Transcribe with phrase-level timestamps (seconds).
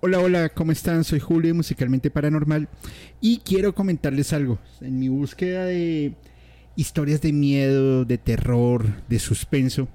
[0.00, 1.02] Hola, hola, ¿cómo están?
[1.02, 2.68] Soy Julio Musicalmente Paranormal
[3.20, 4.60] y quiero comentarles algo.
[4.80, 6.14] En mi búsqueda de
[6.76, 9.88] historias de miedo, de terror, de suspenso,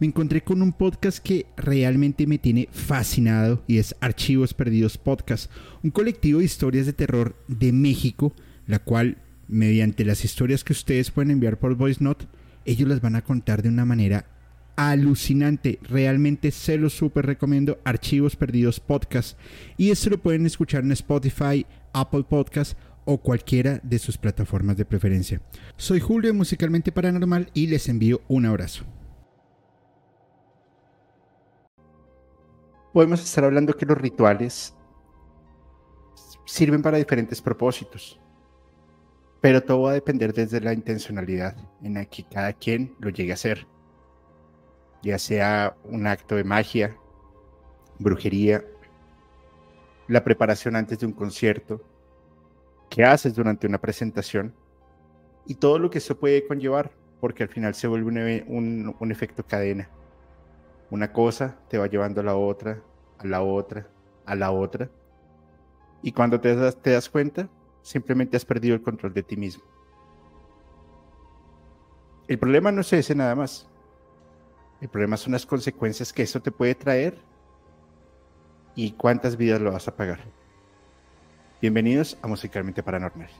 [0.00, 5.50] me encontré con un podcast que realmente me tiene fascinado y es Archivos Perdidos Podcast,
[5.82, 8.34] un colectivo de historias de terror de México,
[8.66, 12.24] la cual, mediante las historias que ustedes pueden enviar por Voice Note,
[12.64, 14.24] ellos las van a contar de una manera
[14.76, 15.78] alucinante.
[15.82, 17.78] Realmente se lo súper recomiendo.
[17.84, 19.38] Archivos Perdidos Podcast.
[19.76, 24.84] Y esto lo pueden escuchar en Spotify, Apple Podcast o cualquiera de sus plataformas de
[24.84, 25.40] preferencia.
[25.76, 28.84] Soy Julio Musicalmente Paranormal y les envío un abrazo.
[32.92, 34.74] Podemos estar hablando que los rituales
[36.44, 38.20] sirven para diferentes propósitos,
[39.40, 43.30] pero todo va a depender desde la intencionalidad en la que cada quien lo llegue
[43.32, 43.66] a hacer
[45.02, 46.96] ya sea un acto de magia,
[47.98, 48.64] brujería,
[50.08, 51.82] la preparación antes de un concierto,
[52.90, 54.54] qué haces durante una presentación
[55.46, 59.44] y todo lo que eso puede conllevar, porque al final se vuelve un, un, efecto
[59.44, 59.88] cadena.
[60.90, 62.82] Una cosa te va llevando a la otra,
[63.18, 63.88] a la otra,
[64.26, 64.90] a la otra.
[66.02, 67.48] Y cuando te das, te das cuenta,
[67.80, 69.64] simplemente has perdido el control de ti mismo.
[72.28, 73.68] El problema no es ese nada más.
[74.82, 77.16] El problema son las consecuencias que eso te puede traer
[78.74, 80.18] y cuántas vidas lo vas a pagar.
[81.60, 83.30] Bienvenidos a Musicalmente Paranormal.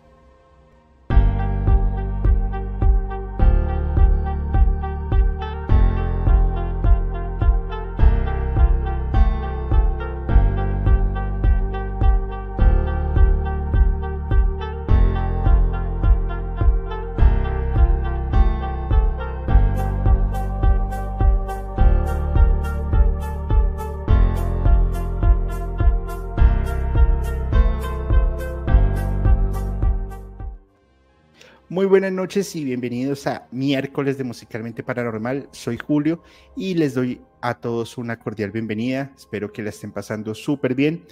[31.93, 35.51] Buenas noches y bienvenidos a miércoles de Musicalmente Paranormal.
[35.51, 36.23] Soy Julio
[36.57, 39.13] y les doy a todos una cordial bienvenida.
[39.14, 41.05] Espero que la estén pasando súper bien.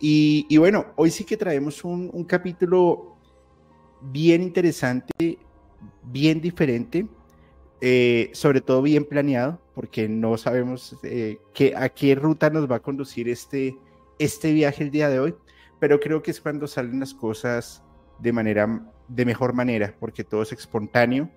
[0.00, 3.18] Y, bueno, hoy sí que traemos un, capítulo
[4.00, 5.38] bien interesante,
[6.02, 7.06] bien diferente,
[7.82, 11.40] eh, sobre todo bien planeado, porque no sabemos eh,
[11.76, 13.76] a qué ruta nos va a conducir este,
[14.18, 15.34] este viaje el día de hoy,
[15.78, 17.82] pero creo que es cuando salen las cosas
[18.18, 21.28] de manera de mejor manera, porque todo es espontáneo,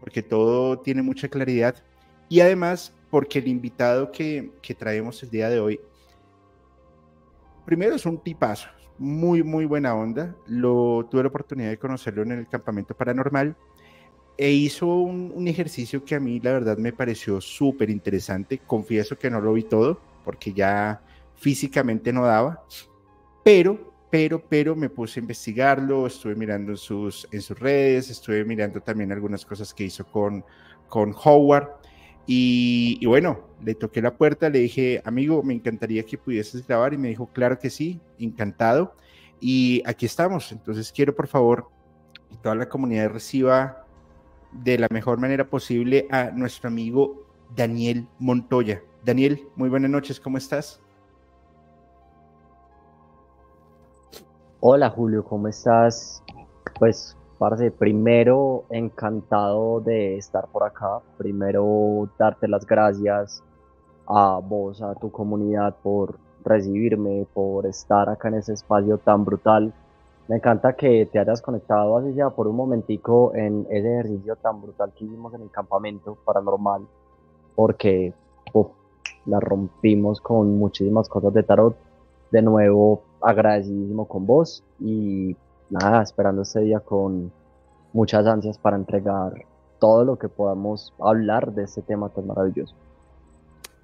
[0.00, 1.76] porque todo tiene mucha claridad
[2.28, 5.80] y además porque el invitado que, que traemos el día de hoy,
[7.64, 10.34] primero es un tipazo, muy, muy buena onda.
[10.46, 13.56] Lo, tuve la oportunidad de conocerlo en el campamento paranormal
[14.38, 18.58] e hizo un, un ejercicio que a mí la verdad me pareció súper interesante.
[18.58, 21.02] Confieso que no lo vi todo porque ya
[21.36, 22.64] físicamente no daba,
[23.44, 28.44] pero pero, pero me puse a investigarlo, estuve mirando en sus, en sus redes, estuve
[28.44, 30.44] mirando también algunas cosas que hizo con,
[30.86, 31.70] con Howard.
[32.26, 36.92] Y, bueno, le toqué la puerta, le dije, amigo, me encantaría que pudieses grabar.
[36.92, 38.94] Y me dijo, claro que sí, encantado.
[39.40, 40.52] Y aquí estamos.
[40.52, 41.68] Entonces quiero, por favor,
[42.28, 43.86] que toda la comunidad reciba
[44.52, 48.82] de la mejor manera posible a nuestro amigo Daniel Montoya.
[49.02, 50.81] Daniel, muy buenas noches, ¿cómo estás?
[54.64, 56.22] Hola Julio, ¿cómo estás?
[56.78, 61.00] Pues, parce, primero encantado de estar por acá.
[61.18, 63.42] Primero darte las gracias
[64.06, 69.74] a vos, a tu comunidad por recibirme, por estar acá en ese espacio tan brutal.
[70.28, 74.62] Me encanta que te hayas conectado así ya por un momentico en ese ejercicio tan
[74.62, 76.86] brutal que hicimos en el campamento paranormal,
[77.56, 78.14] porque
[79.26, 81.74] la rompimos con muchísimas cosas de tarot.
[82.32, 85.36] De nuevo, agradecidísimo con vos y
[85.70, 87.30] nada, esperando este día con
[87.92, 89.44] muchas ansias para entregar
[89.78, 92.74] todo lo que podamos hablar de este tema tan maravilloso.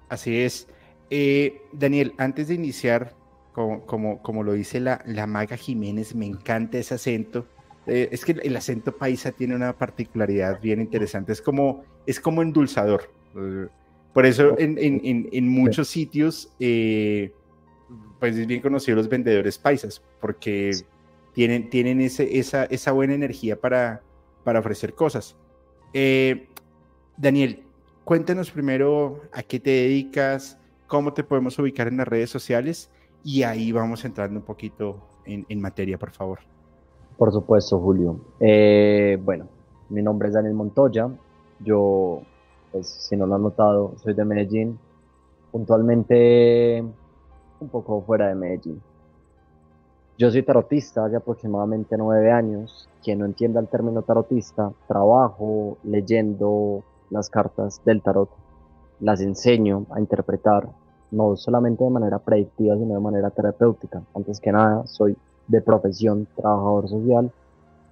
[0.09, 0.67] Así es.
[1.09, 3.13] Eh, Daniel, antes de iniciar,
[3.53, 7.45] como, como, como, lo dice la, la maga Jiménez, me encanta ese acento.
[7.85, 12.41] Eh, es que el acento paisa tiene una particularidad bien interesante, es como, es como
[12.41, 13.11] endulzador.
[14.13, 17.31] Por eso en, en, en, muchos sitios eh,
[18.19, 20.71] pues es bien conocido los vendedores paisas, porque
[21.33, 24.01] tienen, tienen ese, esa, esa buena energía para,
[24.43, 25.35] para ofrecer cosas.
[25.93, 26.47] Eh,
[27.17, 27.63] Daniel,
[28.03, 30.57] cuéntanos primero a qué te dedicas,
[30.87, 32.89] cómo te podemos ubicar en las redes sociales
[33.23, 36.39] y ahí vamos entrando un poquito en, en materia, por favor.
[37.17, 38.19] Por supuesto, Julio.
[38.39, 39.47] Eh, bueno,
[39.89, 41.09] mi nombre es Daniel Montoya.
[41.59, 42.21] Yo,
[42.71, 44.79] pues, si no lo han notado, soy de Medellín.
[45.51, 46.83] Puntualmente
[47.59, 48.81] un poco fuera de Medellín.
[50.17, 52.89] Yo soy tarotista hace aproximadamente nueve años.
[53.03, 58.29] Quien no entienda el término tarotista, trabajo leyendo las cartas del tarot.
[58.99, 60.67] Las enseño a interpretar,
[61.11, 64.01] no solamente de manera predictiva, sino de manera terapéutica.
[64.13, 65.15] Antes que nada, soy
[65.47, 67.31] de profesión trabajador social,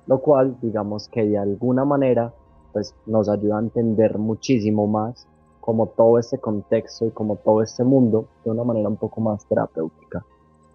[0.06, 2.34] lo cual, digamos que de alguna manera,
[2.74, 5.28] pues nos ayuda a entender muchísimo más
[5.68, 9.46] como todo este contexto y como todo este mundo de una manera un poco más
[9.46, 10.24] terapéutica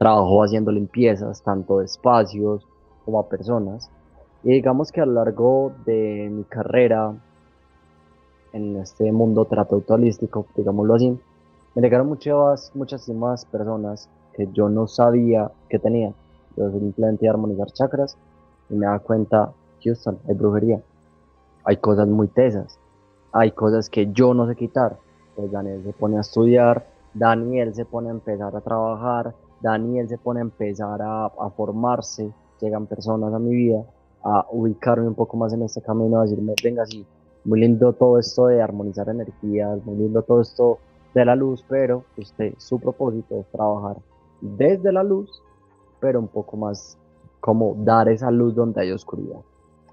[0.03, 2.67] trabajo haciendo limpiezas, tanto de espacios
[3.05, 3.89] como a personas.
[4.43, 7.15] Y digamos que a lo largo de mi carrera
[8.53, 11.17] en este mundo terapeuta holístico, digámoslo así,
[11.77, 16.13] me llegaron muchas, muchísimas personas que yo no sabía que tenía.
[16.57, 18.19] Yo simplemente armonizar chakras
[18.69, 19.53] y me da cuenta,
[19.85, 20.83] Houston, hay brujería.
[21.63, 22.77] Hay cosas muy tesas.
[23.33, 24.99] Hay cosas que yo no sé quitar.
[25.35, 30.19] Pues Daniel se pone a estudiar, Daniel se pone a empezar a trabajar, Daniel se
[30.19, 32.31] pone a empezar a, formarse,
[32.61, 33.85] llegan personas a mi vida
[34.25, 37.05] a ubicarme un poco más en este camino, a decirme, venga, sí,
[37.45, 40.79] muy lindo todo esto de armonizar energías, muy lindo todo esto
[41.15, 43.97] de la luz, pero usted, su propósito es trabajar
[44.41, 45.43] desde la luz,
[46.01, 46.99] pero un poco más
[47.41, 49.41] como dar esa luz donde hay oscuridad.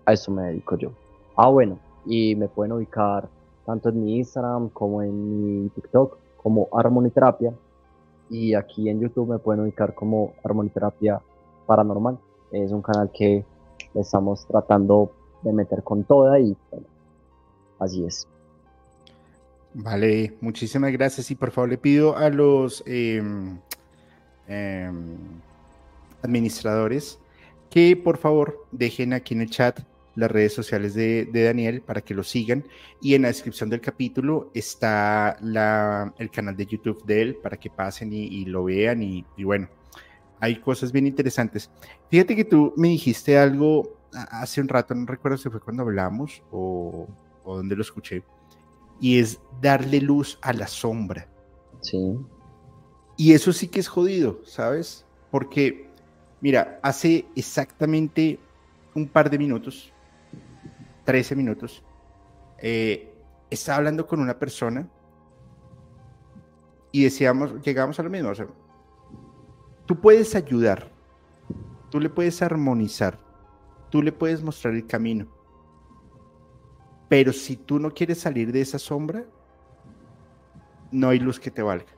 [0.06, 0.92] A eso me dedico yo.
[1.35, 3.29] Ah, bueno, y me pueden ubicar
[3.67, 7.53] tanto en mi Instagram como en mi TikTok como Armoniterapia
[8.31, 11.21] y aquí en YouTube me pueden ubicar como Armoniterapia
[11.67, 12.17] Paranormal.
[12.51, 13.45] Es un canal que
[13.94, 15.11] estamos tratando
[15.44, 16.88] de meter con toda y bueno,
[17.77, 18.27] así es.
[19.75, 23.59] Vale, muchísimas gracias y por favor le pido a los em,
[24.47, 25.15] em,
[26.23, 27.19] administradores
[27.69, 29.79] que por favor dejen aquí en el chat
[30.19, 32.66] las redes sociales de, Daniel para que lo sigan.
[33.01, 37.57] Y en la descripción del capítulo está la, el canal de YouTube de él para
[37.57, 39.01] que pasen y, lo vean.
[39.01, 39.69] Y, bueno,
[40.39, 41.71] hay cosas bien interesantes.
[42.10, 46.42] Fíjate que tú me dijiste algo hace un rato, no recuerdo si fue cuando hablamos
[46.51, 47.07] o,
[47.44, 48.24] o donde lo escuché,
[49.00, 51.27] y es darle luz a la sombra.
[51.81, 52.18] Sí.
[53.18, 55.06] Y eso sí que es jodido, ¿sabes?
[55.30, 55.89] Porque,
[56.42, 58.39] mira, hace exactamente
[58.95, 59.94] un par de minutos
[61.09, 61.83] 13 minutos,
[62.59, 63.11] eh,
[63.50, 64.88] estaba hablando con una persona
[66.91, 68.45] y decíamos, llegamos a lo mismo, o sea,
[69.88, 70.91] tú puedes ayudar,
[71.89, 73.17] tú le puedes armonizar,
[73.89, 75.25] tú le puedes mostrar el camino,
[77.07, 79.25] pero si tú no quieres salir de esa sombra,
[80.91, 81.91] no hay luz que te valga.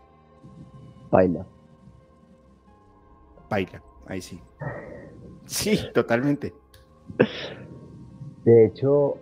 [1.11, 1.45] Baila.
[3.49, 4.41] Baila, ahí sí.
[5.47, 6.55] Sí, totalmente.
[8.43, 9.15] De hecho,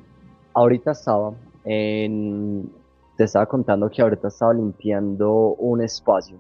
[0.54, 1.34] ahorita estaba
[1.66, 2.72] en...
[3.18, 6.38] Te estaba contando que ahorita estaba limpiando un espacio,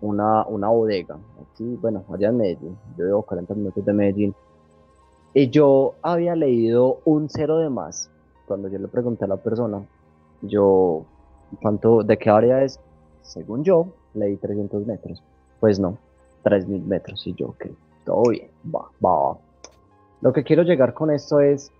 [0.00, 2.78] una, una bodega, aquí, bueno, allá en Medellín.
[2.96, 4.34] Yo vivo 40 minutos de Medellín.
[5.34, 8.10] Y yo había leído un cero de más.
[8.46, 9.84] Cuando yo le pregunté a la persona,
[10.42, 11.04] yo,
[11.60, 12.78] ¿cuánto, de qué área es?
[13.22, 15.22] Según yo, leí 300 metros.
[15.58, 15.98] Pues no,
[16.44, 17.26] 3000 metros.
[17.26, 17.66] Y yo, ok,
[18.04, 19.38] todo bien, va, va, va.
[20.20, 21.72] Lo que quiero llegar con esto es,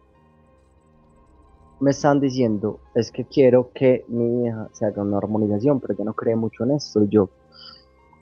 [1.81, 6.05] me están diciendo es que quiero que mi hija se haga una armonización, pero yo
[6.05, 7.05] no creo mucho en esto.
[7.05, 7.29] Yo,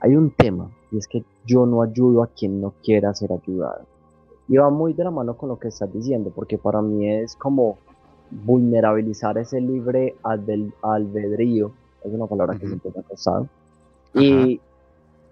[0.01, 3.83] hay un tema, y es que yo no ayudo a quien no quiera ser ayudado.
[4.49, 7.37] Y va muy de la mano con lo que estás diciendo, porque para mí es
[7.37, 7.79] como
[8.31, 11.73] vulnerabilizar ese libre albedrío,
[12.05, 13.49] es una palabra que siempre me ha costado,
[14.15, 14.61] y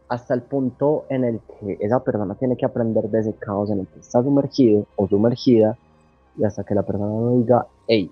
[0.09, 3.81] hasta el punto en el que esa persona tiene que aprender de ese caos en
[3.81, 5.79] el que está sumergido o sumergida,
[6.37, 8.11] y hasta que la persona no diga, hey,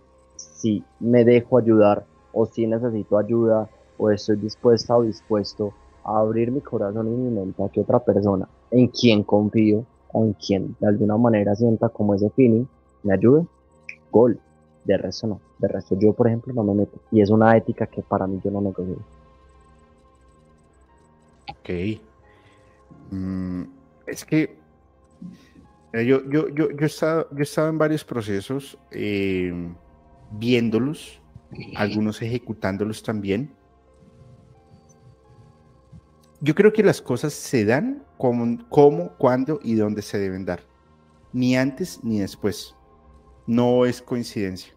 [0.64, 3.68] si me dejo ayudar o si necesito ayuda
[3.99, 7.99] o estoy dispuesta o dispuesto a abrir mi corazón y mi mente a que otra
[7.99, 12.64] persona en quien confío o en quien de alguna manera sienta como ese feeling
[13.02, 13.44] me ayude,
[14.11, 14.40] gol.
[14.87, 15.40] De resto no.
[15.59, 16.99] De resto yo, por ejemplo, no me meto.
[17.11, 18.97] Y es una ética que para mí yo no negocio.
[21.50, 22.00] Ok.
[23.11, 23.64] Mm,
[24.06, 24.56] es que
[25.92, 28.78] yo, yo, yo, yo, he estado, yo he en varios procesos.
[28.90, 29.75] Eh,
[30.38, 31.20] viéndolos,
[31.76, 33.54] algunos ejecutándolos también.
[36.40, 40.60] Yo creo que las cosas se dan como, cómo, cuándo y dónde se deben dar.
[41.32, 42.74] Ni antes ni después.
[43.46, 44.74] No es coincidencia.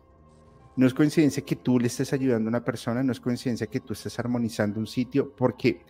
[0.76, 3.80] No es coincidencia que tú le estés ayudando a una persona, no es coincidencia que
[3.80, 5.82] tú estés armonizando un sitio, porque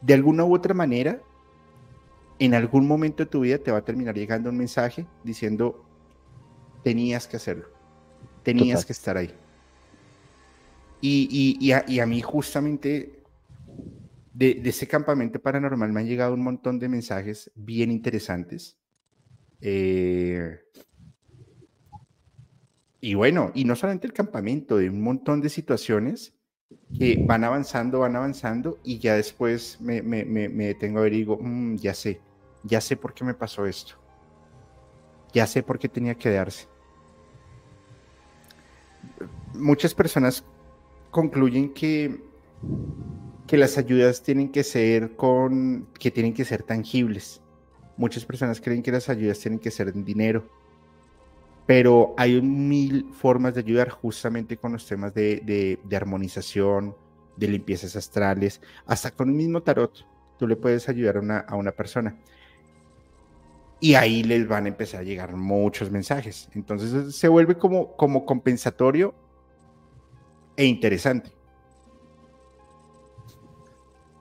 [0.00, 1.22] de alguna u otra manera,
[2.40, 5.84] en algún momento de tu vida te va a terminar llegando un mensaje diciendo,
[6.82, 7.73] tenías que hacerlo
[8.44, 9.34] tenías que estar ahí.
[11.00, 13.22] Y, y, a, mí justamente
[14.32, 18.78] de, ese campamento paranormal me han llegado un montón de mensajes bien interesantes.
[19.60, 20.60] Eh,
[23.00, 26.32] y bueno, y no solamente el campamento, de un montón de situaciones
[26.98, 31.18] que van avanzando, van avanzando, y ya después me, me, me, detengo a ver y
[31.18, 32.20] digo, mm, ya sé,
[32.62, 33.96] ya sé por qué me pasó esto.
[35.34, 36.66] Ya sé por qué tenía que darse.
[39.54, 40.44] Muchas personas
[41.10, 42.20] concluyen que
[43.46, 47.42] que las ayudas tienen que ser con, que tienen que ser tangibles.
[47.96, 50.48] Muchas personas creen que las ayudas tienen que ser en dinero,
[51.66, 56.96] pero hay mil formas de ayudar justamente con los temas de, armonización,
[57.36, 60.06] de limpiezas astrales, hasta con el mismo tarot.
[60.38, 62.16] Tú le puedes ayudar una, a una persona.
[63.84, 66.48] Y ahí les van a empezar a llegar muchos mensajes.
[66.54, 69.12] Entonces se vuelve como, como compensatorio
[70.56, 71.32] e interesante.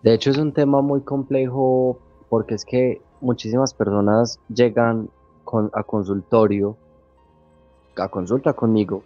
[0.02, 5.10] De hecho, es un tema muy complejo porque es que muchísimas personas llegan
[5.72, 6.76] a consultorio,
[7.96, 9.02] a consulta conmigo,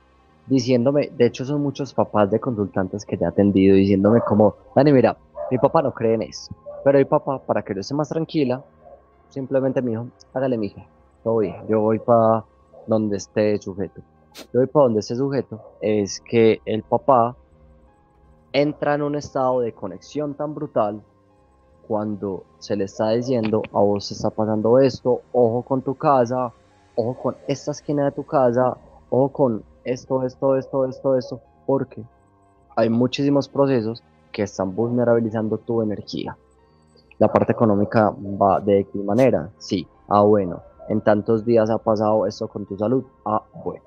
[0.48, 4.92] diciéndome, de hecho son muchos papás de consultantes que ya he atendido, diciéndome como, Dani,
[4.92, 5.18] mira,
[5.52, 6.52] mi papá no cree en eso,
[6.84, 8.64] pero mi papá, para que yo esté más tranquila,
[9.30, 10.86] simplemente me dijo, hágale mija,
[11.24, 12.44] todo yo voy para
[12.86, 14.02] donde esté sujeto.
[14.54, 17.36] Yo voy para donde esté sujeto, es que el papá
[18.54, 21.02] entra en un estado de conexión tan brutal
[21.88, 26.52] cuando se le está diciendo a vos está pasando esto, ojo con tu casa,
[26.96, 28.78] ojo con esta esquina de tu casa,
[29.10, 32.04] ojo con esto, esto, esto, esto, esto, porque
[32.76, 36.38] hay muchísimos procesos que están vulnerabilizando tu energía.
[37.20, 42.28] La parte económica va de qué manera, sí, ah bueno, en tantos días ha pasado
[42.28, 43.84] esto con tu salud, ah bueno.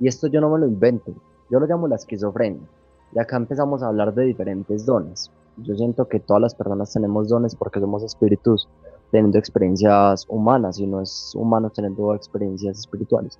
[0.00, 1.12] Y esto yo no me lo invento,
[1.50, 2.66] yo lo llamo la esquizofrenia
[3.12, 5.30] y acá empezamos a hablar de diferentes dones.
[5.58, 8.68] Yo siento que todas las personas tenemos dones porque somos espíritus
[9.10, 13.38] teniendo experiencias humanas y no es humano teniendo experiencias espirituales.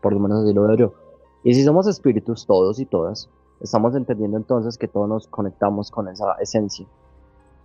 [0.00, 0.92] Por lo menos así lo veo yo.
[1.42, 3.28] Y si somos espíritus todos y todas,
[3.60, 6.86] estamos entendiendo entonces que todos nos conectamos con esa esencia,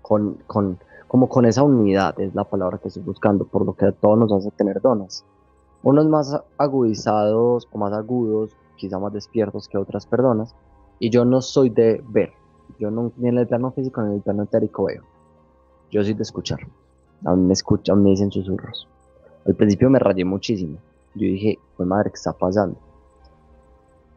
[0.02, 0.78] con, con,
[1.16, 4.34] como con esa unidad, es la palabra que estoy buscando, por lo que todos nos
[4.34, 5.24] hace tener dones.
[5.82, 10.54] Unos más agudizados o más agudos, quizá más despiertos que otras personas,
[11.00, 12.34] y yo no soy de ver.
[12.80, 15.04] Yo no, ni en el plano físico ni en el plano etérico veo.
[15.90, 16.60] Yo soy de escuchar.
[17.24, 18.86] A mí me escuchan, me dicen susurros.
[19.46, 20.80] Al principio me rayé muchísimo.
[21.14, 22.76] Yo dije, pues madre, ¿qué está pasando?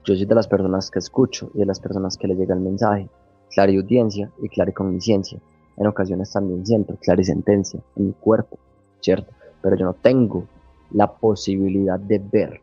[0.02, 2.60] Yo soy de las personas que escucho y de las personas que le llega el
[2.60, 3.08] mensaje.
[3.52, 5.38] Clara audiencia y clara y cognisciencia.
[5.78, 8.58] En ocasiones también siento clara y sentencia en mi cuerpo,
[9.00, 9.32] ¿cierto?
[9.62, 10.44] Pero yo no tengo
[10.90, 12.60] la posibilidad de ver.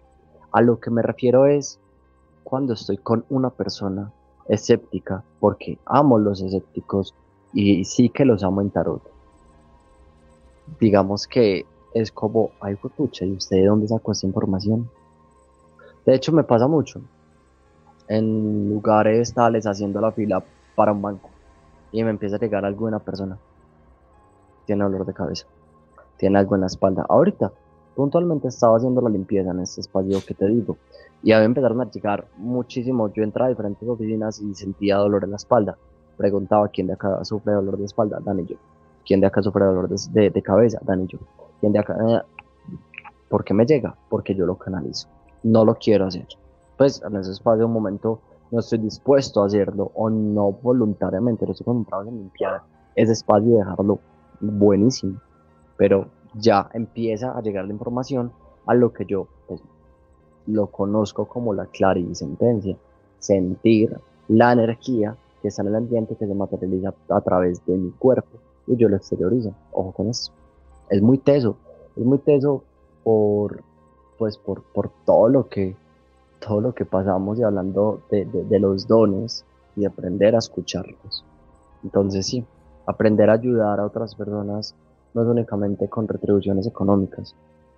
[0.51, 1.79] A lo que me refiero es
[2.43, 4.12] cuando estoy con una persona
[4.50, 7.15] escéptica, porque amo los escépticos
[7.53, 9.01] y sí que los amo en tarot.
[10.79, 14.89] Digamos que es como, ay, pucha, ¿y usted de dónde sacó esta información?
[16.05, 17.01] De hecho, me pasa mucho.
[18.10, 20.43] En lugares tales haciendo la fila
[20.75, 21.29] para un banco
[21.99, 23.37] y me empieza a llegar alguna persona.
[24.65, 25.45] Tiene dolor de cabeza,
[26.17, 27.05] tiene algo en la espalda.
[27.07, 27.51] Ahorita,
[27.95, 30.77] puntualmente estaba haciendo la limpieza en este espacio que te digo
[31.23, 33.11] y a mí empezaron a llegar muchísimo.
[33.13, 35.77] Yo entraba a diferentes oficinas y sentía dolor en la espalda.
[36.17, 38.57] Preguntaba quién de acá sufre dolor de espalda, Dan y yo.
[39.05, 40.79] ¿Quién de acá sufre dolor de, de, cabeza?
[40.83, 41.19] Dan y yo.
[41.61, 41.95] ¿Quién de acá?
[41.95, 42.21] Eh,
[43.29, 43.95] ¿Por qué me llega?
[44.09, 45.07] Porque yo lo canalizo.
[45.43, 46.27] No lo quiero hacer.
[46.77, 48.19] Pues en ese espacio, un momento,
[48.51, 51.45] no estoy dispuesto a hacerlo o no voluntariamente.
[51.45, 52.61] Lo estoy concentrado en limpiar
[52.95, 53.99] ese espacio y dejarlo
[54.39, 55.19] buenísimo.
[55.77, 58.31] Pero ya empieza a llegar la información
[58.65, 59.61] a lo que yo pues,
[60.47, 62.77] lo conozco como la clarisentencia,
[63.19, 67.91] sentir la energía que está en el ambiente que se materializa a través de mi
[67.91, 68.37] cuerpo
[68.67, 69.53] y yo lo exteriorizo.
[69.71, 70.31] Ojo con eso.
[70.89, 71.57] Es muy teso,
[71.95, 72.63] es muy teso
[73.03, 73.63] por,
[74.17, 75.75] pues por, por todo lo que
[76.39, 81.25] todo lo que pasamos y hablando de, los dones y aprender a escucharlos.
[81.84, 82.46] Entonces sí,
[82.86, 84.75] aprender a ayudar a otras personas
[85.13, 87.36] no es únicamente con retribuciones económicas.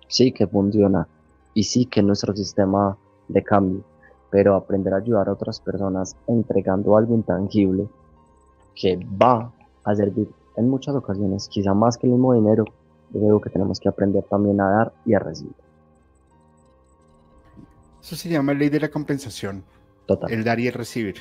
[0.08, 1.06] Sí que funciona,
[1.54, 2.96] y sí que nuestro sistema
[3.28, 3.82] de cambio,
[4.30, 7.88] pero aprender a ayudar a otras personas entregando algo intangible
[8.74, 9.52] que va
[9.84, 12.64] a servir en muchas ocasiones, quizá más que el mismo dinero,
[13.14, 15.67] es algo que tenemos que aprender también a dar y a recibir.
[18.08, 19.62] Eso se llama ley de la compensación.
[20.06, 20.32] Total.
[20.32, 21.16] El dar y el recibir.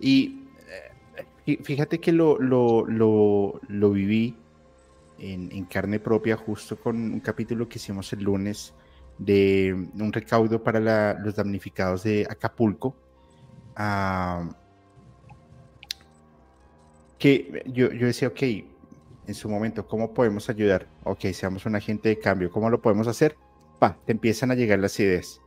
[0.00, 0.48] Y
[1.46, 4.34] eh, fíjate que lo, lo, lo, lo viví
[5.20, 8.74] en, en, carne propia justo con un capítulo que hicimos el lunes
[9.16, 12.96] de un recaudo para los damnificados de Acapulco.
[13.76, 14.50] Ah,
[17.16, 18.42] que yo, yo decía, ok,
[19.28, 20.88] en su momento, ¿cómo podemos ayudar?
[21.04, 23.36] Ok, seamos un agente de cambio, ¿cómo lo podemos hacer?
[23.78, 25.40] Pa, te empiezan a llegar las ideas.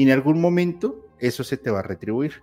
[0.00, 2.42] Y en algún momento eso se te va a retribuir.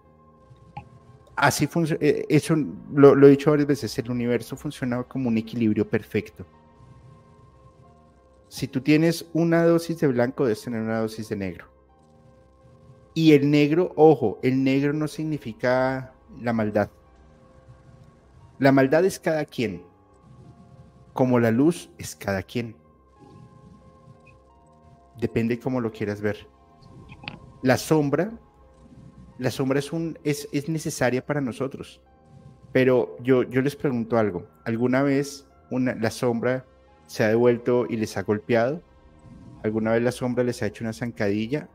[1.36, 2.56] Así funciona, eh, eso
[2.94, 6.46] lo, he dicho varias veces, el universo funciona como un equilibrio perfecto.
[8.48, 11.66] Si tú tienes una dosis de blanco, debes tener una dosis de negro.
[13.16, 16.92] Y el negro, ojo, el negro no significa la maldad.
[18.60, 19.82] La maldad es cada quien,
[21.14, 22.76] como la luz es cada quien.
[25.20, 26.56] Depende cómo lo quieras ver.
[27.62, 28.32] La sombra,
[29.38, 32.02] la sombra es, un, es, es necesaria para nosotros.
[32.72, 34.48] Pero yo, yo les pregunto algo.
[34.66, 36.66] ¿Alguna vez una, la sombra
[37.08, 38.82] se ha devuelto y les ha golpeado?
[39.64, 41.70] ¿Alguna vez la sombra les ha hecho una zancadilla?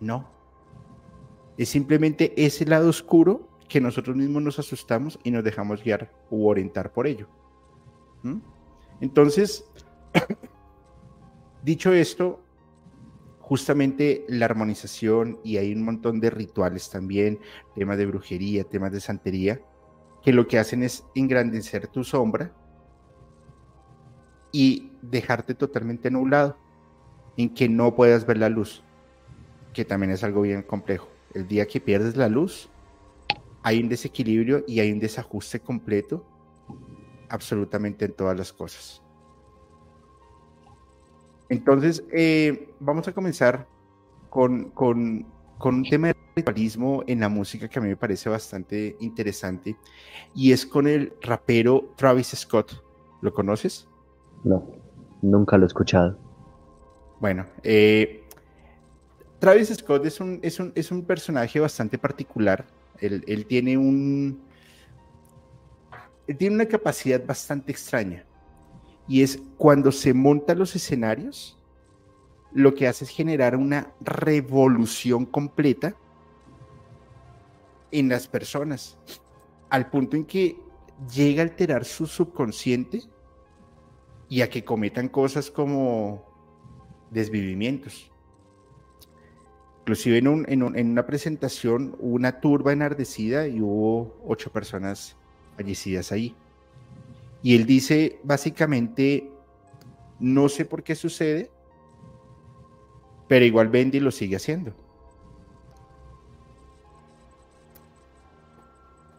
[0.00, 0.28] No.
[1.58, 6.46] Es simplemente ese lado oscuro que nosotros mismos nos asustamos y nos dejamos guiar u
[6.46, 7.26] orientar por ello.
[8.22, 8.38] ¿Mm?
[9.00, 9.64] Entonces,
[11.62, 12.40] dicho esto,
[13.42, 17.40] justamente la armonización y hay un montón de rituales también,
[17.74, 19.60] temas de brujería, temas de santería,
[20.22, 22.52] que lo que hacen es engrandecer tu sombra
[24.52, 26.56] y dejarte totalmente nublado,
[27.36, 28.84] en que no puedas ver la luz,
[29.74, 31.08] que también es algo bien complejo.
[31.34, 32.70] El día que pierdes la luz,
[33.62, 36.24] hay un desequilibrio y hay un desajuste completo
[37.28, 39.01] absolutamente en todas las cosas.
[41.52, 43.66] Entonces, eh, vamos a comenzar
[44.30, 45.26] con, con,
[45.58, 49.76] con, un tema de ritualismo en la música que a mí me parece bastante interesante
[50.34, 52.82] y es con el rapero Travis Scott.
[53.20, 53.86] ¿Lo conoces?
[54.44, 54.66] No,
[55.20, 56.18] nunca lo he escuchado.
[57.20, 58.24] Bueno, eh,
[59.38, 62.64] Travis Scott es un, es, un, es un, personaje bastante particular.
[62.98, 64.40] Él, él tiene un.
[66.26, 68.24] Él tiene una capacidad bastante extraña.
[69.08, 71.58] Y es cuando se monta los escenarios,
[72.52, 75.94] lo que hace es generar una revolución completa
[77.90, 78.96] en las personas.
[79.70, 80.56] Al punto en que
[81.14, 83.02] llega a alterar su subconsciente
[84.28, 86.24] y a que cometan cosas como
[87.10, 88.10] desvivimientos.
[89.80, 95.16] Inclusive en, una presentación hubo una turba enardecida y hubo ocho personas
[95.56, 96.36] fallecidas ahí.
[97.42, 99.30] Y él dice básicamente,
[100.20, 101.50] no sé por qué sucede,
[103.28, 104.72] pero igual Bendy lo sigue haciendo.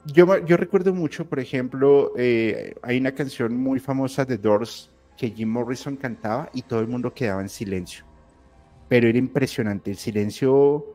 [0.05, 5.29] Yo, yo recuerdo mucho, por ejemplo, eh, hay una canción muy famosa de Doors que
[5.29, 8.05] Jim Morrison cantaba y todo el mundo quedaba en silencio.
[8.89, 10.85] Pero era impresionante, el silencio,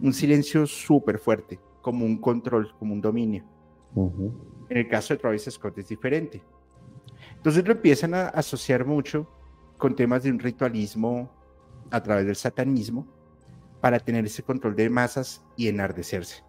[0.00, 3.44] un silencio súper fuerte, como un control, como un dominio.
[4.68, 6.40] En el caso de Travis Scott es diferente.
[7.42, 9.26] Entonces lo empiezan a asociar mucho
[9.76, 11.28] con temas de un ritualismo
[11.90, 13.04] a través del satanismo
[13.80, 16.44] para tener ese control de masas y enardecerse.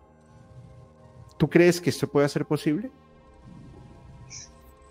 [1.38, 2.91] ¿Tú crees que esto puede ser posible?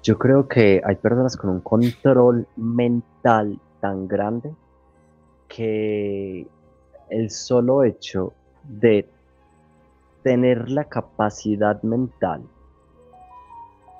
[0.02, 4.52] Yo creo que hay personas con un control mental tan grande
[5.46, 6.48] que
[7.10, 8.32] el solo hecho
[8.64, 9.08] de
[10.24, 12.42] tener la capacidad mental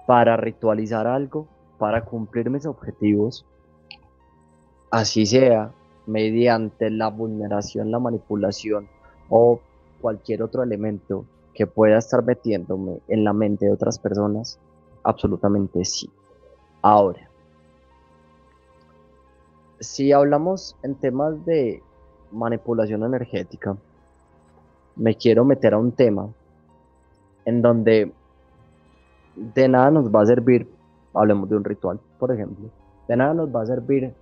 [0.05, 1.47] para ritualizar algo,
[1.83, 3.45] para cumplir mis objetivos,
[4.93, 5.73] así sea
[6.07, 8.87] mediante la vulneración, la manipulación
[9.29, 9.59] o
[10.01, 14.61] cualquier otro elemento que pueda estar metiéndome en la mente de otras personas,
[15.03, 16.09] Absolutamente sí.
[16.83, 17.29] Ahora,
[19.81, 21.83] si hablamos en temas de
[22.31, 23.77] manipulación energética,
[24.95, 26.29] me quiero meter a un tema
[27.45, 28.13] en donde
[29.35, 30.69] de nada nos va a servir,
[31.15, 32.69] hablemos de un ritual, por ejemplo,
[33.09, 34.13] de nada nos va a servir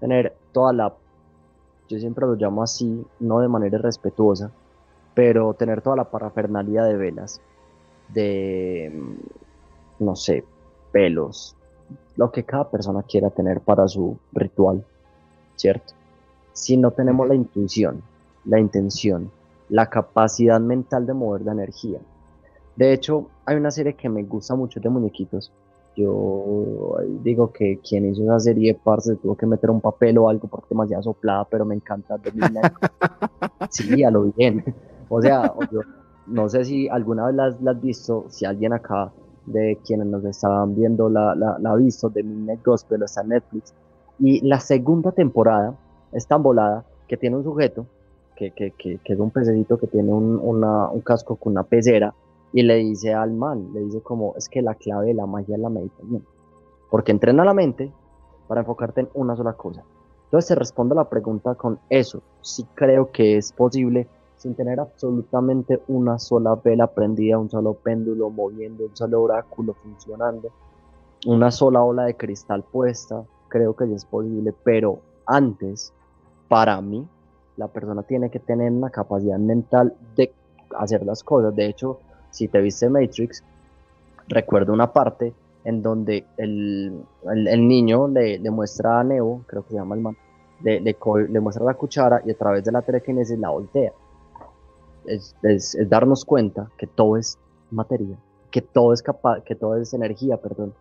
[0.00, 0.92] tener toda la,
[1.88, 4.50] yo siempre lo llamo así, no de manera respetuosa,
[5.14, 7.40] pero tener toda la parafernalia de velas,
[8.08, 9.16] de
[9.98, 10.44] no sé,
[10.90, 11.56] pelos,
[12.16, 14.84] lo que cada persona quiera tener para su ritual,
[15.56, 15.94] ¿cierto?
[16.52, 18.02] Si no tenemos la intuición,
[18.44, 19.30] la intención,
[19.68, 21.98] la capacidad mental de mover la energía.
[22.76, 25.52] De hecho, hay una serie que me gusta mucho de muñequitos.
[25.94, 30.48] Yo digo que quien hizo esa serie, parce, tuvo que meter un papel o algo
[30.48, 32.32] porque demasiado soplada, pero me encanta de
[33.70, 34.64] Sí, a lo bien.
[35.10, 35.52] O sea,
[36.26, 39.12] no sé si alguna vez las has visto, si alguien acá
[39.44, 43.74] de quienes nos estaban viendo la, la, la visto de Midnight Gospel, está Netflix.
[44.18, 45.74] Y la segunda temporada
[46.12, 47.86] es tan volada que tiene un sujeto,
[48.36, 52.14] que, que, que, que es un pececito que tiene un, un casco con una pecera,
[52.52, 55.56] y le dice al man, le dice como, es que la clave de la magia
[55.56, 56.24] es la meditación.
[56.90, 57.90] Porque entrena la mente
[58.46, 59.82] para enfocarte en una sola cosa.
[60.24, 62.22] Entonces se responde a la pregunta con eso.
[62.42, 68.28] Sí creo que es posible sin tener absolutamente una sola vela prendida, un solo péndulo
[68.28, 70.50] moviendo, un solo oráculo funcionando,
[71.26, 73.24] una sola ola de cristal puesta.
[73.48, 75.92] Creo que es posible, pero antes,
[76.48, 77.06] para mí,
[77.56, 80.32] la persona tiene que tener una capacidad mental de
[80.76, 81.54] hacer las cosas.
[81.54, 82.00] De hecho,
[82.32, 83.44] si te viste Matrix,
[84.26, 85.32] recuerdo una parte
[85.64, 87.04] en donde el,
[87.68, 90.16] niño le, muestra a Neo, creo que se llama el man,
[90.62, 93.92] le, le, muestra la cuchara y a través de la telequinesis la voltea.
[95.04, 97.38] Es, es, darnos cuenta que todo es
[97.70, 98.16] materia,
[98.50, 100.74] que todo es capaz, que todo es energía, perdón.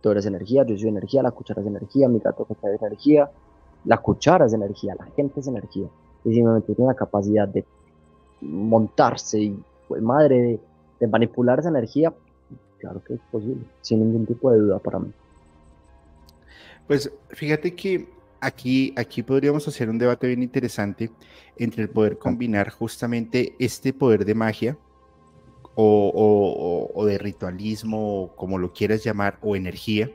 [0.00, 3.30] Tú eres energía, yo soy energía, la cuchara es energía, mi gato es energía,
[3.84, 5.86] la cuchara es energía, la gente es energía.
[6.24, 7.64] Y simplemente tiene la capacidad de
[8.40, 10.58] montarse y, pues, madre,
[10.98, 12.12] de, manipular esa energía,
[12.78, 15.12] claro que es posible, sin ningún tipo de duda para mí.
[16.88, 18.08] Pues fíjate que
[18.40, 21.12] aquí, aquí podríamos hacer un debate bien interesante
[21.56, 24.76] entre el poder combinar justamente este poder de magia
[25.76, 30.10] o, de ritualismo, como lo quieras llamar, o energía,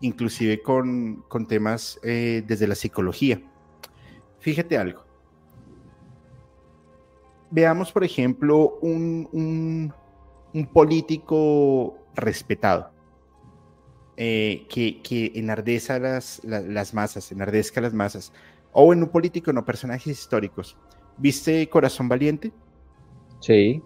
[0.00, 3.40] inclusive con, temas eh, desde la psicología.
[4.40, 5.03] Fíjate algo.
[7.54, 9.92] Veamos, por ejemplo, un,
[10.72, 12.90] político respetado.
[14.16, 18.32] Eh, que, que, enardeza las, las, masas, enardezca las masas.
[18.72, 20.76] O en un político, no, personajes históricos.
[21.16, 22.50] ¿Viste Corazón Valiente?
[23.38, 23.80] Sí.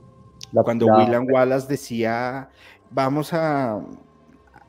[0.54, 2.48] Cuando William Wallace decía,
[2.90, 3.82] vamos a,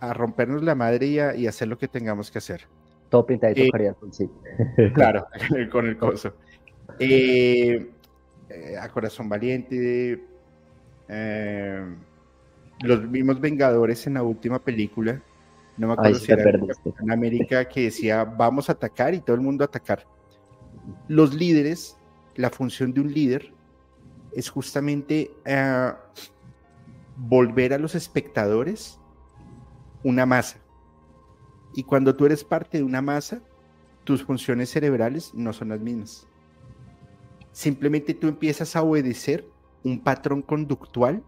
[0.01, 2.67] a rompernos la madre y, y, hacer lo que tengamos que hacer.
[3.07, 4.29] Todo pintadito eh, sí.
[4.93, 5.25] Claro,
[5.71, 6.33] con el coso.
[7.01, 7.91] Eh,
[8.49, 10.23] eh, a Corazón Valiente,
[12.81, 15.21] los mismos Vengadores en la última película,
[15.77, 19.41] no me acuerdo si era en América, que decía, vamos a atacar y todo el
[19.41, 20.05] mundo a atacar.
[21.07, 21.97] Los líderes,
[22.35, 23.53] la función de un líder
[24.33, 25.31] es justamente
[27.15, 28.99] volver a los espectadores
[30.03, 30.57] una masa.
[31.73, 33.41] Y cuando tú eres parte de una masa,
[34.03, 36.27] tus funciones cerebrales no son las mismas.
[37.51, 39.47] Simplemente tú empiezas a obedecer
[39.83, 41.23] un patrón conductual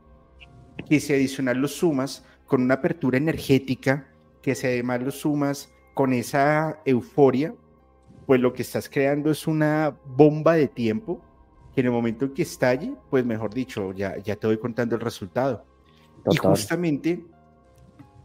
[0.88, 4.08] que si adicional lo sumas con una apertura energética,
[4.42, 7.54] que si además lo sumas con esa euforia,
[8.26, 11.22] pues lo que estás creando es una bomba de tiempo
[11.74, 14.96] que en el momento en que estalle, pues mejor dicho, ya, ya te voy contando
[14.96, 15.66] el resultado.
[16.30, 17.24] Y justamente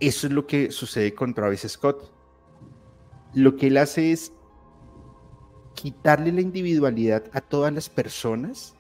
[0.01, 2.13] eso es lo que sucede con Travis Scott.
[3.35, 4.33] Lo que él hace es
[5.77, 8.75] quitarle la individualidad a todas las personas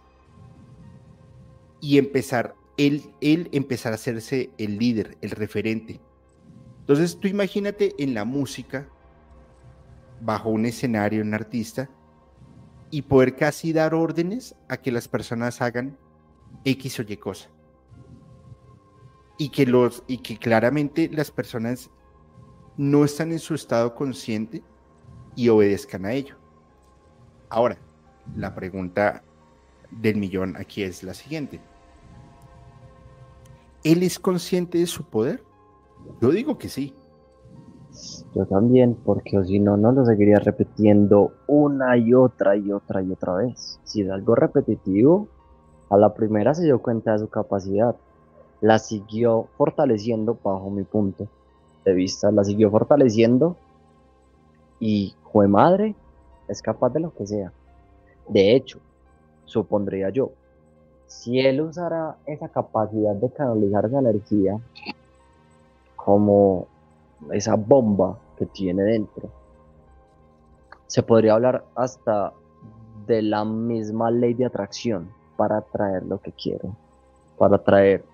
[1.80, 6.00] y empezar, él, él empezar a hacerse el líder, el referente.
[6.80, 8.88] Entonces tú imagínate en la música,
[10.20, 11.88] bajo un escenario, un artista,
[12.90, 15.96] y poder casi dar órdenes a que las personas hagan
[16.64, 17.50] X o Y cosa
[19.38, 21.90] y que, los, y que claramente las personas
[22.76, 24.62] no están en su estado consciente
[25.35, 26.37] y obedezcan a ello.
[27.48, 27.76] Ahora,
[28.37, 29.22] la pregunta
[29.90, 31.61] del millón aquí es la siguiente.
[33.85, 35.42] ¿Él es consciente de su poder?
[36.20, 36.94] Yo digo que sí.
[38.35, 43.12] Yo también, porque si no, no lo seguiría repitiendo una y otra y otra y
[43.12, 43.80] otra vez.
[43.85, 45.28] Si es algo repetitivo,
[45.88, 47.96] a la primera se dio cuenta de su capacidad
[48.61, 51.28] la siguió fortaleciendo bajo mi punto
[51.85, 53.56] de vista, la siguió fortaleciendo
[54.80, 55.94] y fue madre,
[56.48, 57.52] es capaz de lo que sea.
[58.28, 58.78] De hecho,
[59.44, 60.32] supondría yo,
[61.06, 64.59] si él usara esa capacidad de canalizar esa energía
[65.94, 66.66] como
[67.32, 69.28] esa bomba que tiene dentro,
[70.87, 72.32] se podría hablar hasta
[73.06, 76.74] de la misma ley de atracción para atraer lo que quiero,
[77.38, 78.04] para atraer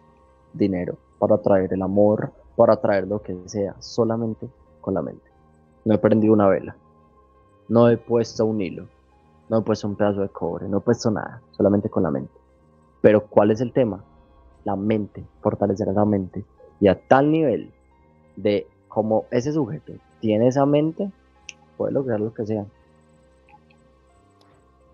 [0.53, 4.49] dinero, para traer el amor, para traer lo que sea, solamente
[4.81, 5.31] con la mente.
[5.85, 6.77] No he prendido una vela,
[7.69, 8.87] no he puesto un hilo,
[9.49, 12.33] no he puesto un pedazo de cobre, no he puesto nada, solamente con la mente.
[13.01, 14.03] Pero ¿cuál es el tema?
[14.65, 16.45] La mente, fortalecer esa mente.
[16.81, 17.73] Y a tal nivel
[18.37, 21.11] de como ese sujeto tiene esa mente,
[21.77, 22.65] puede lograr lo que sea.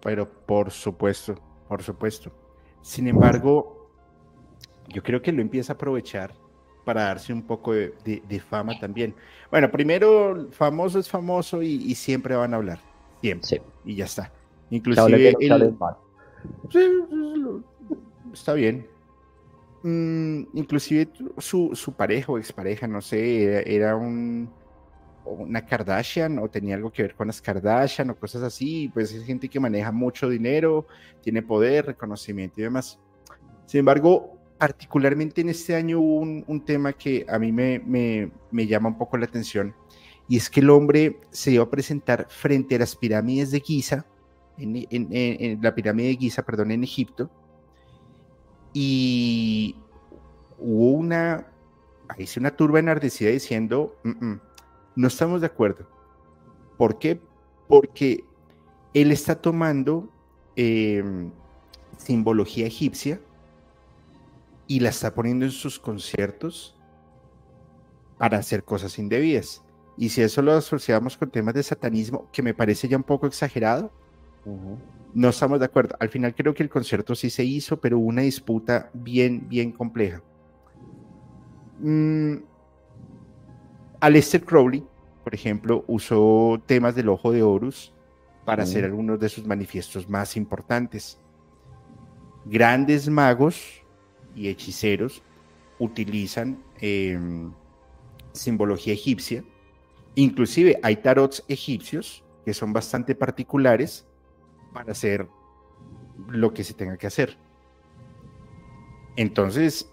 [0.03, 1.35] Pero por supuesto,
[1.69, 2.31] por supuesto.
[2.81, 3.89] Sin embargo,
[4.89, 6.33] yo creo que lo empieza a aprovechar
[6.89, 9.15] para darse un poco de, fama también.
[9.51, 12.81] Bueno, primero, famoso es famoso y, siempre van a hablar,
[13.21, 14.33] siempre, y ya está.
[14.71, 15.37] Inclusive,
[18.33, 18.87] está bien.
[19.83, 24.49] mm, inclusive su, su, pareja o expareja, no sé, era, un,
[25.27, 29.27] una Kardashian o tenía algo que ver con las Kardashian o cosas así, pues es
[29.27, 30.87] gente que maneja mucho dinero,
[31.21, 32.99] tiene poder, reconocimiento y demás.
[33.67, 38.99] Sin embargo, particularmente en este año hubo un, tema que a mí me, llama un
[38.99, 39.75] poco la atención,
[40.29, 44.05] y es que el hombre se iba a presentar frente a las pirámides de Giza,
[44.59, 47.31] en, la pirámide de Giza, perdón, en Egipto,
[48.73, 49.77] y
[50.59, 51.47] hubo una,
[52.19, 55.89] hice una turba enardecida diciendo, no estamos de acuerdo.
[56.77, 57.21] ¿Por qué?
[57.69, 58.25] Porque
[58.93, 60.09] él está tomando
[60.57, 61.31] em,
[61.97, 63.21] simbología egipcia
[64.69, 66.77] y la está poniendo en sus conciertos
[68.19, 69.65] para hacer cosas indebidas.
[69.97, 73.27] Y si eso lo asociamos con temas de satanismo, que me parece ya un poco
[73.27, 73.91] exagerado,
[75.15, 75.97] no estamos de acuerdo.
[75.99, 80.23] Al final creo que el concierto sí se hizo, pero una disputa bien, bien compleja.
[81.81, 82.37] Mm,
[84.01, 84.87] Aleister Crowley,
[85.25, 87.93] por ejemplo, usó temas del ojo de Horus
[88.45, 91.19] para hacer algunos de sus manifiestos más importantes.
[92.45, 93.78] Grandes magos
[94.39, 95.23] y hechiceros
[95.79, 97.53] utilizan em,
[98.33, 99.45] simbología egipcia.
[100.15, 104.07] Inclusive hay tarots egipcios que son bastante particulares
[104.73, 105.29] para hacer
[106.29, 107.37] lo que se tenga que hacer.
[109.17, 109.91] Entonces,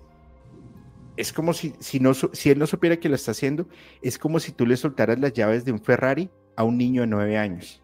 [1.18, 3.68] es como si, si, no, si él no supiera que lo está haciendo,
[4.02, 7.08] es como si tú le soltaras las llaves de un Ferrari a un niño de
[7.08, 7.82] nueve años.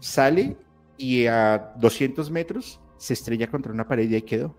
[0.00, 0.56] Sale
[0.96, 4.54] y a 200 metros se estrella contra una pared y ahí quedó.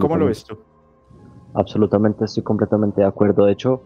[0.00, 0.56] ¿Cómo lo ves tú?
[1.54, 3.44] Absolutamente, estoy completamente de acuerdo.
[3.44, 3.82] De hecho,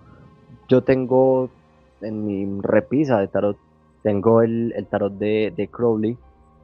[0.69, 1.49] yo tengo
[2.01, 3.57] en mi repisa de tarot,
[4.03, 6.17] tengo el, tarot de, de, Crowley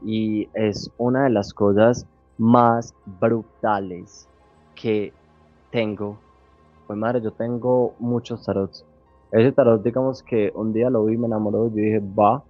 [0.05, 2.07] y es una de las cosas
[2.37, 4.29] más brutales
[4.75, 5.13] que
[5.71, 6.19] tengo.
[6.87, 8.85] Pues madre, yo tengo muchos tarots.
[9.33, 12.43] Ese tarot, digamos que un día lo vi, me enamoró, yo dije, va,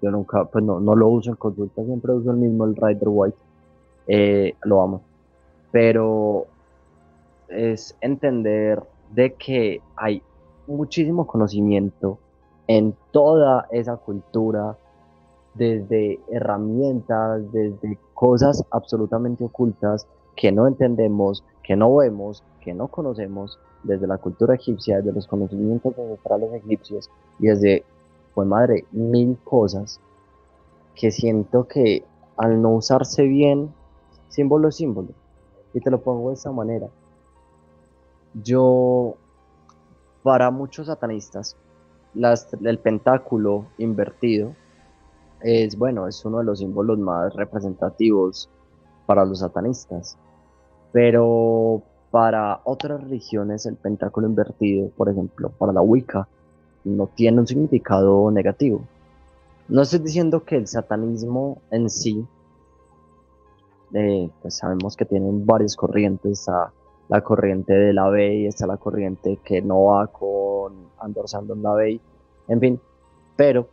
[0.00, 3.08] yo nunca, pues no, no lo uso en consulta, siempre uso el mismo, el Rider
[3.08, 3.36] White.
[4.06, 5.02] Eh, lo amo
[5.72, 6.46] pero
[7.48, 10.22] es entender de que hay
[10.66, 12.18] muchísimo conocimiento
[12.66, 14.76] en toda esa cultura,
[15.54, 20.06] desde herramientas, desde cosas absolutamente ocultas
[20.36, 25.26] que no entendemos, que no vemos, que no conocemos, desde la cultura egipcia, desde los
[25.26, 27.84] conocimientos ancestrales egipcios y desde,
[28.34, 30.00] pues madre, mil cosas
[30.94, 32.04] que siento que
[32.36, 33.72] al no usarse bien,
[34.28, 35.08] símbolo símbolo,
[35.72, 36.88] y te lo pongo de esta manera.
[38.34, 39.14] Yo,
[40.22, 41.56] para muchos satanistas,
[42.14, 44.54] el pentáculo invertido
[45.40, 48.48] es, bueno, es uno de los símbolos más representativos
[49.06, 50.16] para los satanistas.
[50.92, 56.28] Pero para otras religiones el pentáculo invertido, por ejemplo, para la Wicca,
[56.84, 58.82] no tiene un significado negativo.
[59.68, 62.26] No estoy diciendo que el satanismo en sí
[63.94, 66.72] eh, pues sabemos que tienen varias corrientes, está
[67.08, 71.72] la corriente de la Bay, está la corriente que no va con Andor en la
[71.72, 72.00] Bay,
[72.48, 72.80] en fin,
[73.36, 73.66] pero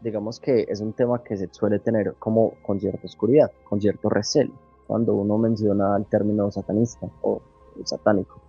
[0.00, 4.08] digamos que es un tema que se suele tener como con cierta oscuridad, con cierto
[4.08, 4.52] recelo,
[4.86, 7.40] cuando uno menciona el término satanista o
[7.84, 8.40] satánico.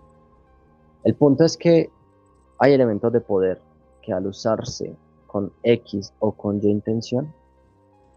[1.03, 1.89] El punto es que
[2.57, 3.61] hay elementos de poder
[4.01, 4.95] que al usarse
[5.27, 7.33] con X o con Y intención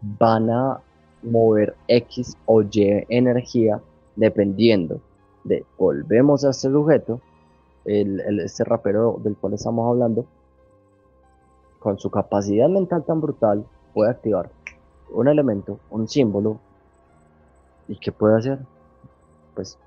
[0.01, 0.81] van a
[1.23, 3.81] mover X o Y energía
[4.15, 4.99] dependiendo
[5.43, 7.21] de, volvemos a este sujeto,
[7.85, 10.25] el, este rapero del cual estamos hablando,
[11.79, 14.49] con su capacidad mental tan brutal, puede activar
[15.11, 16.59] un elemento, un símbolo,
[17.87, 18.59] ¿y qué puede hacer?
[19.55, 19.79] Pues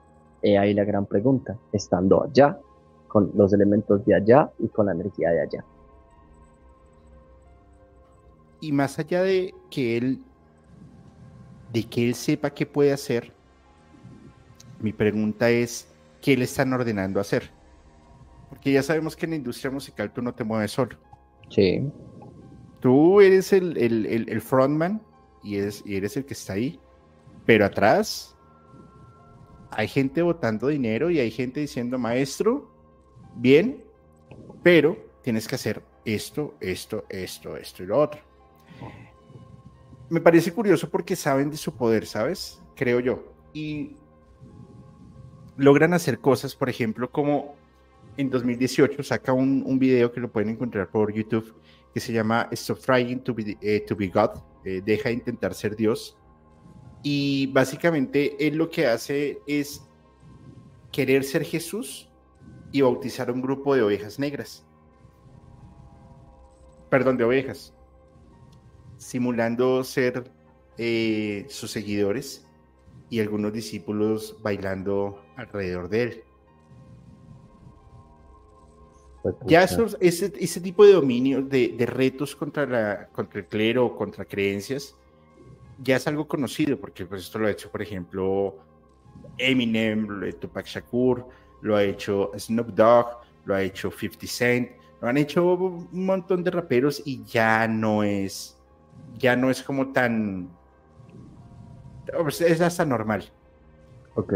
[0.42, 2.58] ahí la gran pregunta, estando allá,
[3.06, 5.64] con los elementos de allá y con la energía de allá.
[8.60, 10.22] Y más allá de que él
[11.72, 13.32] de que él sepa qué puede hacer,
[14.80, 15.88] mi pregunta es,
[16.20, 17.50] ¿qué le están ordenando hacer?
[18.48, 20.96] Porque ya sabemos que en la industria musical tú no te mueves solo.
[21.48, 21.82] Sí.
[22.80, 25.02] Tú eres el, frontman
[25.42, 26.80] y eres, y eres el que está ahí,
[27.44, 28.36] pero atrás
[29.70, 32.70] hay gente votando dinero y hay gente diciendo, maestro,
[33.36, 33.84] bien,
[34.62, 38.30] pero tienes que hacer esto, esto, esto, esto y lo otro
[40.10, 42.60] me parece curioso porque saben de su poder, ¿sabes?
[42.74, 43.32] Creo yo.
[43.54, 43.96] Y
[45.56, 47.54] logran hacer cosas, por ejemplo, como
[48.16, 51.54] en 2018 saca un, video que lo pueden encontrar por YouTube
[51.94, 54.30] que se llama Stop Trying to Be, eh, God,
[54.64, 56.16] eh, deja de intentar ser Dios.
[57.02, 59.82] Y básicamente él lo que hace es
[60.92, 62.10] querer ser Jesús
[62.72, 64.66] y bautizar a un grupo de ovejas negras.
[66.88, 67.74] Perdón, de ovejas.
[69.00, 70.30] Simulando ser
[70.76, 72.46] eh, sus seguidores
[73.08, 76.24] y algunos discípulos bailando alrededor de él.
[79.46, 84.96] Ya ese, ese, tipo de dominio, de, retos contra, la, contra el clero, contra creencias,
[85.78, 88.56] ya es algo conocido, porque pues esto lo ha hecho, por ejemplo,
[89.38, 91.26] Eminem, lo ha hecho Tupac Shakur,
[91.62, 93.06] lo ha hecho Snoop Dogg,
[93.44, 98.02] lo ha hecho 50 Cent, lo han hecho un montón de raperos y ya no
[98.02, 98.59] es,
[99.18, 100.50] ya no es como tan,
[102.28, 103.24] es hasta normal.
[104.14, 104.34] Ok.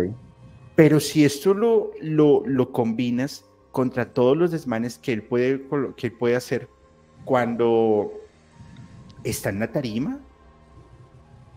[0.76, 6.08] Pero si esto lo, lo, lo combinas contra todos los desmanes que él puede, que
[6.08, 6.68] él puede hacer
[7.24, 8.12] cuando
[9.22, 10.20] está en la tarima,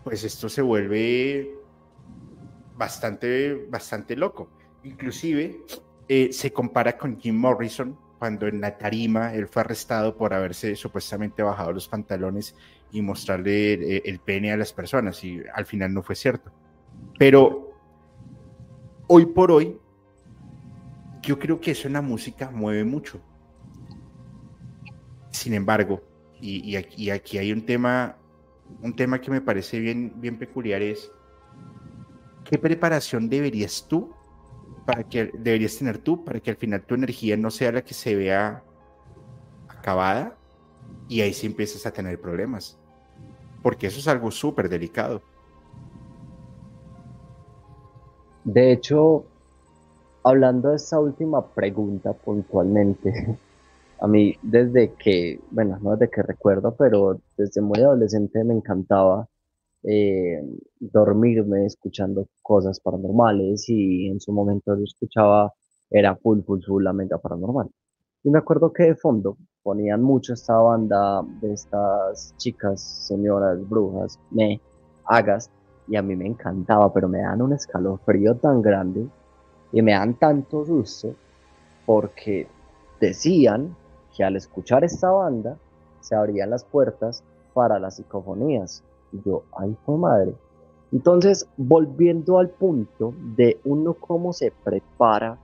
[0.03, 1.55] pues esto se vuelve
[2.77, 4.49] bastante, bastante loco.
[4.83, 5.59] Inclusive
[6.07, 10.75] eh, se compara con Jim Morrison cuando en la tarima él fue arrestado por haberse
[10.75, 12.55] supuestamente bajado los pantalones
[12.91, 16.51] y mostrarle el, el pene a las personas y al final no fue cierto.
[17.17, 17.71] Pero
[19.07, 19.77] hoy por hoy
[21.21, 23.19] yo creo que eso en la música mueve mucho.
[25.31, 26.01] Sin embargo,
[26.39, 28.15] y, aquí, aquí, hay un tema,
[28.81, 31.11] un tema que me parece bien, bien peculiar es
[32.43, 34.13] ¿qué preparación deberías tú
[34.85, 37.93] para que deberías tener tú para que al final tu energía no sea la que
[37.93, 38.63] se vea
[39.67, 40.36] acabada
[41.07, 42.77] y ahí sí empiezas a tener problemas?
[43.63, 45.21] Porque eso es algo súper delicado.
[48.43, 49.25] De hecho,
[50.23, 53.37] hablando de esa última pregunta puntualmente,
[53.99, 59.27] a mí desde que, bueno, no desde que recuerdo, pero desde muy adolescente me encantaba
[59.83, 60.41] eh,
[60.79, 65.53] dormirme escuchando cosas paranormales y en su momento yo escuchaba,
[65.89, 67.69] era full, full, full la mente paranormal.
[68.23, 69.37] Y me acuerdo que de fondo
[69.67, 74.61] ponían mucho esta banda de estas chicas, señoras, brujas, me,
[75.03, 75.51] hagas,
[75.89, 79.09] y a mí me encantaba, pero me dan un escalofrío tan grande
[79.73, 81.13] y me dan tanto susto
[81.85, 82.47] porque
[83.01, 83.75] decían
[84.15, 85.57] que al escuchar esta banda
[85.99, 87.21] se abrían las puertas
[87.53, 88.85] para las psicofonías.
[89.11, 90.33] Y yo, ay, fue madre.
[90.93, 95.37] Entonces, volviendo al punto de uno cómo se prepara,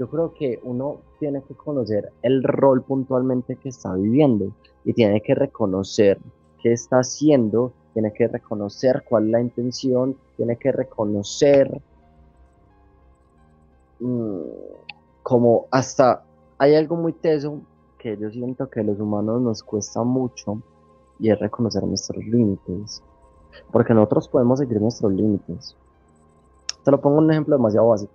[0.00, 4.50] yo creo que uno tiene que conocer el rol puntualmente que está viviendo
[4.84, 6.18] y tiene que reconocer
[6.60, 11.80] qué está haciendo, tiene que reconocer cuál es la intención, tiene que reconocer
[14.00, 14.40] Mm,
[15.22, 16.24] como hasta
[16.56, 17.60] hay algo muy teso
[17.98, 20.62] que yo siento que los humanos nos cuesta mucho
[21.18, 23.02] y es reconocer nuestros límites.
[23.70, 25.76] Porque nosotros podemos seguir nuestros límites.
[26.82, 28.12] Te lo pongo un ejemplo demasiado básico.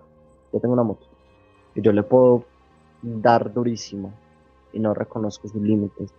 [0.52, 1.06] Yo tengo una moto
[1.76, 2.44] y yo le puedo
[3.02, 4.12] dar durísimo
[4.72, 6.12] y no reconozco sus límites.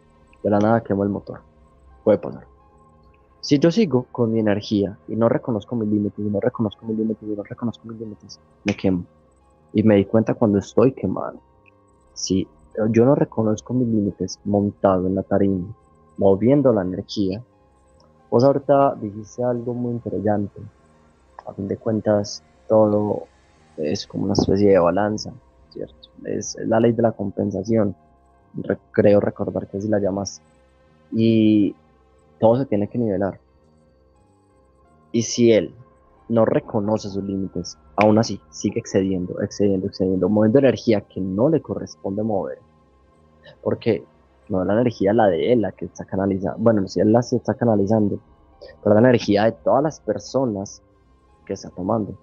[0.44, 1.42] De la nada quemo el motor.
[2.04, 2.46] Puede pasar.
[3.42, 6.98] Si yo sigo con mi energía y no reconozco mis límites, y no reconozco mis
[6.98, 9.04] límites, y no reconozco mis límites, me quemo.
[9.74, 11.40] Y me di cuenta cuando estoy quemado.
[12.14, 12.48] Si
[12.92, 15.68] yo no reconozco mis límites montado en la tarima,
[16.18, 17.42] moviendo la energía,
[18.30, 20.62] vos ahorita dijiste algo muy interesante.
[21.48, 23.24] A fin de cuentas, todo
[23.78, 25.32] es como una especie de balanza,
[26.26, 27.96] Es, la ley de la compensación.
[28.92, 30.42] creo recordar que así la llamas.
[31.12, 31.76] Y
[32.40, 33.40] todo se tiene que nivelar.
[35.12, 35.74] Y si él
[36.30, 41.62] no reconoce sus límites, aún así sigue excediendo, excediendo, excediendo, moviendo energía que no le
[41.62, 42.60] corresponde mover.
[43.64, 44.04] Porque
[44.50, 47.20] no es la energía la de él la que está canalizando, bueno, si él la
[47.20, 48.20] está canalizando,
[48.84, 50.82] pero la energía de todas las personas
[51.46, 52.18] que está tomando.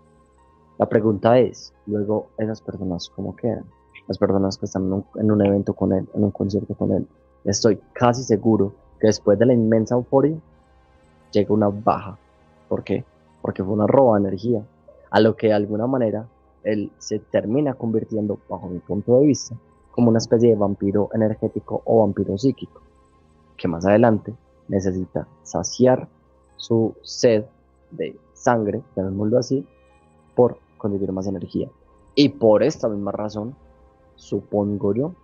[0.78, 3.64] La pregunta es, luego, esas personas, ¿cómo quedan?
[4.08, 6.92] Las personas que están en un, en un evento con él, en un concierto con
[6.92, 7.06] él.
[7.44, 10.36] Estoy casi seguro que después de la inmensa euforia,
[11.32, 12.18] llega una baja.
[12.68, 13.04] ¿Por qué?
[13.44, 14.64] porque fue una roba de energía,
[15.10, 16.26] a lo que de alguna manera
[16.62, 19.54] él se termina convirtiendo, bajo mi punto de vista,
[19.90, 22.80] como una especie de vampiro energético o vampiro psíquico,
[23.58, 24.32] que más adelante
[24.66, 26.08] necesita saciar
[26.56, 27.44] su sed
[27.90, 29.66] de sangre, llamémoslo así,
[30.34, 31.70] por conseguir más energía.
[32.14, 33.56] Y por esta misma razón,
[34.16, 35.14] supongo yo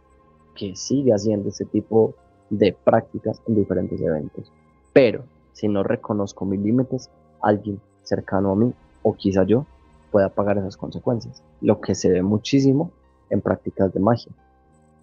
[0.54, 2.14] que sigue haciendo ese tipo
[2.48, 4.50] de prácticas en diferentes eventos.
[4.94, 7.11] Pero si no reconozco mis límites,
[7.42, 9.66] alguien cercano a mí o quizá yo
[10.11, 11.42] pueda pagar esas consecuencias.
[11.61, 12.90] Lo que se ve muchísimo
[13.28, 14.32] en prácticas de magia.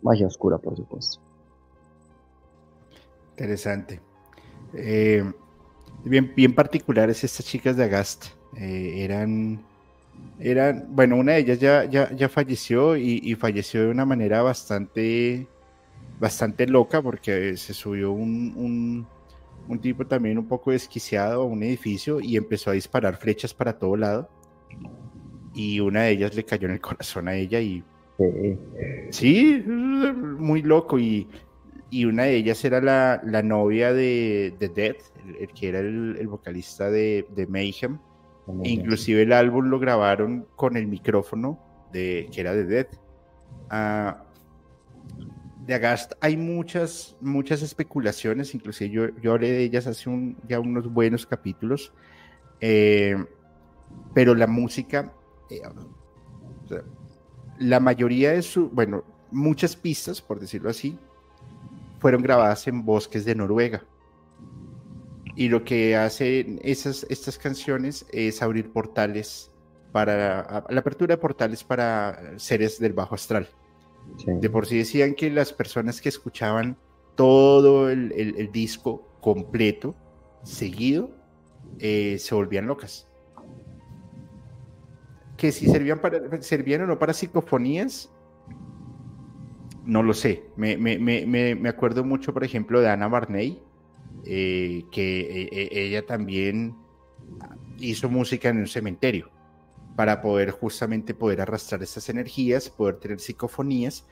[0.02, 1.22] Magia oscura, por supuesto.
[3.30, 4.02] Interesante.
[4.74, 5.24] Eh,
[6.04, 8.26] bien, bien particulares estas chicas de Agast.
[8.58, 9.64] Eh, eran
[10.40, 15.48] Eran, bueno, una de ellas ya, ya, ya falleció y, falleció de una manera bastante,
[16.20, 19.08] bastante loca porque se subió un,
[19.68, 23.80] un, tipo también un poco desquiciado a un edificio y empezó a disparar flechas para
[23.80, 24.30] todo lado.
[25.56, 27.84] Y una de ellas le cayó en el corazón a ella y...
[29.10, 31.00] Sí, muy loco.
[31.00, 31.28] Y,
[31.90, 34.96] y una de ellas era la, la novia de, de Dead,
[35.40, 37.98] el, que era el, vocalista de, de Mayhem
[38.64, 41.60] inclusive el álbum lo grabaron con el micrófono
[41.92, 42.88] de, que era de Dead.
[43.70, 44.24] Ah,
[45.66, 50.10] de Agast hay muchas, muchas especulaciones, inclusive yo, yo hablé de ellas hace
[50.48, 51.92] ya unos buenos capítulos,
[52.62, 53.18] eh,
[54.14, 55.14] pero la música,
[55.50, 55.62] eh,
[57.60, 60.98] la mayoría de su, bueno, muchas pistas, por decirlo así,
[62.00, 63.84] fueron grabadas en bosques de Noruega.
[65.38, 69.52] Y lo que hacen esas, estas canciones es abrir portales
[69.92, 73.48] para la apertura de portales para seres del bajo astral.
[74.26, 76.76] De por sí decían que las personas que escuchaban
[77.14, 79.96] todo el, disco completo,
[80.42, 81.12] seguido,
[81.78, 83.08] eh, se volvían locas.
[85.38, 88.12] Que si servían, para, servían o no para psicofonías,
[89.86, 90.46] no lo sé.
[90.56, 93.62] Me, me, me, me acuerdo mucho, por ejemplo, de Ana Barney,
[94.30, 96.76] eh, que eh, eh, ella también
[97.80, 99.30] hizo música en un cementerio
[99.96, 104.06] para poder justamente poder arrastrar esas energías, poder tener psicofonías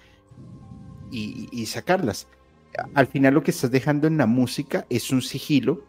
[1.11, 2.29] y, sacarlas.
[2.93, 5.83] Al final lo que estás dejando en la música es un sigilo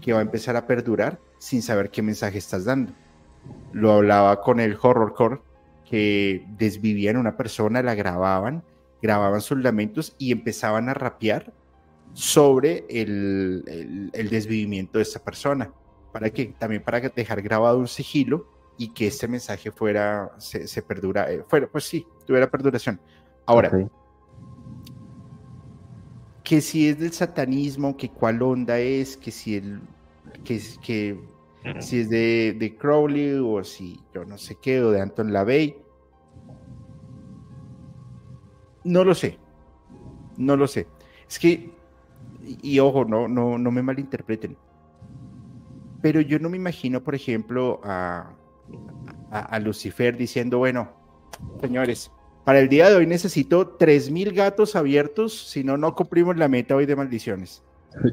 [0.00, 2.92] que va a empezar a perdurar sin saber qué mensaje estás dando.
[3.72, 5.40] Lo hablaba con el horrorcore
[5.88, 8.64] que desvivían a una persona, la grababan,
[9.00, 11.52] grababan sus lamentos y empezaban a rapear
[12.12, 15.72] sobre el, desvivimiento de esta persona.
[16.12, 16.54] ¿Para qué?
[16.58, 21.68] También para dejar grabado un sigilo y que este mensaje fuera, se, perdura, eh, fuera,
[21.68, 23.00] pues sí, tuviera perduración.
[23.46, 23.70] Ahora,
[26.44, 29.80] que si es del satanismo, que cuál onda es, que si el,
[30.44, 31.20] que, que
[31.80, 35.76] si es de, de, Crowley o si yo no sé qué, o de Anton LaVey.
[38.84, 39.38] No lo sé.
[40.36, 40.86] No lo sé.
[41.28, 41.70] Es que
[42.62, 44.56] y, ojo, no, no, no me malinterpreten,
[46.00, 48.30] pero yo no me imagino, por ejemplo, a,
[49.30, 50.90] a, Lucifer diciendo, bueno,
[51.60, 52.10] señores,
[52.44, 56.76] para el día de hoy necesito 3.000 gatos abiertos, si no, no cumplimos la meta
[56.76, 57.62] hoy de maldiciones.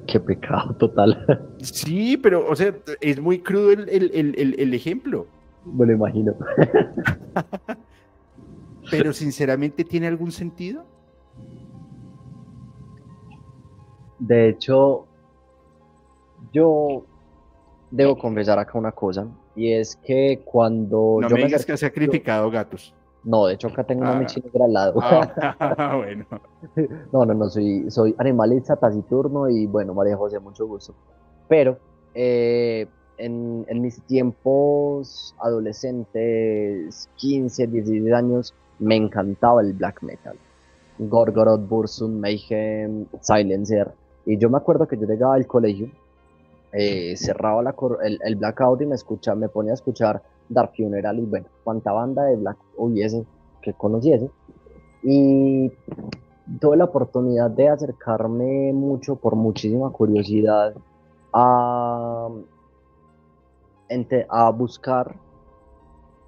[0.07, 1.25] Qué pecado total.
[1.61, 5.27] Sí, pero, o sea, es muy crudo el, el, el ejemplo.
[5.65, 6.35] Me lo imagino.
[8.91, 10.85] pero sinceramente, ¿tiene algún sentido?
[14.19, 15.05] De hecho,
[16.51, 17.03] yo
[17.91, 21.77] debo confesar acá una cosa, y es que cuando no yo me digas que ha
[21.77, 22.93] sacrificado gatos.
[23.23, 24.19] No, de hecho acá tengo una ah.
[24.19, 25.01] negra al lado.
[25.49, 26.25] Ah, bueno.
[27.11, 30.93] No, no, no, soy, soy animalista taciturno y bueno, María José, mucho gusto.
[31.47, 31.79] Pero
[32.13, 32.87] eh,
[33.17, 40.37] en, en, mis tiempos adolescentes, 15, 16 años, me encantaba el black metal.
[40.99, 43.91] Gorgoroth, Bursum, Mayhem, Silencer.
[44.25, 45.89] Y yo me acuerdo que yo llegaba al colegio,
[46.71, 47.73] eh, cerraba
[48.03, 51.91] el, el, blackout y me, escuchaba, me ponía a escuchar Dark Funeral y bueno, cuánta
[51.91, 53.25] banda de black hubiese
[53.61, 54.29] que conociese.
[55.03, 55.71] Y
[56.59, 60.73] tuve la oportunidad de acercarme mucho, por muchísima curiosidad,
[61.33, 62.29] a,
[64.29, 65.15] a buscar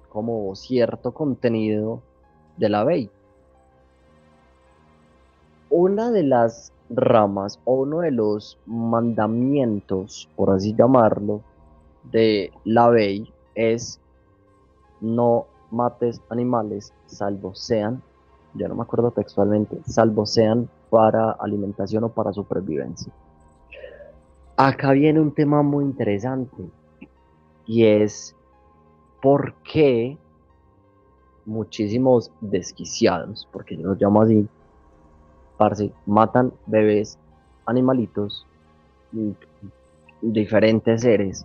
[0.08, 2.00] como cierto contenido
[2.56, 3.10] de la Bay.
[5.70, 11.42] Una de las ramas o uno de los mandamientos, por así llamarlo,
[12.10, 14.00] de la ley es
[15.00, 18.02] no mates animales salvo sean,
[18.54, 23.12] ya no me acuerdo textualmente, salvo sean para alimentación o para supervivencia.
[24.56, 26.68] Acá viene un tema muy interesante
[27.66, 28.34] y es
[29.22, 30.18] por qué
[31.44, 34.48] muchísimos desquiciados, porque yo los llamo así,
[35.58, 37.18] parce, matan bebés,
[37.66, 38.46] animalitos,
[40.22, 41.44] diferentes seres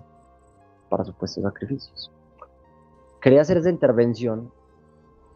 [0.89, 2.11] para supuestos sacrificios.
[3.20, 4.51] Quería hacer esa intervención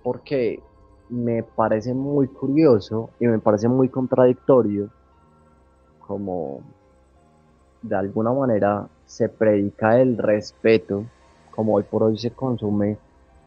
[0.03, 0.61] porque
[1.09, 4.89] me parece muy curioso y me parece muy contradictorio
[6.05, 6.61] como
[7.81, 11.05] de alguna manera se predica el respeto
[11.51, 12.97] como hoy por hoy se consume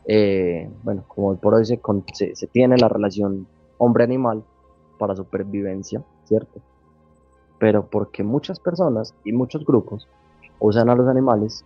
[0.07, 1.79] eh, bueno como hoy por hoy se,
[2.35, 4.43] se tiene la relación hombre-animal
[5.01, 6.61] para supervivencia, ¿cierto?
[7.59, 10.07] Pero porque muchas personas y muchos grupos
[10.59, 11.65] usan a los animales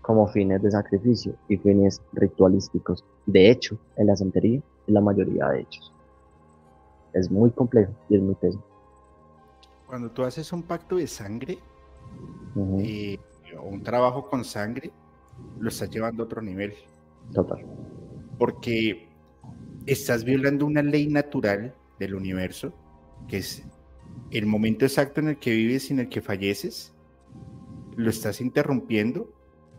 [0.00, 3.04] como fines de sacrificio y fines ritualísticos.
[3.26, 5.92] De hecho, en la santería, en la mayoría de hechos.
[7.12, 8.62] Es muy complejo y es muy peso.
[9.88, 11.58] Cuando tú haces un pacto de sangre
[12.78, 13.18] eh,
[13.58, 14.92] o un trabajo con sangre,
[15.58, 16.74] lo estás llevando a otro nivel.
[17.34, 17.58] Total.
[18.38, 19.08] Porque
[19.84, 22.72] estás violando una ley natural del universo,
[23.28, 23.64] que es
[24.30, 26.92] el momento exacto en el que vives y en el que falleces,
[27.96, 29.28] lo estás interrumpiendo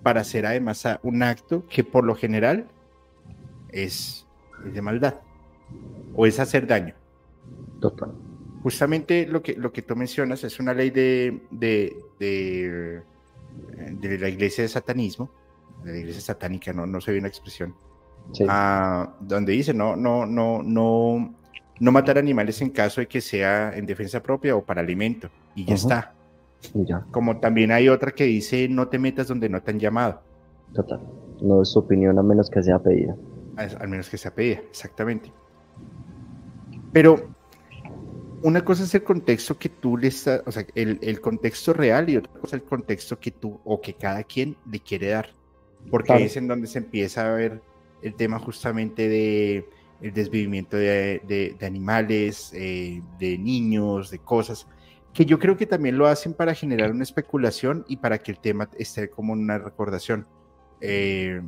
[0.03, 2.67] para hacer además un acto que por lo general
[3.69, 4.25] es,
[4.63, 5.15] de maldad
[6.15, 6.95] o es hacer daño.
[7.79, 8.13] Total.
[8.63, 14.63] Justamente lo que, lo que tú mencionas es una ley de, de, de, la iglesia
[14.63, 15.31] de satanismo,
[15.83, 17.73] de la iglesia satánica, no, no la expresión,
[18.49, 21.35] ah, donde dice no, no, no, no,
[21.79, 25.65] no matar animales en caso de que sea en defensa propia o para alimento, y
[25.65, 26.13] ya está.
[27.11, 30.21] Como también hay otra que dice no te metas donde no te han llamado.
[30.73, 30.99] Total.
[31.41, 33.15] No es su opinión a menos que sea pedida.
[33.55, 35.31] Al menos que sea pedida, exactamente.
[36.91, 37.29] Pero
[38.41, 42.17] una cosa es el contexto que tú le estás, o sea, el, contexto real y
[42.17, 45.29] otra cosa es el contexto que tú o que cada quien le quiere dar.
[45.89, 47.61] Porque es en donde se empieza a ver
[48.01, 49.69] el tema justamente de
[50.01, 54.67] el desvivimiento de, animales, eh, de niños, de cosas
[55.13, 58.39] que yo creo que también lo hacen para generar una especulación y para que el
[58.39, 60.27] tema esté como una recordación.
[60.81, 61.41] Eh,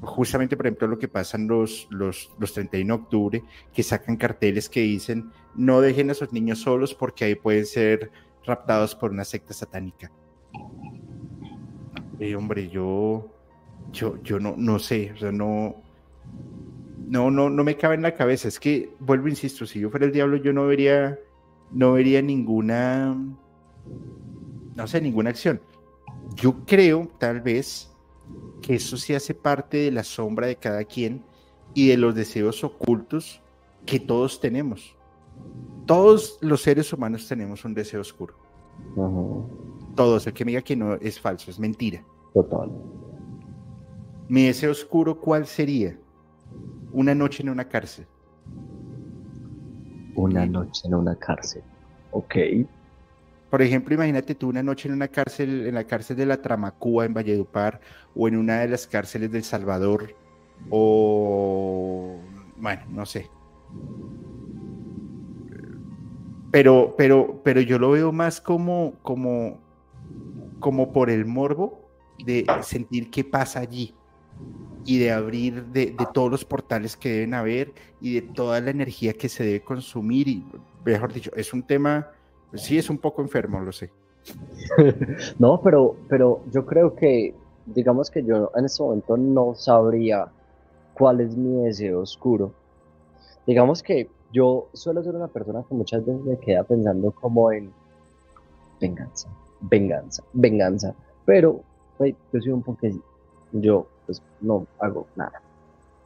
[0.00, 3.42] justamente, por ejemplo, lo que pasa los, los, los 31 de octubre,
[3.72, 8.10] que sacan carteles que dicen no dejen a sus niños solos porque ahí pueden ser
[8.44, 10.10] raptados por una secta satánica.
[12.18, 13.28] Eh, hombre, yo,
[13.90, 15.82] yo, yo no, no sé, o sea, no,
[17.06, 18.48] no, no, no me cabe en la cabeza.
[18.48, 21.18] Es que, vuelvo, insisto, si yo fuera el diablo, yo no vería
[21.72, 23.16] no vería ninguna,
[24.74, 25.60] no sé, ninguna acción.
[26.34, 27.90] Yo creo, tal vez,
[28.62, 31.24] que eso sí hace parte de la sombra de cada quien
[31.74, 33.40] y de los deseos ocultos
[33.86, 34.96] que todos tenemos.
[35.86, 38.34] Todos los seres humanos tenemos un deseo oscuro.
[39.96, 40.26] Todos.
[40.26, 42.04] El que me diga que no es falso, es mentira.
[42.34, 42.70] Total.
[44.28, 45.98] Mi deseo oscuro, ¿cuál sería?
[46.92, 48.06] Una noche en una cárcel.
[50.14, 51.62] Una noche en una cárcel.
[52.10, 52.36] Ok.
[53.48, 57.04] Por ejemplo, imagínate tú una noche en una cárcel, en la cárcel de la Tramacúa
[57.04, 57.80] en Valledupar,
[58.14, 60.14] o en una de las cárceles del Salvador,
[60.68, 62.16] o
[62.56, 63.28] bueno, no sé.
[66.52, 69.58] Pero, pero, pero yo lo veo más como, como,
[70.58, 71.88] como por el morbo
[72.24, 73.94] de sentir qué pasa allí
[74.84, 79.12] y de abrir de, todos los portales que deben haber y de toda la energía
[79.12, 80.28] que se debe consumir.
[80.28, 80.44] Y,
[80.84, 82.08] mejor dicho, es un tema,
[82.54, 83.90] sí es un poco enfermo, lo sé.
[85.38, 87.34] no, pero, pero yo creo que,
[87.66, 90.28] digamos que yo en este momento no sabría
[90.94, 92.52] cuál es mi deseo oscuro.
[93.46, 97.72] Digamos que yo suelo ser una persona que muchas veces me queda pensando como en
[98.80, 99.28] venganza,
[99.60, 100.94] venganza, venganza.
[101.24, 101.62] Pero
[101.98, 102.86] yo soy un poco,
[103.52, 105.40] yo pues no hago nada.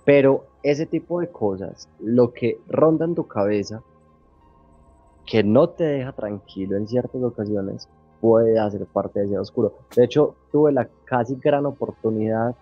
[0.05, 3.83] Pero ese tipo de cosas, lo que ronda en tu cabeza,
[5.25, 7.89] que no te deja tranquilo en ciertas ocasiones,
[8.21, 9.73] puede hacer parte de ese oscuro.
[9.97, 12.55] De hecho, tuve la casi gran oportunidad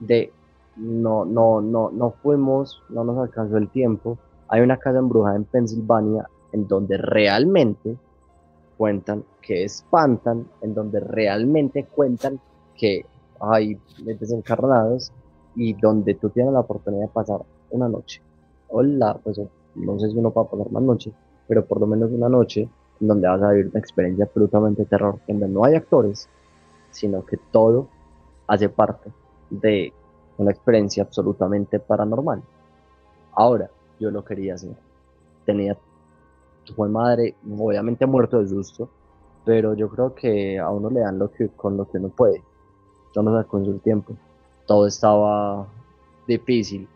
[0.00, 0.32] de
[0.76, 4.18] no, no, no, no fuimos, no nos alcanzó el tiempo.
[4.48, 7.96] Hay una casa embrujada en Pensilvania en donde realmente
[8.76, 12.40] cuentan que espantan, en donde realmente cuentan
[12.76, 13.06] que
[13.42, 15.12] hay desencarnados
[15.56, 18.22] y donde tú tienes la oportunidad de pasar una noche.
[18.68, 19.40] Hola, pues
[19.74, 21.12] no sé si uno va a pasar más noche,
[21.48, 22.68] pero por lo menos una noche
[23.00, 26.28] en donde vas a vivir una experiencia absolutamente terror, donde no hay actores,
[26.90, 27.88] sino que todo
[28.46, 29.10] hace parte
[29.50, 29.92] de
[30.38, 32.42] una experiencia absolutamente paranormal.
[33.32, 34.74] Ahora, yo lo quería hacer.
[35.44, 35.76] Tenía
[36.64, 38.88] tu madre, obviamente muerto de susto,
[39.44, 42.42] pero yo creo que a uno le dan lo que con lo que uno puede
[43.16, 44.14] no nos alcanzó el tiempo.
[44.66, 45.66] Todo estaba
[46.26, 46.88] difícil,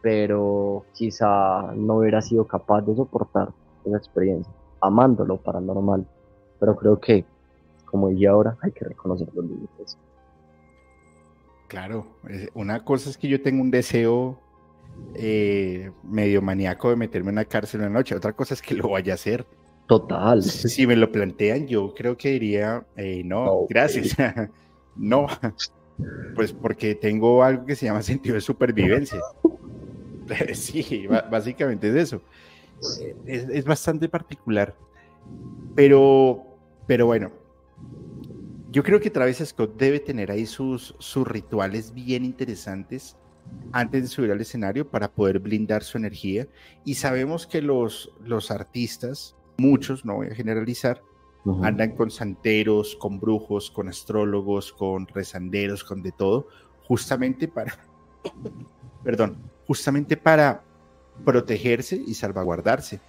[0.00, 3.50] pero quizá no hubiera sido capaz de soportar
[3.84, 6.06] esa experiencia, amándolo paranormal.
[6.58, 7.24] Pero creo que,
[7.84, 9.98] como dije ahora, hay que reconocer los límites.
[11.68, 12.06] Claro,
[12.54, 14.38] una cosa es que yo tengo un deseo
[15.14, 18.90] eh, medio maníaco de meterme en una cárcel una noche, otra cosa es que lo
[18.90, 19.46] vaya a hacer.
[19.86, 20.42] Total.
[20.42, 24.16] Si me lo plantean, yo creo que diría, eh, no, gracias.
[24.96, 25.26] No,
[26.34, 29.20] pues porque tengo algo que se llama sentido de supervivencia.
[30.54, 32.22] Sí, básicamente es eso.
[33.26, 34.74] Es, bastante particular.
[35.74, 36.42] Pero,
[36.86, 37.30] pero bueno,
[38.70, 43.16] yo creo que Travis Scott debe tener ahí sus, sus rituales bien interesantes
[43.72, 46.46] antes de subir al escenario para poder blindar su energía.
[46.84, 51.02] Y sabemos que los, los artistas, muchos, no voy a generalizar,
[51.62, 56.46] andan con santeros, con brujos, con astrólogos, con rezanderos, con de todo,
[56.84, 57.76] justamente para,
[59.04, 60.62] perdón, justamente para
[61.24, 63.00] protegerse y salvaguardarse.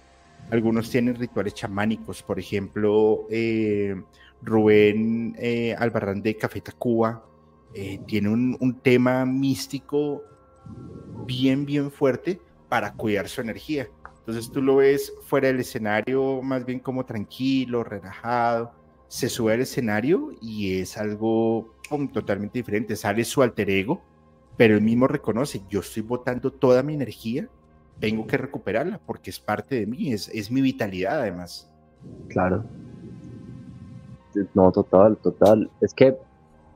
[0.50, 4.02] Algunos tienen rituales chamánicos, por ejemplo, eh,
[4.42, 7.24] Rubén eh, Albarrán de Café Tacuba
[7.72, 10.22] eh, tiene un, un, tema místico
[11.26, 13.88] bien, bien fuerte para cuidar su energía.
[14.26, 18.72] Entonces tú lo ves fuera del escenario más bien como tranquilo, relajado.
[19.06, 21.74] Se sube al escenario y es algo
[22.10, 22.96] totalmente diferente.
[22.96, 24.00] Sale su alter ego,
[24.56, 27.48] pero él mismo reconoce, yo estoy botando toda mi energía,
[28.00, 31.70] tengo que recuperarla porque es parte de mí, es, es mi vitalidad además.
[32.28, 32.64] Claro.
[34.54, 35.70] No, total, total.
[35.82, 36.16] Es que,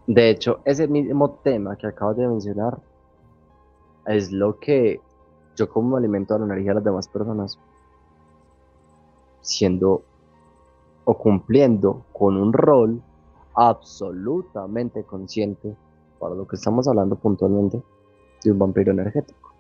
[0.07, 2.79] de hecho, ese mismo tema que acabas de mencionar
[4.07, 5.01] es lo que
[5.59, 7.59] yo como alimento a la energía de las demás personas,
[9.41, 10.03] siendo
[11.05, 13.03] o cumpliendo con un rol
[13.55, 15.75] absolutamente consciente,
[16.21, 17.83] para lo que estamos hablando puntualmente,
[18.45, 19.53] de un vampiro energético.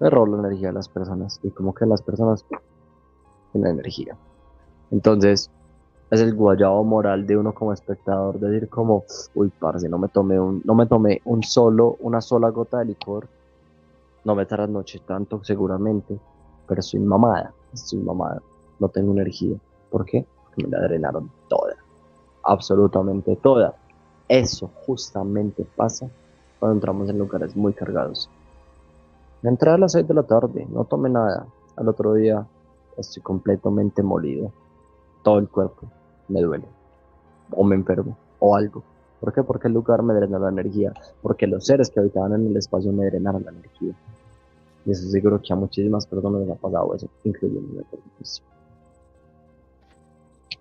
[0.00, 2.44] El rol la energía de las personas y como que las personas
[3.52, 4.16] tienen energía.
[4.90, 5.50] Entonces,
[6.10, 9.04] es el guayabo moral de uno como espectador decir como,
[9.34, 12.86] uy, parce, no me tomé un, no me tomé un solo, una sola gota de
[12.86, 13.28] licor,
[14.24, 16.18] no me noche tanto seguramente,
[16.66, 18.42] pero soy mamada, estoy mamada,
[18.78, 19.56] no tengo energía.
[19.90, 20.26] ¿Por qué?
[20.44, 21.76] Porque me la drenaron toda,
[22.42, 23.74] absolutamente toda.
[24.28, 26.10] Eso justamente pasa
[26.58, 28.28] cuando entramos en lugares muy cargados.
[29.42, 31.46] Entré a las 6 de la tarde, no tomé nada.
[31.76, 32.46] Al otro día
[32.96, 34.52] estoy completamente molido.
[35.22, 35.88] Todo el cuerpo
[36.28, 36.66] me duele.
[37.52, 38.16] O me enfermo.
[38.40, 38.82] O algo.
[39.20, 39.42] ¿Por qué?
[39.42, 40.92] Porque el lugar me drena la energía.
[41.22, 43.92] Porque los seres que habitaban en el espacio me drenaron la energía.
[44.86, 47.84] Y eso seguro que a muchísimas personas les ha pasado eso, incluyendo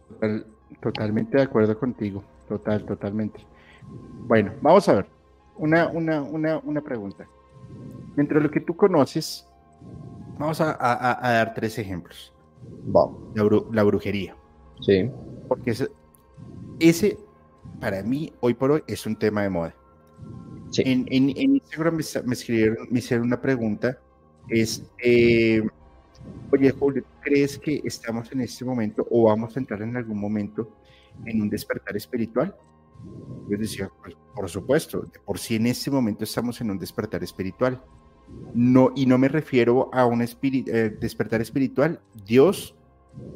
[0.09, 0.45] Total,
[0.81, 2.23] totalmente de acuerdo contigo.
[2.47, 3.39] Total, totalmente.
[4.27, 5.05] Bueno, vamos a ver.
[5.57, 7.27] Una, una, una, una pregunta.
[8.15, 9.47] Dentro de lo que tú conoces,
[10.37, 12.33] vamos a, a, dar tres ejemplos.
[12.85, 13.17] Vamos.
[13.71, 14.35] La, brujería.
[14.81, 15.09] Sí.
[15.47, 15.89] Porque ese,
[16.79, 17.17] ese,
[17.79, 19.75] para mí, hoy por hoy, es un tema de moda.
[20.71, 20.83] Sí.
[20.85, 23.97] En, en, Instagram me, escribieron, me hicieron una pregunta.
[24.49, 25.61] Es, eh,
[26.51, 30.77] oye, Julio, ¿crees que estamos en este momento o vamos a entrar en algún momento
[31.25, 32.55] en un despertar espiritual?
[33.49, 37.23] Yo decía, pues, por supuesto, de por sí en este momento estamos en un despertar
[37.23, 37.81] espiritual.
[38.53, 42.75] No, y no me refiero a un eh, despertar espiritual, Dios,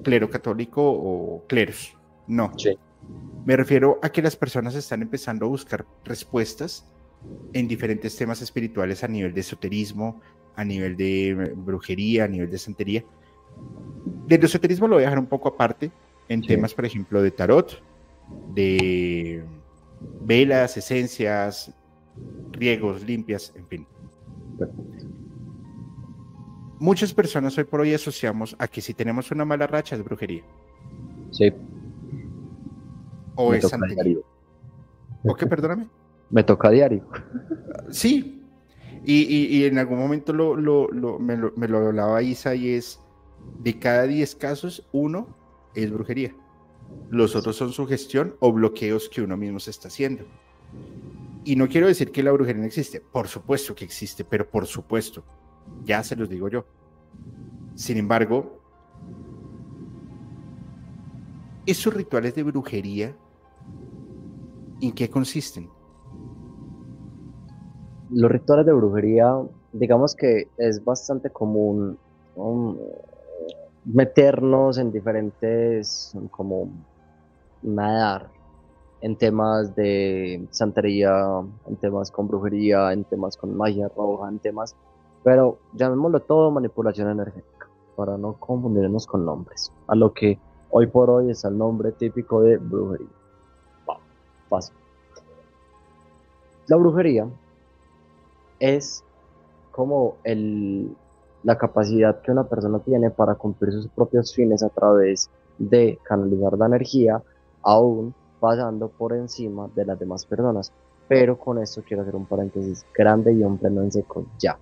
[0.03, 1.97] clero católico o cleros.
[2.27, 2.51] No.
[3.45, 6.85] Me refiero a que las personas están empezando a buscar respuestas
[7.53, 10.21] en diferentes temas espirituales a nivel de esoterismo,
[10.55, 13.03] a nivel de eh, brujería, a nivel de santería.
[14.27, 15.91] Del esoterismo lo voy a dejar un poco aparte
[16.29, 17.81] en temas, por ejemplo, de tarot,
[18.53, 19.43] de
[20.21, 21.73] velas, esencias,
[22.51, 23.87] riegos, limpias, en fin.
[26.79, 30.43] Muchas personas hoy por hoy asociamos a que si tenemos una mala racha es brujería.
[31.31, 31.51] Sí.
[33.35, 34.17] O es santería.
[35.23, 35.87] ¿O qué, perdóname?
[36.29, 37.05] Me toca diario.
[37.89, 38.43] Sí.
[39.03, 40.55] Y, en algún momento lo,
[41.19, 42.99] me, lo, me lo hablaba Isa y es
[43.59, 45.27] de cada 10 casos, uno
[45.73, 46.35] es brujería.
[47.09, 50.23] Los otros son sugestión o bloqueos que uno mismo se está haciendo.
[51.43, 54.67] Y no quiero decir que la brujería no existe, por supuesto que existe, pero por
[54.67, 55.23] supuesto,
[55.83, 56.65] ya se los digo yo.
[57.75, 58.60] Sin embargo,
[61.65, 63.15] esos rituales de brujería,
[64.81, 65.69] ¿en qué consisten?
[68.09, 69.33] Los rituales de brujería,
[69.71, 71.97] digamos que es bastante común
[73.85, 76.69] meternos en diferentes, como
[77.61, 78.29] nadar
[79.01, 81.11] en temas de santería,
[81.67, 84.75] en temas con brujería, en temas con magia roja, en temas,
[85.23, 90.37] pero llamémoslo todo manipulación energética, para no confundirnos con nombres, a lo que
[90.71, 93.07] hoy por hoy es el nombre típico de brujería.
[94.49, 94.75] fácil.
[96.67, 97.27] La brujería
[98.59, 99.03] es
[99.71, 100.15] como
[101.43, 106.57] la capacidad que una persona tiene para cumplir sus propios fines a través de canalizar
[106.57, 107.21] la energía,
[107.63, 110.71] aún pasando por encima de las demás personas.
[111.07, 114.57] Pero con esto quiero hacer un paréntesis grande y un pleno en seco ya.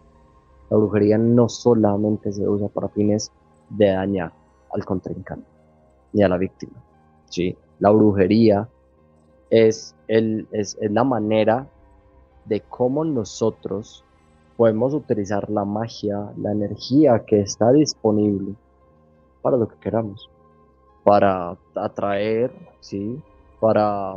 [0.70, 3.32] La brujería no solamente se usa para fines
[3.70, 4.32] de dañar
[4.72, 5.59] al contrincante
[6.14, 6.74] ni a la víctima.
[7.26, 7.57] ¿sí?
[7.80, 8.68] La brujería
[9.49, 11.68] es, el, es, es la manera
[12.45, 14.03] de cómo nosotros
[14.57, 18.55] podemos utilizar la magia, la energía que está disponible
[19.41, 20.30] para lo que queramos,
[21.03, 22.51] para atraer,
[22.82, 23.22] ¿sí?
[23.60, 24.16] para,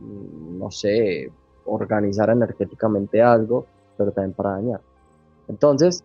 [0.00, 1.30] mm, no sé,
[1.66, 3.66] organizar energéticamente algo,
[3.96, 4.80] pero también para dañar.
[5.48, 6.04] Entonces,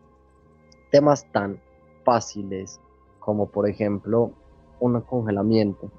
[0.91, 1.59] temas tan
[2.03, 2.79] fáciles
[3.19, 4.31] como por ejemplo
[4.81, 5.89] un congelamiento,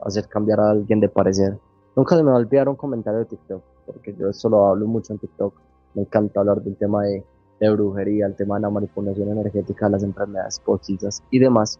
[0.00, 1.58] hacer cambiar a alguien de parecer.
[1.94, 4.86] Nunca se me va a olvidar un comentario de TikTok, porque yo eso lo hablo
[4.86, 5.52] mucho en TikTok.
[5.94, 7.24] Me encanta hablar del tema de,
[7.58, 11.78] de brujería, el tema de la manipulación energética, las enfermedades postizas y demás.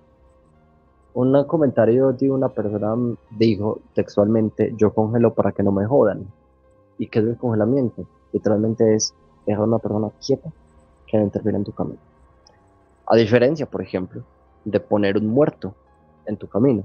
[1.15, 2.97] Un comentario de una persona
[3.31, 6.27] dijo textualmente, yo congelo para que no me jodan.
[6.99, 8.05] ¿Y qué es el congelamiento?
[8.33, 9.15] Literalmente es
[9.47, 10.51] dejar a una persona quieta
[11.07, 11.99] que no interfiere en tu camino.
[13.07, 14.23] A diferencia, por ejemplo,
[14.65, 15.75] de poner un muerto
[16.27, 16.85] en tu camino.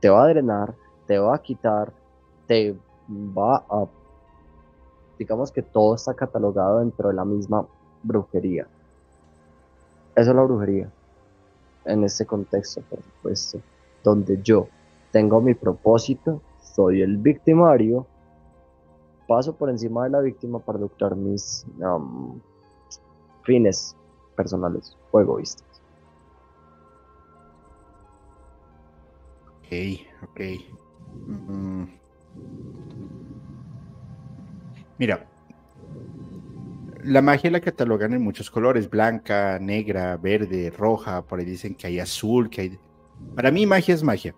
[0.00, 0.74] Te va a drenar,
[1.06, 1.92] te va a quitar,
[2.46, 2.76] te
[3.08, 3.86] va a...
[5.18, 7.66] Digamos que todo está catalogado dentro de la misma
[8.02, 8.66] brujería.
[10.14, 10.90] Eso es la brujería.
[11.84, 13.58] En este contexto, por supuesto,
[14.02, 14.68] donde yo
[15.10, 18.06] tengo mi propósito, soy el victimario,
[19.28, 21.66] paso por encima de la víctima para lograr mis
[23.42, 23.96] fines
[24.34, 25.73] personales o egoístas.
[29.66, 30.40] Ok, ok.
[31.26, 31.84] Mm.
[34.98, 35.26] Mira,
[37.04, 41.86] la magia la catalogan en muchos colores, blanca, negra, verde, roja, por ahí dicen que
[41.86, 42.78] hay azul, que hay...
[43.34, 44.34] Para mí magia es magia.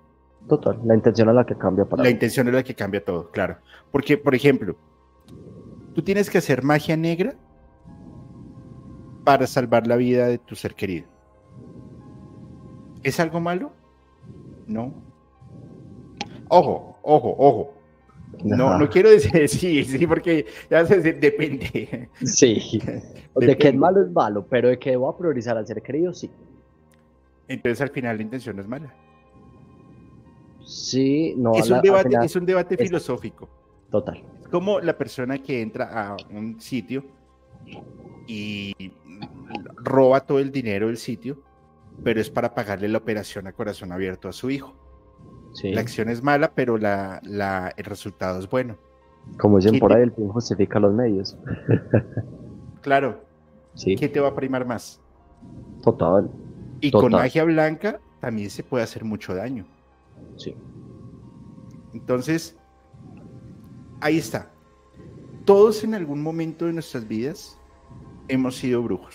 [0.48, 3.30] Total, la intención es la que cambia para La intención es la que cambia todo,
[3.30, 3.58] claro.
[3.90, 4.76] Porque, por ejemplo,
[5.94, 7.34] tú tienes que hacer magia negra
[9.24, 11.08] para salvar la vida de tu ser querido.
[13.02, 13.72] ¿Es algo malo?
[14.66, 14.94] No.
[16.48, 17.74] Ojo, ojo, ojo.
[18.44, 22.08] No, no quiero decir sí, sí, porque ya se, depende.
[22.24, 22.80] Sí,
[23.36, 26.12] de que es malo es malo, pero de que voy a priorizar al ser querido,
[26.12, 26.30] sí.
[27.48, 28.92] Entonces al final la intención es mala.
[30.64, 31.54] Sí, no.
[31.54, 33.48] Es un debate, es un debate filosófico.
[33.90, 34.22] Total.
[34.42, 37.04] Es como la persona que entra a un sitio
[38.26, 38.74] y
[39.76, 41.38] roba todo el dinero del sitio,
[42.02, 44.74] pero es para pagarle la operación a corazón abierto a su hijo.
[45.62, 47.20] La acción es mala, pero la,
[47.76, 48.76] el resultado es bueno.
[49.38, 51.36] Como dicen por ahí, el fin justifica los medios.
[52.80, 53.20] claro.
[53.74, 53.96] Sí.
[53.96, 55.00] ¿Qué te va a primar más?
[55.82, 56.30] Total.
[56.80, 59.66] Y con magia blanca también se puede hacer mucho daño.
[60.36, 60.54] Sí.
[61.92, 62.56] Entonces,
[64.00, 64.50] ahí está.
[65.44, 67.58] Todos en algún momento de nuestras vidas
[68.28, 69.14] hemos sido brujos.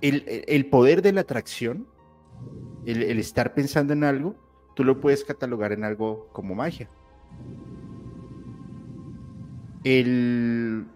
[0.00, 1.86] el, poder de la atracción,
[2.86, 4.34] el, estar pensando en algo,
[4.74, 6.88] tú lo puedes catalogar en algo como magia.
[9.84, 10.86] El,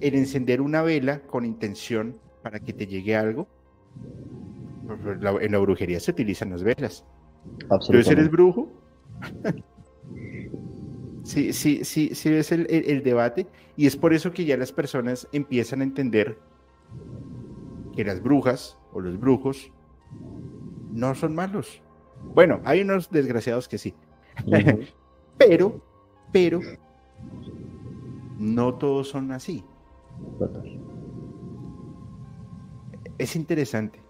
[0.00, 3.46] el encender una vela con intención para que te llegue algo.
[5.40, 7.04] En la brujería se utilizan las velas.
[7.60, 8.70] Entonces eres brujo.
[11.28, 15.28] Sí, sí, sí, sí ves el, debate y es por eso que ya las personas
[15.30, 16.38] empiezan a entender
[17.94, 19.70] que las brujas o los brujos
[20.98, 21.80] no son malos.
[22.34, 23.94] Bueno, hay unos desgraciados que sí.
[25.38, 25.80] pero,
[26.32, 26.60] pero,
[28.36, 29.64] no todos son así.
[33.16, 34.02] Es interesante.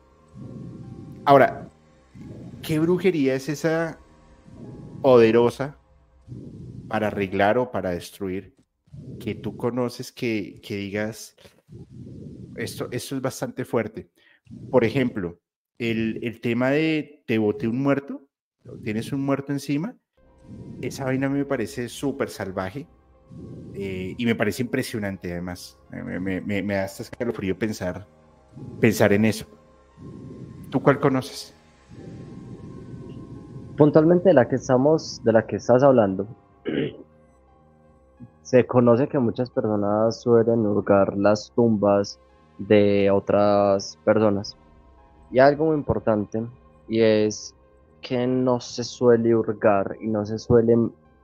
[1.24, 1.68] Ahora,
[2.62, 3.98] ¿qué brujería es esa
[5.02, 5.78] poderosa
[6.88, 8.54] para arreglar o para destruir,
[9.20, 11.36] que tú conoces que, digas,
[12.56, 14.10] esto, esto es bastante fuerte.
[14.70, 15.38] Por ejemplo,
[15.78, 18.22] el, tema de te boté un muerto,
[18.82, 19.96] tienes un muerto encima,
[20.82, 22.86] esa vaina me parece súper salvaje
[23.74, 25.78] eh, y me parece impresionante además.
[25.90, 28.06] Me, me, me, me da hasta escalofrío pensar,
[28.80, 29.46] pensar en eso.
[30.70, 31.54] ¿Tú cuál conoces?
[33.76, 36.26] Puntualmente de la que estamos, de la que estás hablando,
[38.42, 42.18] se conoce que muchas personas suelen hurgar las tumbas
[42.58, 44.56] de otras personas.
[45.30, 46.42] Y algo muy importante,
[46.88, 47.54] y es
[48.00, 50.76] que no se suele hurgar y no se suele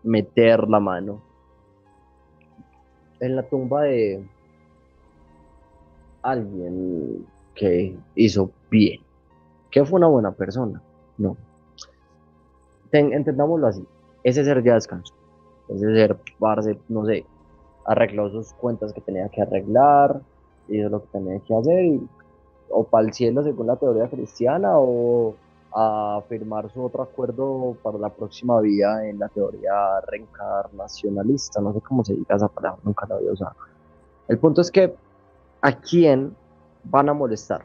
[0.02, 1.22] meter la mano
[3.20, 4.22] en la tumba de
[6.22, 9.00] alguien que hizo bien,
[9.70, 10.82] que fue una buena persona.
[11.16, 11.36] No.
[12.92, 13.86] entendámoslo así.
[14.24, 15.14] Ese ser ya descansó.
[15.68, 17.24] Ese ser, parce, no sé,
[17.86, 20.20] arregló sus cuentas que tenía que arreglar,
[20.68, 22.00] hizo lo que tenía que hacer,
[22.74, 25.34] o para el cielo según la teoría cristiana, o
[25.76, 31.60] a firmar su otro acuerdo para la próxima vía en la teoría reencarnacionalista.
[31.60, 33.54] No sé cómo se diga esa palabra, nunca la había usado.
[34.28, 34.94] El punto es que
[35.60, 36.34] a quién
[36.84, 37.64] van a molestar.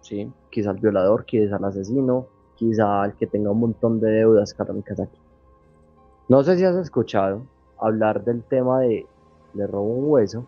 [0.00, 0.30] ¿Sí?
[0.50, 2.26] Quizá al violador, quizá al asesino,
[2.56, 5.18] quizá al que tenga un montón de deudas casa aquí.
[6.28, 7.42] No sé si has escuchado
[7.78, 9.06] hablar del tema de
[9.54, 10.46] le robo un hueso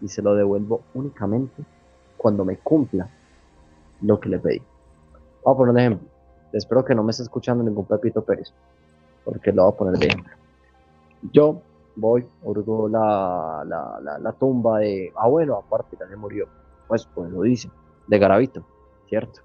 [0.00, 1.64] y se lo devuelvo únicamente
[2.22, 3.10] cuando me cumpla
[4.00, 4.62] lo que le pedí.
[5.44, 6.08] Vamos a poner un ejemplo.
[6.52, 8.52] Espero que no me esté escuchando ningún Pepito Pérez,
[9.24, 10.32] porque lo voy a poner de ejemplo.
[11.32, 11.60] Yo
[11.96, 15.12] voy, hurgo la, la, la, tumba de.
[15.28, 16.46] Bueno, aparte se murió.
[16.86, 17.70] Pues, pues lo dice,
[18.06, 18.62] de Garavito,
[19.08, 19.40] ¿cierto?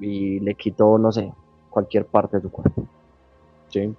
[0.00, 1.32] Y le quito, no sé,
[1.70, 2.86] cualquier parte de su cuerpo.
[3.68, 3.94] ¿Sí?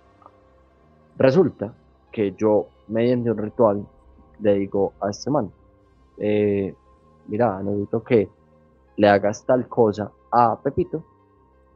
[1.18, 1.74] Resulta
[2.12, 3.86] que yo, mediante un ritual,
[4.40, 5.52] le digo a este man:
[6.18, 6.74] eh,
[7.28, 8.30] Mira, necesito que
[8.97, 11.03] le hagas tal cosa a Pepito,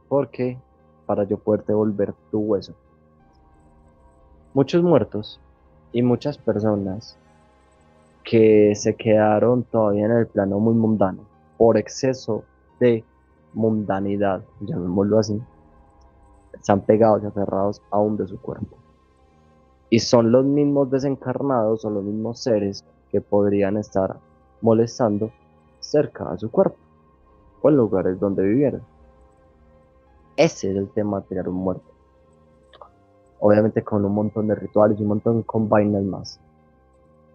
[0.08, 0.58] porque
[1.06, 2.74] para yo poder devolver tu hueso.
[4.54, 5.40] Muchos muertos
[5.92, 7.16] y muchas personas
[8.22, 11.22] que se quedaron todavía en el plano muy mundano
[11.56, 12.44] por exceso
[12.78, 13.04] de
[13.54, 15.42] mundanidad, llamémoslo así,
[16.52, 18.76] están pegados y aferrados aún de su cuerpo.
[19.88, 24.18] Y son los mismos desencarnados o los mismos seres que podrían estar
[24.60, 25.32] molestando
[25.90, 26.76] cerca a su cuerpo
[27.62, 28.82] o en lugares donde vivieran.
[30.36, 31.90] Ese es el tema de tener un muerto.
[33.40, 36.40] Obviamente con un montón de rituales y un montón con vainas más.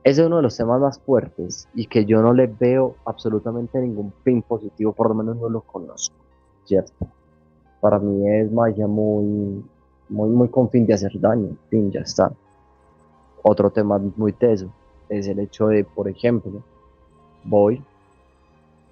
[0.04, 3.80] Ese es uno de los temas más fuertes y que yo no le veo absolutamente
[3.80, 6.16] ningún fin positivo, por lo menos no lo conozco,
[6.64, 7.08] ¿cierto?
[7.82, 9.64] Para mí es magia muy,
[10.10, 12.32] muy, muy con fin de hacer daño, fin, ya está.
[13.42, 14.68] Otro tema muy teso
[15.10, 16.62] es el hecho de, por ejemplo,
[17.44, 17.84] voy,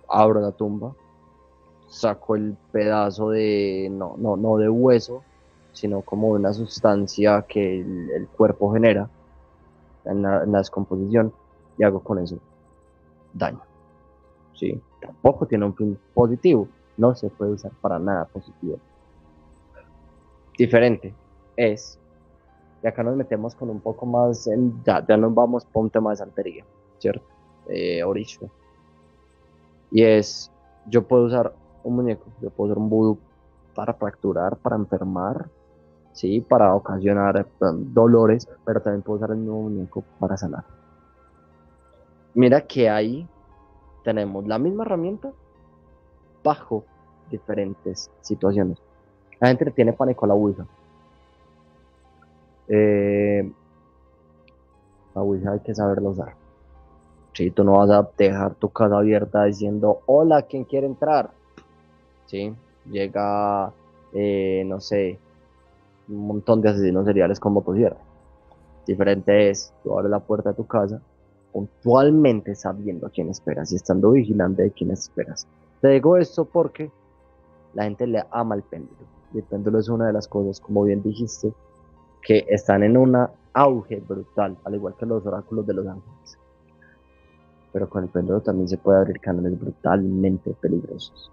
[0.08, 0.94] abro la tumba,
[1.88, 5.24] saco el pedazo de, no, no, no de hueso,
[5.74, 9.10] sino como una sustancia que el, cuerpo genera
[10.06, 11.34] en la, descomposición
[11.78, 12.38] y hago con eso
[13.34, 13.62] daño.
[14.54, 14.80] ¿sí?
[15.02, 18.78] Tampoco tiene un fin positivo, no se puede usar para nada positivo.
[20.58, 21.14] Diferente
[21.58, 22.00] es,
[22.84, 25.90] y acá nos metemos con un poco más, en, ya, ya nos vamos por un
[25.90, 26.66] tema de santería,
[27.00, 27.26] ¿cierto?
[27.68, 28.04] Eh,
[29.94, 30.52] Y es,
[30.88, 33.20] yo puedo usar un muñeco, yo puedo usar un vudú
[33.76, 35.50] para fracturar, para enfermar,
[36.14, 36.42] ¿sí?
[36.42, 40.64] para ocasionar eh, dolores, pero también puedo usar el mismo muñeco para sanar.
[42.34, 43.28] Mira que ahí
[44.04, 45.32] tenemos la misma herramienta
[46.44, 46.84] bajo
[47.30, 48.80] diferentes situaciones.
[49.40, 50.66] La gente tiene pánico a la Ouija.
[52.68, 53.52] Eh,
[55.14, 56.43] la Ouija hay que saberla usar.
[57.34, 61.32] Si tú no vas a dejar tu casa abierta diciendo, hola, ¿quién quiere entrar?
[62.28, 62.54] ¿Sí?
[62.86, 63.72] Llega,
[64.14, 65.18] eh, no sé,
[66.10, 67.98] un montón de asesinos seriales con motosierra.
[68.86, 71.02] Diferente es, tú abres la puerta de tu casa
[71.54, 75.48] puntualmente sabiendo a quién esperas y estando vigilante de quién esperas.
[75.82, 76.92] Te digo esto porque
[77.74, 79.02] la gente le ama el péndulo.
[79.34, 81.54] Y el péndulo es una de las cosas, como bien dijiste,
[82.22, 83.16] que están en un
[83.54, 86.38] auge brutal, al igual que los oráculos de los ángeles.
[87.74, 91.32] Pero con el péndulo también se puede abrir canales brutalmente peligrosos,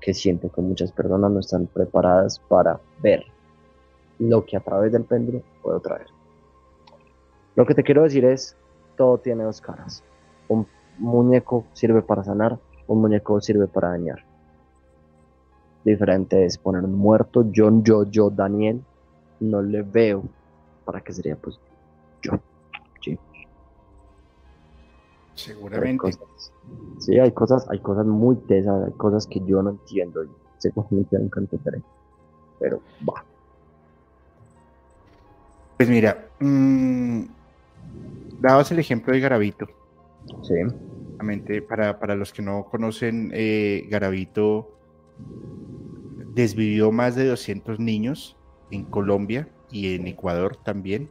[0.00, 3.24] que siento que muchas personas no están preparadas para ver
[4.18, 6.06] lo que a través del péndulo puedo traer.
[7.54, 8.56] Lo que te quiero decir es,
[8.96, 10.02] todo tiene dos caras.
[10.48, 10.66] Un
[10.98, 14.24] muñeco sirve para sanar, un muñeco sirve para dañar.
[15.84, 18.82] Diferente es poner muerto, yo, yo, yo, Daniel,
[19.40, 20.24] no le veo
[20.84, 21.60] para qué sería pues
[22.22, 22.32] yo.
[25.36, 26.12] Seguramente.
[26.98, 30.24] sí, hay cosas, hay cosas muy tesas, hay cosas que yo no entiendo.
[30.58, 31.82] Seguramente nunca entenderé.
[32.58, 33.24] Pero va.
[35.76, 37.24] Pues mira, mmm,
[38.40, 39.66] dabas el ejemplo de Garavito.
[40.42, 40.54] Sí.
[41.68, 44.70] Para, para los que no conocen, eh, Garavito
[46.34, 48.36] desvivió más de 200 niños
[48.70, 51.10] en Colombia y en Ecuador también,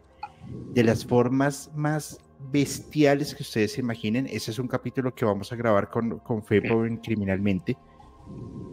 [0.74, 2.20] de las formas más
[2.52, 4.28] bestiales que ustedes se imaginen.
[4.28, 7.78] Ese es un capítulo que vamos a grabar con, con Fepo en Criminalmente,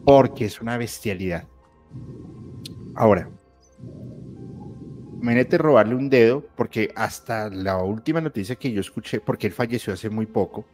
[0.05, 1.47] porque es una bestialidad.
[2.95, 3.29] Ahora,
[5.21, 9.93] imagínate robarle un dedo, porque hasta la última noticia que yo escuché, porque él falleció
[9.93, 10.65] hace muy poco,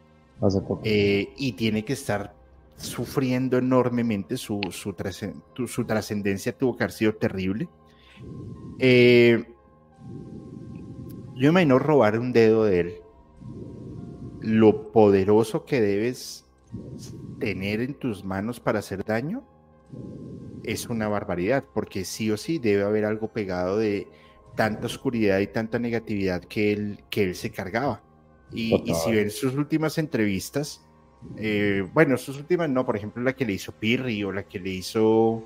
[0.41, 0.81] hace poco.
[0.83, 2.33] Eh, y tiene que estar
[2.75, 4.95] sufriendo enormemente, su, su,
[5.67, 7.67] su trascendencia tuvo que haber sido terrible.
[8.79, 9.45] Eh,
[11.39, 12.95] yo imagino robar un dedo de él,
[14.41, 16.45] lo poderoso que debes
[17.39, 19.43] tener en tus manos para hacer daño
[20.63, 24.07] es una barbaridad, porque sí o sí debe haber algo pegado de
[24.55, 28.03] tanta oscuridad y tanta negatividad que él, que él se cargaba.
[28.51, 30.85] Y, si ven sus últimas entrevistas,
[31.37, 34.59] eh, bueno, sus últimas no, por ejemplo, la que le hizo Pirri o la que
[34.59, 35.45] le hizo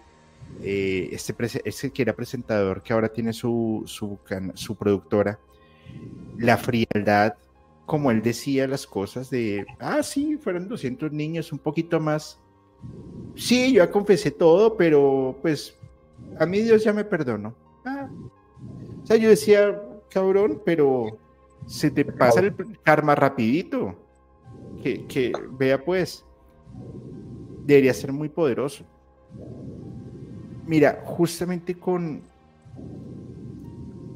[0.63, 1.35] eh, este,
[1.65, 4.17] este, que era presentador que ahora tiene su, su,
[4.55, 5.39] su productora,
[6.37, 7.35] la frialdad,
[7.85, 12.39] como él decía las cosas de, ah, sí, fueron 200 niños, un poquito más.
[13.35, 15.77] Sí, yo ya confesé todo, pero pues
[16.39, 17.53] a mí Dios ya me perdonó.
[17.85, 18.09] Ah.
[19.03, 21.17] O sea, yo decía, cabrón, pero
[21.65, 22.53] se te pasa el
[22.83, 23.95] karma rapidito.
[24.81, 26.25] Que, que vea pues,
[27.65, 28.83] debería ser muy poderoso.
[30.65, 32.21] Mira, justamente con...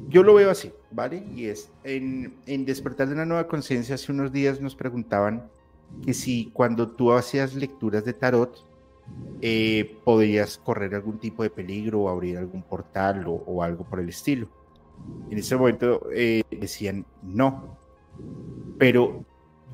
[0.08, 1.24] Yo lo veo así, ¿vale?
[1.34, 5.48] Y es, en, en Despertar de una Nueva Conciencia, hace unos días nos preguntaban
[6.04, 8.64] que si cuando tú hacías lecturas de tarot,
[9.40, 14.08] eh, podías correr algún tipo de peligro o abrir algún portal o, algo por el
[14.08, 14.48] estilo.
[15.30, 17.78] En ese momento eh, decían no,
[18.78, 19.24] pero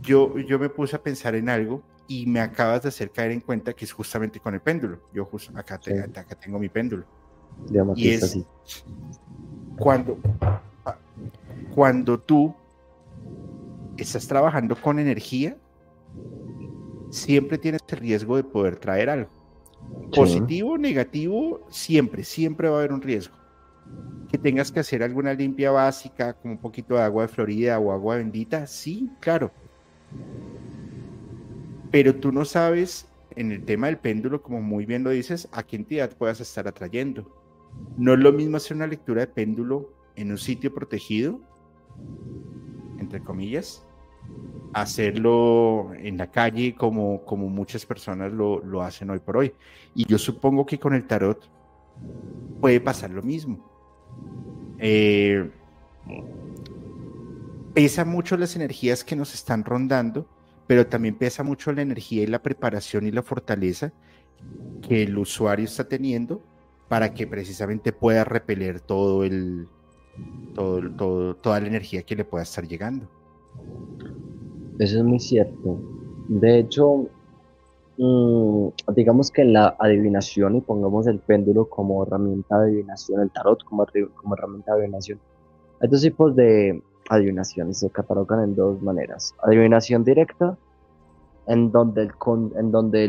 [0.02, 3.40] yo, yo me puse a pensar en algo y me acabas de hacer caer en
[3.40, 5.00] cuenta que es justamente con el péndulo.
[5.12, 5.80] Yo justo acá,
[6.14, 7.04] acá tengo mi péndulo.
[7.96, 8.44] y es así.
[9.76, 10.18] cuando
[11.74, 12.54] cuando tú
[13.96, 15.56] estás trabajando con energía,
[17.10, 19.30] siempre tienes el riesgo de poder traer algo.
[20.14, 23.34] Positivo, negativo, siempre, siempre va a haber un riesgo.
[24.30, 27.90] Que tengas que hacer alguna limpia básica, como un poquito de agua de Florida o
[27.90, 29.50] agua bendita, sí, claro.
[31.90, 35.64] Pero tú no sabes, en el tema del péndulo, como muy bien lo dices, a
[35.64, 37.30] qué entidad puedas estar atrayendo.
[37.96, 41.40] No es lo mismo hacer una lectura de péndulo en un sitio protegido,
[42.98, 43.84] entre comillas,
[44.72, 49.52] hacerlo en la calle como, como muchas personas lo, lo, hacen hoy por hoy.
[49.94, 51.48] Y yo supongo que con el tarot
[52.60, 53.58] puede pasar lo mismo.
[54.78, 55.50] Eh,
[57.72, 60.26] pesa mucho las energías que nos están rondando,
[60.66, 63.92] pero también pesa mucho la energía y la preparación y la fortaleza
[64.82, 66.42] que el usuario está teniendo
[66.88, 69.68] para que precisamente pueda repeler todo el,
[70.54, 73.06] todo, todo, toda la energía que le pueda estar llegando.
[74.78, 75.78] Eso es muy cierto.
[76.28, 77.06] De hecho,
[77.98, 83.62] mm, digamos que la adivinación, y pongamos el péndulo como herramienta de adivinación, el tarot
[83.64, 83.86] como,
[84.16, 85.20] como herramienta de adivinación,
[85.80, 89.34] hay dos tipos de adivinaciones, se catalogan en dos maneras.
[89.42, 90.56] Adivinación directa,
[91.46, 92.12] en donde, el,
[92.56, 93.08] en donde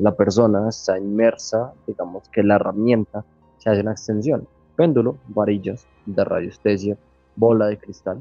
[0.00, 3.24] la persona está inmersa, digamos que la herramienta
[3.58, 4.46] se hace una extensión.
[4.80, 6.96] Péndulo, varillas de radiestesia,
[7.36, 8.18] bola de cristal,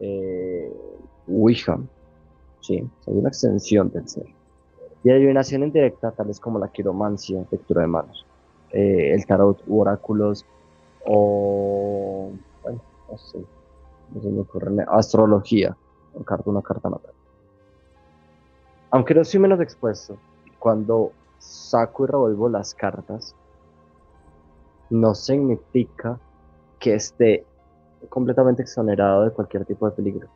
[0.00, 0.70] eh,
[2.60, 2.76] ¿sí?
[2.76, 4.26] es una extensión del ser.
[5.02, 8.26] Y adivinación indirecta, tales como la quiromancia, lectura de manos,
[8.70, 10.44] eh, el tarot oráculos,
[11.06, 12.32] o,
[12.62, 13.38] bueno, no sé,
[14.12, 15.74] no se me ocurre, astrología,
[16.26, 17.14] carta, una carta natal.
[18.90, 20.18] Aunque no soy menos expuesto,
[20.58, 23.34] cuando saco y revuelvo las cartas,
[24.90, 26.18] no significa
[26.78, 27.44] que esté
[28.08, 30.28] completamente exonerado de cualquier tipo de peligro.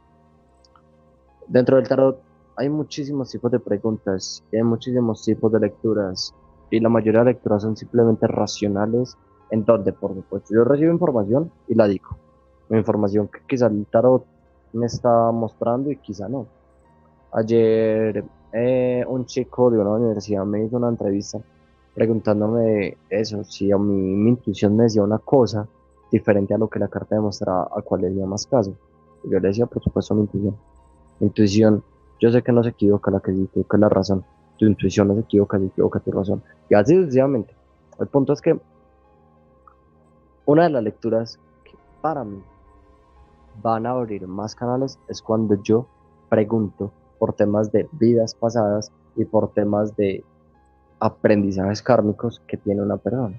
[1.46, 2.20] Dentro del tarot
[2.56, 6.34] hay muchísimos tipos de preguntas, hay muchísimos tipos de lecturas
[6.70, 9.16] y la mayoría de lecturas son simplemente racionales
[9.50, 12.16] en donde, por supuesto, yo recibo información y la digo.
[12.70, 14.24] Información que quizá el tarot
[14.72, 16.46] me está mostrando y quizá no.
[17.32, 21.38] Ayer eh, un chico de una universidad me hizo una entrevista
[21.94, 25.66] preguntándome eso, si a mí mi intuición me decía una cosa
[26.10, 28.74] diferente a lo que la carta demostraba, a cuál le dio más caso.
[29.24, 30.56] Yo le decía, por supuesto, mi intuición
[31.20, 31.82] intuición,
[32.20, 34.24] yo sé que no se equivoca la que se equivoca la razón.
[34.58, 36.42] Tu intuición no se equivoca, se equivoca tu razón.
[36.68, 37.54] Y así sucesivamente.
[37.98, 38.58] El punto es que
[40.44, 42.42] una de las lecturas que para mí
[43.62, 45.86] van a abrir más canales es cuando yo
[46.28, 50.24] pregunto por temas de vidas pasadas y por temas de
[51.02, 53.38] aprendizajes kármicos que tiene una persona.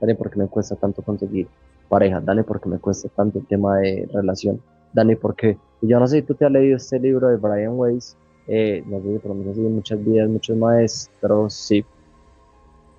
[0.00, 1.48] Dale, porque me cuesta tanto conseguir
[1.88, 4.60] pareja, dale, porque me cuesta tanto el tema de relación,
[4.92, 8.16] Dani, porque yo no sé si tú te has leído este libro de Brian Weiss,
[8.46, 11.84] eh, no sé si por lo menos muchas vidas, muchos maestros, sí,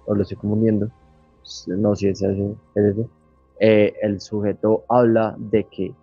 [0.05, 0.89] o lo estoy confundiendo,
[1.67, 3.05] no sé si es ese,
[3.59, 5.93] eh, el sujeto habla de que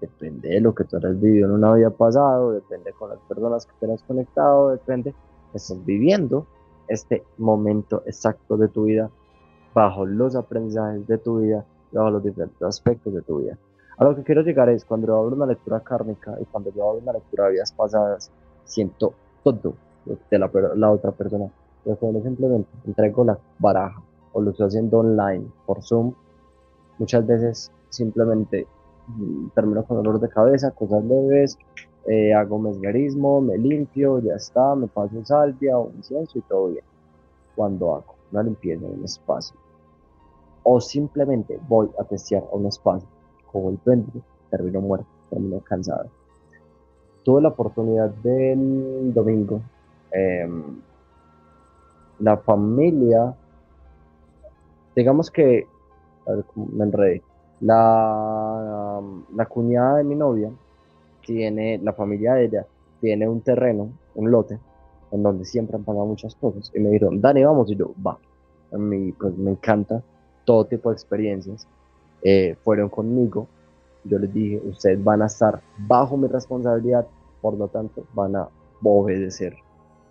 [0.00, 3.66] depende de lo que tú hayas vivido en una vida pasada, depende con las personas
[3.66, 5.14] que te has conectado, depende,
[5.54, 6.46] estás viviendo
[6.90, 9.10] este momento exacto de tu vida
[9.72, 13.56] bajo los aprendizajes de tu vida, bajo los diferentes aspectos de tu vida.
[13.96, 16.88] A lo que quiero llegar es cuando yo hablo una lectura kármica y cuando yo
[16.88, 18.30] hablo una lectura de vidas pasadas,
[18.64, 19.14] siento
[19.44, 19.74] todo
[20.30, 21.50] de la, la otra persona.
[21.84, 26.14] Yo solo simplemente entrego la baraja, o lo estoy haciendo online por Zoom,
[26.98, 28.66] muchas veces simplemente
[29.08, 31.58] mm, termino con dolor de cabeza, cosas leves,
[32.06, 36.84] eh, hago mesmerismo, me limpio, ya está, me paso salvia o incienso y todo bien.
[37.54, 39.56] Cuando hago una limpieza en un espacio
[40.62, 43.08] o simplemente voy a testear a un espacio
[43.50, 46.08] como el péndulo, termino muerto, termino cansado.
[47.24, 49.60] Tuve la oportunidad del domingo.
[50.12, 50.80] Em,
[52.18, 53.34] la familia,
[54.94, 55.66] digamos que,
[56.26, 57.22] a ver, me enredé.
[57.60, 59.00] La,
[59.34, 60.50] la cuñada de mi novia
[61.24, 62.66] tiene, la familia de ella
[63.00, 64.58] tiene un terreno, un lote,
[65.10, 66.70] en donde siempre han pagado muchas cosas.
[66.74, 67.70] Y me dijeron, Dani, vamos.
[67.70, 68.18] Y yo, va.
[68.72, 70.02] A mí pues, me encanta
[70.44, 71.66] todo tipo de experiencias.
[72.22, 73.46] Eh, fueron conmigo.
[74.04, 77.06] Yo les dije, ustedes van a estar bajo mi responsabilidad,
[77.40, 78.48] por lo tanto, van a
[78.82, 79.54] obedecer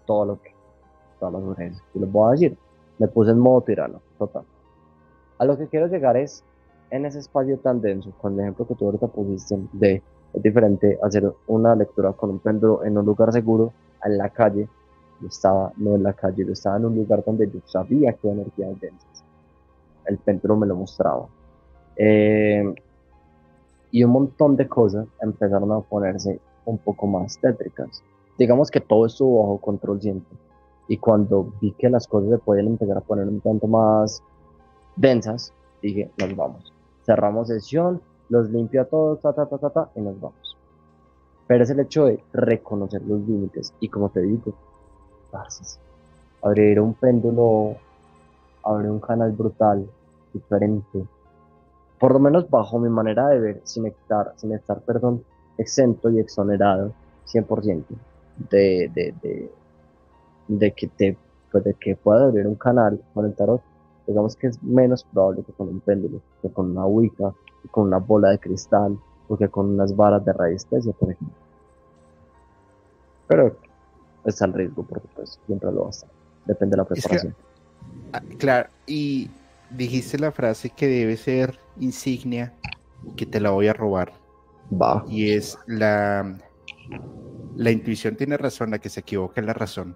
[0.06, 0.54] todo lo que,
[1.20, 1.84] todas las urgencias.
[1.94, 2.58] Y les voy a decir,
[3.00, 4.44] me puse en modo tirano, total.
[5.40, 6.44] A lo que quiero llegar es,
[6.92, 10.04] en ese espacio tan denso, con el ejemplo que tú ahorita pusiste de
[10.34, 13.74] es diferente hacer una lectura con un péndulo en un lugar seguro,
[14.04, 14.68] en la calle.
[15.22, 18.30] Yo estaba no en la calle, yo estaba en un lugar donde yo sabía que
[18.30, 19.24] había energías densas.
[20.06, 21.28] El péndulo me lo mostraba.
[21.96, 22.74] Eh,
[23.92, 28.04] y un montón de cosas empezaron a ponerse un poco más tétricas.
[28.38, 30.38] Digamos que todo estuvo bajo control siempre.
[30.88, 34.24] Y cuando vi que las cosas se podían empezar a poner un tanto más
[34.96, 36.74] densas, dije, nos vamos.
[37.06, 40.58] Cerramos sesión, los limpio a todos, ta, ta, ta, ta, ta, y nos vamos.
[41.48, 43.74] Pero es el hecho de reconocer los límites.
[43.80, 44.54] Y como te digo,
[46.42, 47.76] abrir un péndulo,
[48.64, 49.90] abrir un canal brutal,
[50.34, 51.06] diferente.
[52.00, 55.24] Por lo menos bajo mi manera de ver, sin estar, sin estar perdón,
[55.58, 56.94] exento y exonerado
[57.26, 57.84] 100%
[58.50, 59.52] de, de, de,
[60.48, 61.18] de que te
[61.52, 63.62] pues de que pueda abrir un canal con el tarot,
[64.06, 67.34] digamos que es menos probable que con un péndulo, que con una Wicca,
[67.72, 68.98] con una bola de cristal
[69.28, 71.38] o que con unas varas de radiestesia, por ejemplo.
[73.28, 73.56] Pero
[74.26, 76.10] está el riesgo, porque pues siempre lo va a estar.
[76.46, 77.36] Depende de la preparación.
[78.14, 79.30] Ah, claro, y
[79.70, 82.54] dijiste la frase que debe ser insignia,
[83.16, 84.12] que te la voy a robar.
[84.72, 85.04] Va.
[85.08, 86.38] Y es la,
[87.56, 89.96] la intuición tiene razón, la que se equivoca es la razón.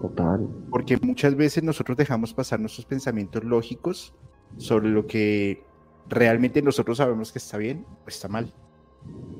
[0.00, 0.48] Total.
[0.70, 4.14] Porque muchas veces nosotros dejamos pasar nuestros pensamientos lógicos
[4.56, 5.62] sobre lo que
[6.10, 8.52] realmente nosotros sabemos que está bien o está mal.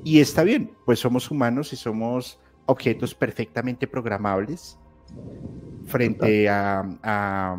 [0.03, 4.77] Y está bien, pues somos humanos y somos objetos perfectamente programables
[5.85, 7.57] frente a, a,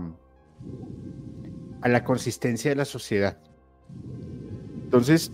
[1.83, 3.39] a la consistencia de la sociedad.
[4.85, 5.31] Entonces,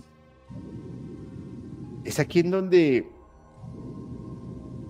[2.03, 3.09] es aquí en donde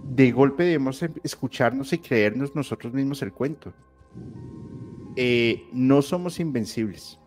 [0.10, 3.72] de golpe debemos em, escucharnos y creernos nosotros mismos el cuento.
[5.16, 7.20] Eh, no somos invencibles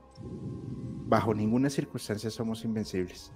[1.12, 3.30] bajo ninguna circunstancia somos invencibles.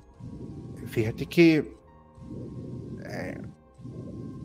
[0.87, 1.77] Fíjate que
[3.05, 3.43] eh,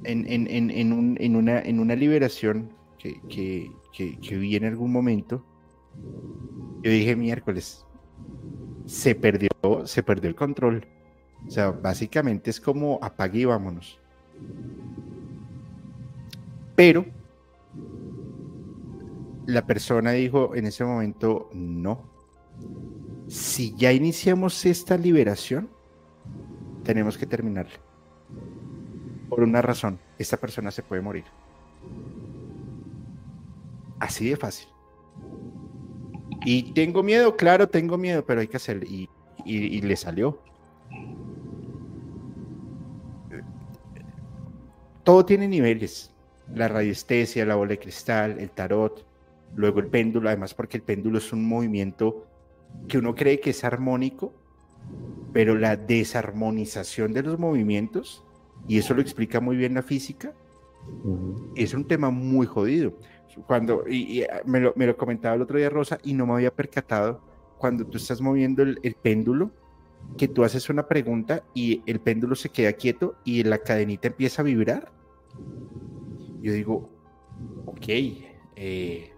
[0.03, 5.45] en, una, en una liberación que, que, vi en algún momento,
[6.83, 7.85] yo dije miércoles,
[8.85, 9.49] se perdió,
[9.85, 10.85] se perdió el control.
[11.47, 13.97] O sea, básicamente es como apague y vámonos.
[16.75, 17.05] Pero
[19.45, 22.10] la persona dijo en ese momento, no,
[23.31, 25.69] si ya iniciamos esta liberación,
[26.83, 27.79] tenemos que terminarla.
[29.29, 31.23] Por una razón, esta persona se puede morir.
[33.99, 34.67] Así de fácil.
[36.43, 38.83] Y tengo miedo, claro, tengo miedo, pero hay que hacerlo.
[38.85, 39.07] Y,
[39.81, 40.37] le salió.
[45.05, 46.13] Todo tiene niveles.
[46.53, 49.05] La radiestesia, la bola de cristal, el tarot,
[49.55, 52.27] luego el péndulo, además porque el péndulo es un movimiento
[52.87, 54.33] que uno cree que es armónico,
[55.33, 58.23] pero la desarmonización de los movimientos,
[58.67, 60.33] y eso lo explica muy bien la física,
[61.55, 62.93] es un tema muy jodido.
[63.47, 67.21] Cuando, y, ah, me, lo, comentaba el otro día Rosa, y no me había percatado,
[67.57, 69.51] cuando tú estás moviendo el, péndulo,
[70.17, 74.41] que tú haces una pregunta y el péndulo se queda quieto y la cadenita empieza
[74.41, 74.91] a vibrar.
[76.41, 76.89] Yo digo,
[77.67, 77.87] ok,
[78.55, 79.13] eh,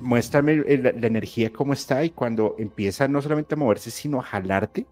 [0.00, 4.86] muéstrame la, energía cómo está y cuando empieza no solamente a moverse, sino a jalarte,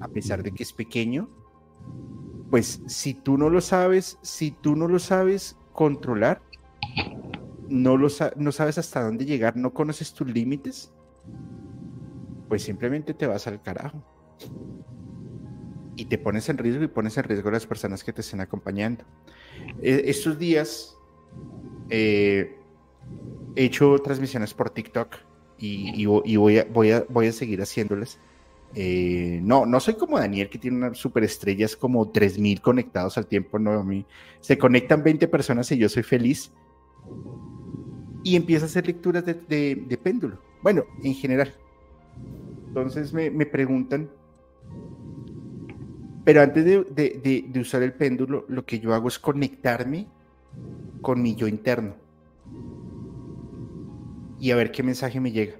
[0.00, 1.28] a pesar de que es pequeño,
[2.50, 6.42] pues si tú no lo sabes, si tú no lo sabes controlar,
[7.68, 10.92] no, lo no sabes hasta dónde llegar, no conoces tus límites,
[12.48, 14.02] pues simplemente te vas al carajo.
[15.96, 18.40] Y te pones en riesgo y pones en riesgo a las personas que te estén
[18.40, 19.04] acompañando.
[19.82, 20.96] E, estos días,
[21.90, 22.59] eh,
[23.56, 25.16] he hecho transmisiones por TikTok
[25.58, 28.18] y, voy, a, seguir haciéndolas.
[28.74, 33.26] Eh, no, no soy como Daniel que tiene una superestrella, es como 3000 conectados al
[33.26, 33.58] tiempo.
[33.58, 34.06] No, a mí
[34.40, 36.52] se conectan 20 personas y yo soy feliz.
[38.22, 40.38] Y empiezo a hacer lecturas de, péndulo.
[40.62, 41.52] Bueno, en general.
[42.68, 44.08] Entonces me, preguntan,
[46.24, 50.06] pero antes de, usar el péndulo, lo que yo hago es conectarme
[51.02, 51.99] con mi yo interno
[54.40, 55.54] y a ver qué mensaje me llega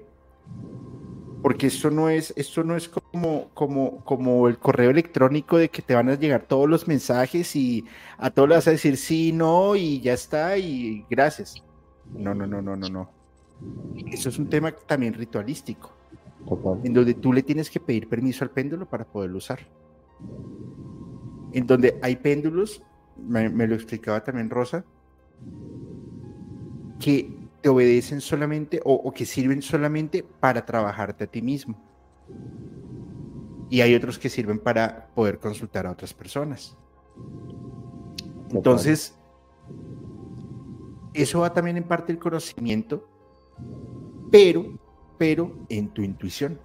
[1.41, 5.81] porque esto no es, esto no es como, como, como el correo electrónico de que
[5.81, 7.85] te van a llegar todos los mensajes y
[8.17, 11.63] a todos le vas a decir sí, no, y ya está, y gracias.
[12.13, 13.09] No, no, no, no, no, no.
[14.11, 15.91] Eso es un tema también ritualístico,
[16.83, 19.59] en donde tú le tienes que pedir permiso al péndulo para poderlo usar.
[21.53, 22.83] En donde hay péndulos,
[23.17, 24.85] me, me lo explicaba también Rosa,
[26.99, 31.79] que te obedecen solamente o, que sirven solamente para trabajarte a ti mismo.
[33.69, 36.75] Y hay otros que sirven para poder consultar a otras personas.
[38.49, 39.15] Entonces,
[41.13, 43.07] eso va también en parte el conocimiento,
[44.31, 44.77] pero,
[45.17, 46.59] pero en tu intuición.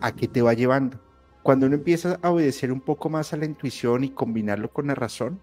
[0.00, 1.00] ¿A qué te va llevando?
[1.42, 4.94] Cuando uno empieza a obedecer un poco más a la intuición y combinarlo con la
[4.94, 5.40] razón,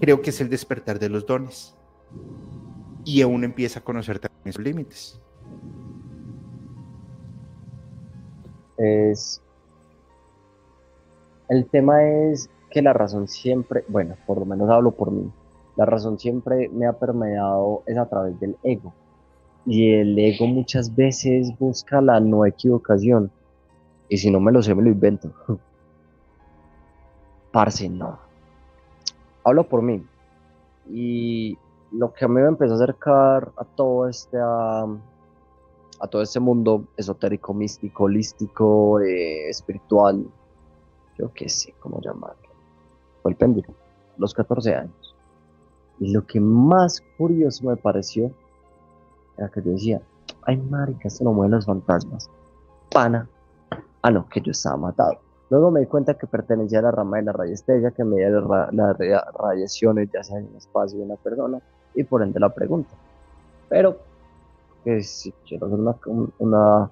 [0.00, 1.76] creo que es el despertar de los dones
[3.06, 5.20] y aún empieza a conocer también sus límites.
[8.76, 9.40] Es.
[11.48, 15.30] El tema es que la razón siempre, bueno, por lo menos hablo por mí,
[15.76, 18.92] la razón siempre me ha permeado es a través del ego.
[19.64, 23.30] Y el ego muchas veces busca la no equivocación.
[24.08, 25.30] Y si no me lo sé, me lo invento.
[27.52, 28.18] Parce, no.
[29.44, 30.04] Hablo por mí.
[30.90, 31.56] Y
[31.98, 34.86] lo que a mí me empezó a acercar a todo este, a,
[36.10, 40.26] todo este mundo esotérico, místico, holístico, eh, espiritual,
[41.18, 42.48] yo qué sé cómo llamarlo,
[43.22, 43.68] fue el péndulo,
[44.18, 45.14] los 14 años.
[45.98, 48.30] Y lo que más curioso me pareció
[49.38, 50.02] era que yo decía,
[50.42, 52.28] ay marica, esto no mueve los fantasmas.
[52.90, 53.26] Pana,
[54.02, 55.18] ah no, que yo estaba matado.
[55.48, 58.98] Luego me di cuenta que pertenecía a la rama de la radiestesia, que medía las
[59.38, 61.62] radiaciones ya sea en el espacio de una persona,
[61.96, 62.94] y por ende la pregunta.
[63.68, 63.98] Pero
[64.84, 65.96] que si quiero hacer una,
[66.38, 66.90] una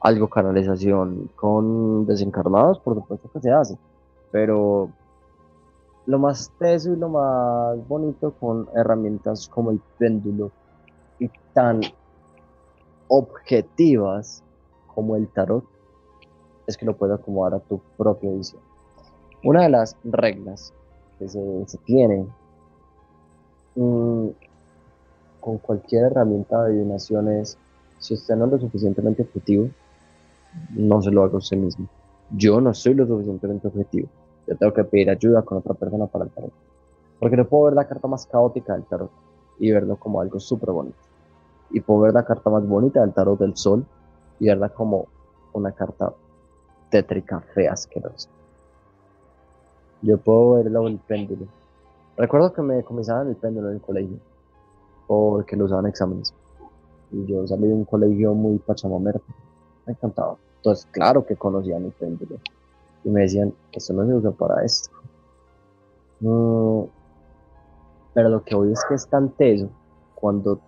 [0.00, 3.78] algo canalización con desencarnados, por supuesto que se hace.
[4.30, 4.90] Pero
[6.06, 10.50] lo más teso y lo más bonito con herramientas como el péndulo
[11.18, 11.80] y tan
[13.08, 14.42] objetivas
[14.94, 15.64] como el tarot
[16.66, 18.62] es que lo puedes acomodar a tu propia visión.
[19.42, 20.72] Una de las reglas
[21.18, 22.26] que se, se tiene
[23.80, 24.28] Mm,
[25.40, 27.56] con cualquier herramienta de adivinación es,
[27.98, 29.70] si usted no es lo suficientemente objetivo,
[30.76, 31.86] no se lo haga usted mismo.
[32.30, 34.06] Yo no soy lo suficientemente objetivo.
[34.46, 36.52] Yo tengo que pedir ayuda con otra persona para el tarot.
[37.18, 39.10] Porque no puedo ver la carta más caótica del tarot
[39.58, 40.98] y verlo como algo súper bonito.
[41.70, 43.86] Y puedo ver la carta más bonita del tarot del sol
[44.38, 45.06] y verla como
[45.54, 46.12] una carta
[46.90, 48.28] tétrica, fea, asquerosa.
[50.02, 51.46] Yo puedo verlo el péndulo
[52.20, 54.18] Recuerdo que me comenzaban el péndulo en el colegio,
[55.06, 56.34] porque lo usaban exámenes.
[57.10, 59.22] Y yo salí de un colegio muy pachamamero.
[59.86, 60.36] Me encantaba.
[60.56, 62.36] Entonces, claro que conocían el péndulo.
[63.04, 64.90] Y me decían, esto no se usa para esto.
[68.12, 69.70] pero lo que hoy es que es tan teso
[70.14, 70.60] cuando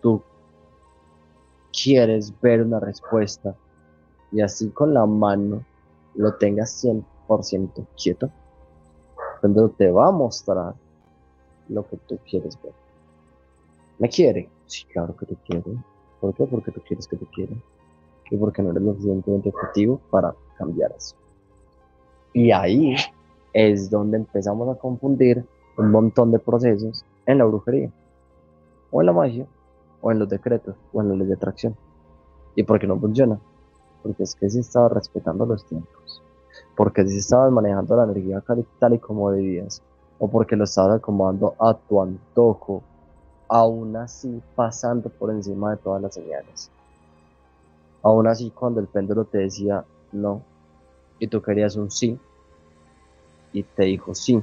[0.00, 0.22] tú
[1.72, 3.56] quieres ver una respuesta
[4.30, 5.64] y así con la mano
[6.14, 8.30] lo tengas 100% quieto
[9.54, 10.74] pero te va a mostrar
[11.68, 12.72] lo que tú quieres ver.
[13.98, 14.48] ¿Me quiere?
[14.66, 15.64] Sí, claro que te quiere.
[16.20, 16.46] ¿Por qué?
[16.46, 17.52] Porque tú quieres que te quiera.
[18.30, 21.14] Y porque no eres lo suficientemente objetivo para cambiar eso.
[22.32, 22.96] Y ahí
[23.52, 25.44] es donde empezamos a confundir
[25.78, 27.90] un montón de procesos en la brujería,
[28.90, 29.46] o en la magia,
[30.00, 31.76] o en los decretos, o en la ley de atracción.
[32.54, 33.38] ¿Y por qué no funciona?
[34.02, 36.22] Porque es que se estaba respetando los tiempos
[36.76, 38.42] porque si estabas manejando la energía
[38.78, 39.82] tal y como debías,
[40.18, 42.82] o porque lo estabas acomodando a tu antojo,
[43.48, 46.70] aún así pasando por encima de todas las señales.
[48.02, 50.42] Aún así, cuando el péndulo te decía no,
[51.18, 52.18] y tú querías un sí,
[53.52, 54.42] y te dijo sí,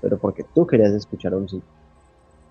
[0.00, 1.60] pero porque tú querías escuchar un sí.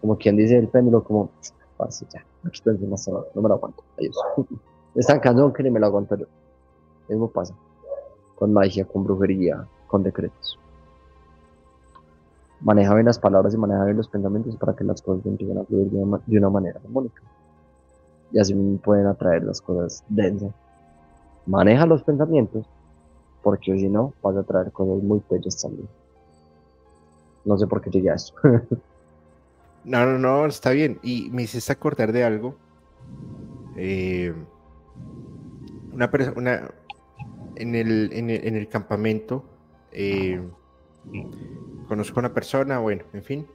[0.02, 1.30] Como quien dice el péndulo, como,
[1.78, 4.18] pase ya, aquí no me lo aguanto, adiós.
[4.96, 6.26] Es tan que ni me lo aguanto yo.
[7.08, 7.54] Mismo pasa
[8.38, 10.60] con magia, con brujería, con decretos.
[12.62, 15.64] maneja bien las palabras y maneja bien los pensamientos para que las cosas empiecen a
[15.64, 16.80] fluir de una, de una manera.
[18.32, 18.54] Y así
[18.84, 20.52] pueden atraer las cosas densas.
[21.48, 22.68] Maneja los pensamientos,
[23.42, 25.88] porque si no, vas a traer cosas muy bellas también.
[27.46, 28.34] No sé por qué llegué a eso.
[29.84, 31.00] no, no, no, está bien.
[31.02, 32.56] Y me hiciste acordar de algo.
[33.78, 34.34] Eh,
[35.94, 36.70] una persona
[37.58, 39.44] en el, en el, campamento.
[39.92, 40.42] Eh,
[41.88, 43.48] conozco a una persona, bueno, en fin,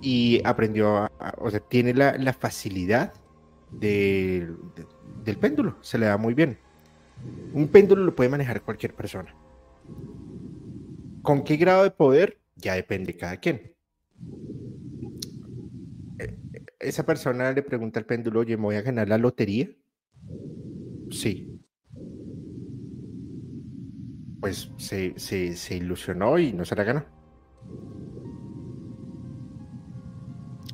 [0.00, 3.14] y aprendió, o sea, tiene la, facilidad
[3.70, 4.56] del
[5.40, 6.58] péndulo, se le da muy bien.
[7.52, 9.34] Un péndulo lo puede manejar cualquier persona.
[11.22, 12.38] ¿Con qué grado de poder?
[12.56, 13.74] Ya depende de cada quien.
[16.18, 16.36] E,
[16.78, 19.68] esa persona le pregunta al péndulo, oye, ¿me voy a ganar la lotería?
[21.10, 21.47] Sí
[24.40, 27.04] pues se, ilusionó y no se la ganó.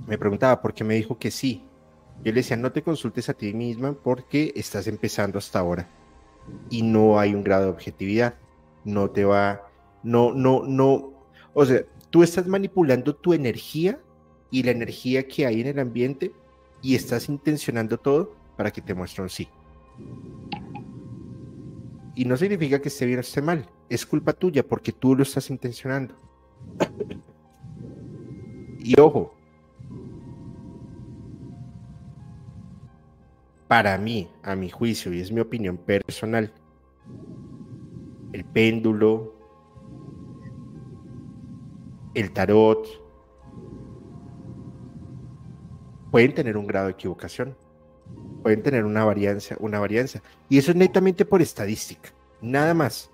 [0.06, 1.64] Me preguntaba por qué me dijo que sí.
[2.18, 5.88] Yo le decía, no te consultes a ti misma porque estás empezando hasta ahora
[6.70, 8.34] y no hay un grado de objetividad.
[8.84, 9.62] No te va,
[10.02, 11.12] no, no, no.
[11.54, 13.98] O sea, tú estás manipulando tu energía
[14.50, 16.32] y la energía que hay en el ambiente
[16.82, 19.48] y estás intencionando todo para que te muestre un sí.
[22.14, 23.68] Y no significa que esté bien o esté mal.
[23.88, 26.14] Es culpa tuya porque tú lo estás intencionando.
[28.78, 29.34] y ojo,
[33.66, 36.52] para mí, a mi juicio, y es mi opinión personal,
[38.32, 39.34] el péndulo,
[42.14, 42.86] el tarot,
[46.10, 47.56] pueden tener un grado de equivocación
[48.44, 50.20] pueden tener una varianza, una varianza.
[50.50, 52.10] Y eso es netamente por estadística,
[52.42, 53.10] nada más.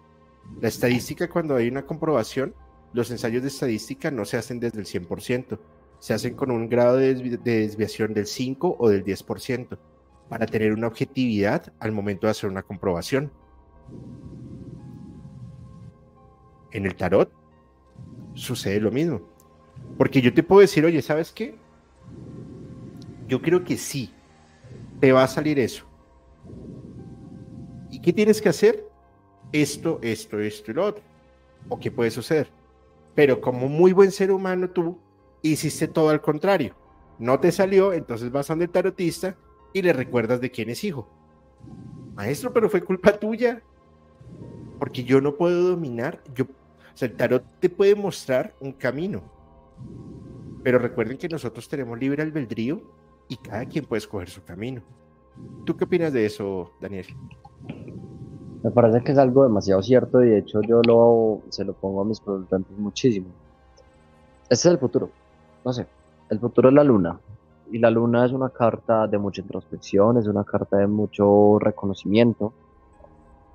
[0.61, 2.53] La estadística, cuando hay una comprobación,
[2.93, 5.57] los ensayos de estadística no se hacen desde el 100%,
[6.01, 9.79] se hacen con un grado de, desviación del 5 o del 10%,
[10.29, 13.31] para tener una objetividad al momento de hacer una comprobación.
[16.73, 17.31] En el tarot
[18.35, 19.23] sucede lo mismo.
[19.97, 21.55] Porque yo te puedo decir, oye, ¿sabes qué?
[23.29, 24.13] Yo creo que sí,
[25.01, 25.85] te va a salir eso.
[27.91, 28.87] ¿Y qué tienes que hacer?
[29.53, 31.03] Esto, esto, esto y lo otro.
[31.69, 32.51] ¿O qué puede suceder?
[33.15, 34.99] Pero como muy buen ser humano tú
[35.43, 36.75] hiciste todo al contrario.
[37.19, 39.37] No te salió, entonces vas a donde el tarotista
[39.73, 41.09] y le recuerdas de quién es hijo.
[42.15, 43.63] Maestro, pero fue culpa tuya.
[44.79, 49.23] Porque yo no puedo dominar, yo, o sea, el tarot te puede mostrar un camino.
[50.63, 52.83] Pero recuerden que nosotros tenemos libre albedrío
[53.31, 54.83] y cada quien puede escoger su camino.
[55.65, 57.07] ¿Tú qué opinas de eso, Daniel?
[58.63, 62.03] Me parece que es algo demasiado cierto y de hecho yo lo, se lo pongo
[62.03, 63.29] a mis preguntantes muchísimo.
[64.43, 65.11] Este es el futuro.
[65.65, 65.87] No sé,
[66.29, 67.21] el futuro es la luna.
[67.71, 72.53] Y la luna es una carta de mucha introspección, es una carta de mucho reconocimiento.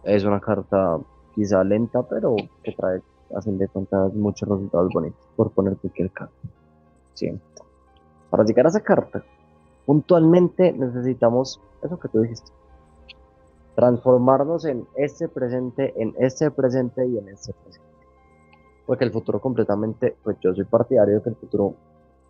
[0.05, 0.97] Es una carta
[1.35, 3.01] quizá lenta, pero que trae,
[3.35, 6.33] a fin de cuentas, muchos resultados bonitos, por poner cualquier carta.
[7.13, 7.37] Sí.
[8.29, 9.21] Para llegar a esa carta,
[9.85, 12.51] puntualmente necesitamos eso que tú dijiste.
[13.75, 17.85] Transformarnos en este presente, en este presente y en este presente.
[18.85, 21.73] Porque el futuro completamente, pues yo soy partidario de que el futuro,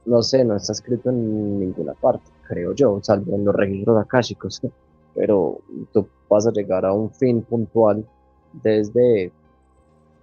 [0.05, 4.61] no sé, no está escrito en ninguna parte, creo yo, salvo en los registros akáshicos.
[5.15, 5.59] Pero
[5.93, 8.05] tú vas a llegar a un fin puntual
[8.51, 9.31] desde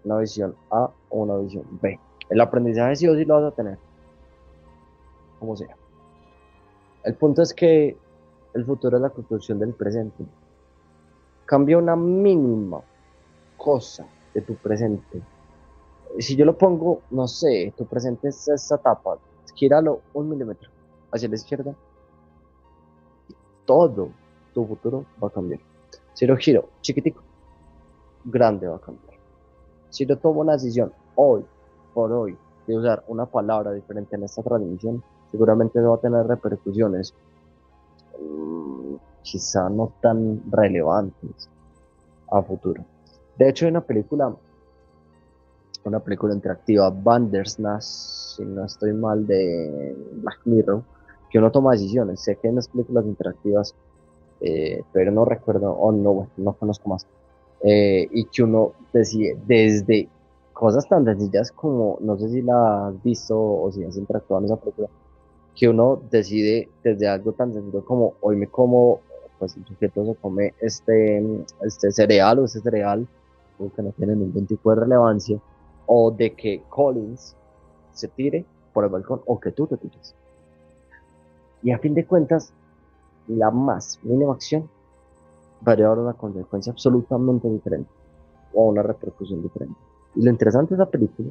[0.04, 1.98] una visión A o una visión B.
[2.28, 3.78] El aprendizaje sí o sí lo vas a tener.
[5.38, 5.74] Como sea.
[7.04, 7.96] El punto es que
[8.54, 10.24] el futuro es la construcción del presente.
[11.44, 12.80] Cambia una mínima
[13.56, 15.20] cosa de tu presente.
[16.18, 19.18] Si yo lo pongo, no sé, tu presente es esta etapa,
[19.54, 20.70] gíralo un milímetro
[21.10, 21.74] hacia la izquierda,
[23.64, 24.10] todo
[24.54, 25.60] tu futuro va a cambiar.
[26.12, 27.22] Si lo giro chiquitico,
[28.24, 29.14] grande va a cambiar.
[29.90, 31.44] Si yo tomo una decisión hoy,
[31.94, 36.26] por hoy, de usar una palabra diferente en esta transmisión, seguramente no va a tener
[36.26, 37.14] repercusiones
[38.20, 41.48] mm, quizá no tan relevantes
[42.30, 42.84] a futuro.
[43.36, 44.34] De hecho, hay una película,
[45.84, 50.82] una película interactiva, Bandersnatch, si no estoy mal, de Black Mirror,
[51.30, 52.20] que uno toma decisiones.
[52.20, 53.74] Sé que hay unas películas interactivas,
[54.40, 57.06] eh, pero no recuerdo, o no, no conozco más.
[57.62, 60.08] Eh, y que uno decide desde
[60.52, 64.46] cosas tan sencillas como, no sé si la has visto o si has interactuado en
[64.46, 64.88] esa película,
[65.54, 69.00] que uno decide desde algo tan sencillo como hoy me como,
[69.38, 73.06] pues el sujeto se come este, este cereal o este cereal,
[73.76, 75.38] que no tiene ningún tipo de relevancia,
[75.86, 77.36] o de que Collins
[77.92, 80.14] se tire por el balcón o que tú te tires.
[81.62, 82.52] Y a fin de cuentas,
[83.28, 84.68] la más mínima acción
[85.66, 87.90] va a llevar una consecuencia absolutamente diferente
[88.52, 89.78] o una repercusión diferente.
[90.16, 91.30] Y lo interesante de esa película,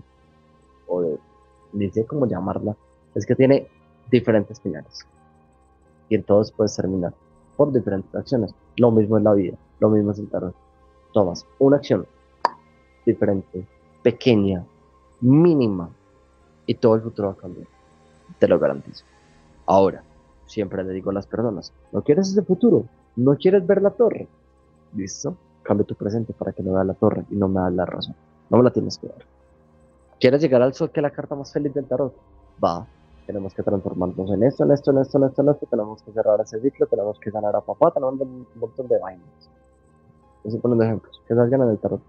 [0.88, 2.76] o de, sé cómo llamarla,
[3.14, 3.68] es que tiene
[4.12, 5.08] diferentes finales.
[6.10, 7.14] Y en todos puedes terminar
[7.56, 8.54] por diferentes acciones.
[8.78, 10.54] Lo mismo en la vida, lo mismo es el terror.
[11.14, 12.06] Tomas una acción
[13.06, 13.66] diferente,
[14.04, 14.66] pequeña,
[15.22, 15.90] mínima,
[16.66, 17.68] y todo el futuro va a cambiar.
[18.40, 19.06] Te lo garantizo.
[19.66, 20.04] Ahora,
[20.46, 22.86] siempre le digo a las personas, ¿no quieres ese futuro?
[23.16, 24.28] ¿No quieres ver la torre?
[24.96, 25.36] ¿Listo?
[25.64, 28.16] Cambia tu presente para que no veas la torre y no me das la razón.
[28.50, 29.26] No me la tienes que dar.
[30.20, 32.14] ¿Quieres llegar al sol, que es la carta más feliz del tarot?
[32.64, 32.88] Va.
[33.26, 35.68] Tenemos que transformarnos en esto, en esto, en esto, en esto, en esto.
[35.70, 39.50] Tenemos que cerrar ese ciclo, tenemos que ganar a papá, tenemos un montón de vainas.
[40.44, 41.22] Estoy poniendo ejemplos.
[41.28, 42.02] Que salgan en el tarot.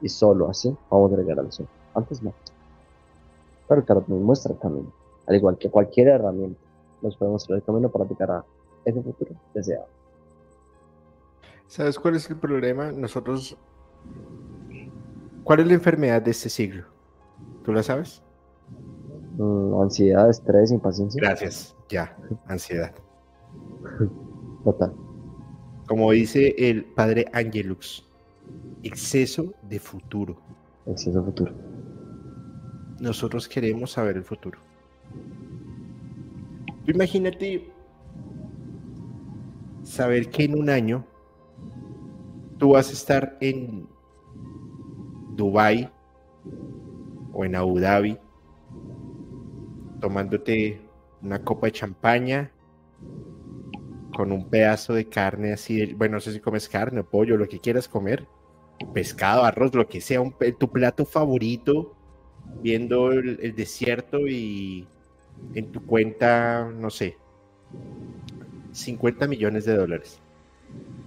[0.00, 1.66] Y solo así vamos a llegar al sol.
[1.94, 2.32] Antes no.
[3.68, 4.92] Pero el tarot nos muestra el camino.
[5.26, 6.60] Al igual que cualquier herramienta,
[7.02, 8.44] nos puede mostrar el camino para llegar a
[8.84, 9.86] ese futuro deseado.
[11.66, 12.92] ¿Sabes cuál es el problema?
[12.92, 13.56] Nosotros.
[15.42, 16.84] ¿Cuál es la enfermedad de este siglo?
[17.64, 18.22] ¿Tú la sabes?
[19.36, 21.20] Mm, ansiedad, estrés, impaciencia.
[21.20, 22.16] Gracias, ya,
[22.46, 22.92] ansiedad.
[24.64, 24.94] Total.
[25.86, 28.06] Como dice el padre Angelux,
[28.82, 30.36] exceso de futuro.
[30.86, 31.52] Exceso de futuro.
[33.00, 34.58] Nosotros queremos saber el futuro.
[36.86, 37.70] Imagínate
[39.82, 41.04] saber que en un año
[42.58, 43.86] tú vas a estar en
[45.34, 45.90] Dubai
[47.32, 48.18] o en Abu Dhabi
[50.04, 50.82] tomándote
[51.22, 52.50] una copa de champaña
[54.14, 57.58] con un pedazo de carne así, bueno, no sé si comes carne, pollo, lo que
[57.58, 58.26] quieras comer,
[58.92, 60.20] pescado, arroz, lo que sea,
[60.58, 61.94] tu plato favorito,
[62.62, 64.86] viendo el desierto y
[65.54, 67.16] en tu cuenta, no sé,
[68.72, 70.20] 50 millones de dólares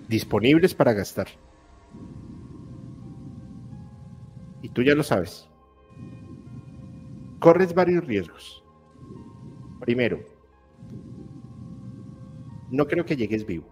[0.08, 1.28] disponibles para gastar.
[4.64, 5.48] Y tú ya lo sabes.
[7.40, 8.64] Corres varios riesgos.
[9.88, 10.20] Primero,
[12.70, 13.64] no creo que llegues vivo.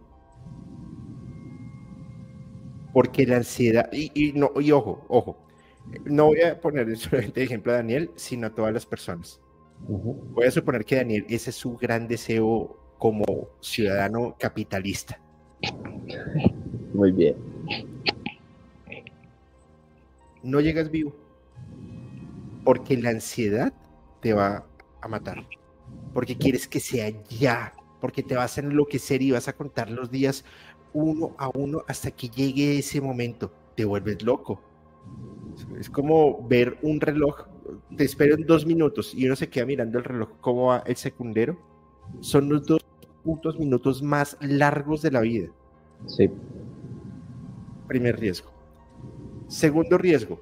[2.94, 5.38] Porque la ansiedad, y, no, y ojo, ojo,
[6.06, 9.42] no voy a poner solamente de ejemplo a Daniel, sino a todas las personas.
[9.90, 15.20] Voy a suponer que Daniel, ese es su gran deseo como ciudadano capitalista.
[16.94, 17.36] Muy bien.
[20.44, 21.14] No llegas vivo.
[22.64, 23.74] Porque la ansiedad
[24.22, 24.66] te va
[25.02, 25.46] a matar.
[26.16, 27.74] Porque quieres que sea ya.
[28.00, 30.46] Porque te vas a enloquecer y vas a contar los días
[30.94, 33.52] uno a uno hasta que llegue ese momento.
[33.76, 34.62] Te vuelves loco.
[35.78, 37.48] Es como ver un reloj.
[37.98, 40.96] Te espero en dos minutos y uno se queda mirando el reloj como va el
[40.96, 41.60] secundero.
[42.22, 42.80] Son los dos
[43.22, 45.50] puntos minutos más largos de la vida.
[46.08, 46.32] Sí.
[47.90, 48.52] Primer riesgo.
[49.50, 50.40] Segundo riesgo.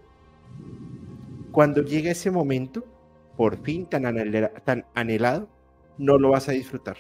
[1.52, 2.86] Cuando llega ese momento,
[3.38, 4.04] por fin tan,
[4.64, 5.50] tan anhelado,
[5.98, 6.98] no lo vas a disfrutar.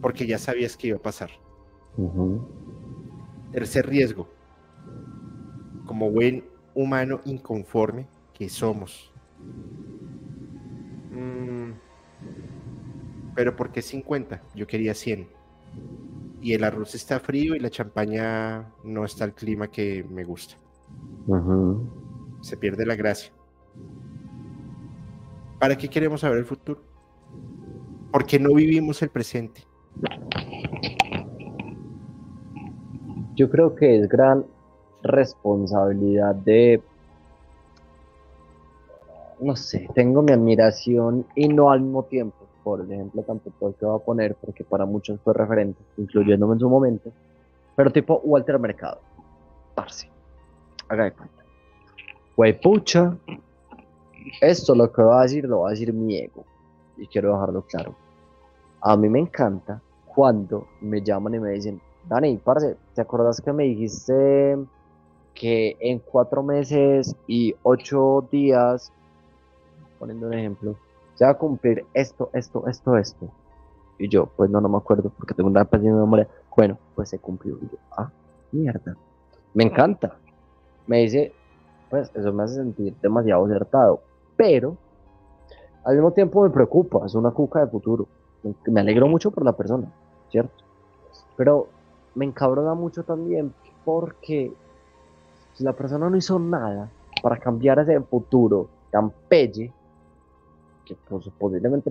[0.00, 1.30] Porque ya sabías que iba a pasar.
[3.52, 4.28] Tercer riesgo.
[5.86, 6.44] Como buen
[6.74, 9.12] humano inconforme que somos.
[11.10, 11.72] Mm,
[13.34, 14.42] pero ¿por qué 50?
[14.54, 15.28] Yo quería 100
[16.40, 20.54] y el arroz está frío y la champaña no está al clima que me gusta.
[22.40, 23.32] Se pierde la gracia.
[25.58, 26.80] ¿Para qué queremos saber el futuro?
[28.10, 29.62] Porque no vivimos el presente.
[33.34, 34.44] Yo creo que es gran
[35.02, 36.82] responsabilidad de,
[39.40, 43.96] no sé, tengo mi admiración y no al mismo tiempo por ejemplo, tampoco que va
[43.96, 47.10] a poner, porque para muchos fue referente, incluyéndome en su momento,
[47.74, 49.00] pero tipo Walter Mercado,
[49.74, 50.10] parce,
[50.88, 51.44] haga de cuenta.
[52.36, 53.16] Güey, pucha,
[54.42, 56.44] esto lo que va a decir lo va a decir mi ego,
[56.98, 57.94] y quiero dejarlo claro.
[58.80, 63.52] A mí me encanta cuando me llaman y me dicen, Dani, parce, ¿te acuerdas que
[63.52, 64.58] me dijiste
[65.34, 68.92] que en cuatro meses y ocho días,
[69.98, 70.76] poniendo un ejemplo,
[71.14, 73.28] se va a cumplir esto, esto, esto, esto.
[73.98, 76.28] Y yo, pues no, no me acuerdo porque tengo una pérdida de memoria.
[76.56, 77.56] Bueno, pues se cumplió.
[77.60, 78.10] Y yo, ah,
[78.52, 78.96] mierda.
[79.54, 80.16] Me encanta.
[80.86, 81.32] Me dice,
[81.90, 84.00] pues eso me hace sentir demasiado acertado.
[84.36, 84.76] Pero
[85.88, 88.06] al mismo tiempo me preocupa, es una cuca de futuro.
[88.66, 89.90] Me alegro mucho por la persona,
[90.30, 90.62] ¿cierto?
[91.34, 91.68] Pero
[92.14, 93.54] me encabrona mucho también
[93.86, 94.52] porque
[95.54, 96.90] si la persona no hizo nada
[97.22, 99.72] para cambiar ese futuro tan pelle,
[100.84, 101.90] que pues, posiblemente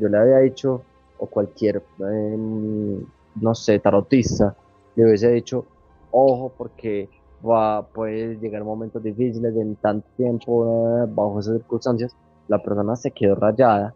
[0.00, 0.82] yo le había dicho,
[1.18, 3.04] o cualquier, em,
[3.40, 4.54] no sé, tarotista,
[4.94, 5.64] le hubiese dicho,
[6.12, 7.08] ojo, porque
[7.44, 12.14] va, puede llegar momentos difíciles en tanto tiempo, eh, bajo esas circunstancias,
[12.48, 13.94] la persona se quedó rayada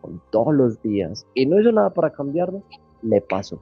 [0.00, 2.62] con todos los días y no hizo nada para cambiarlo,
[3.02, 3.58] le pasó.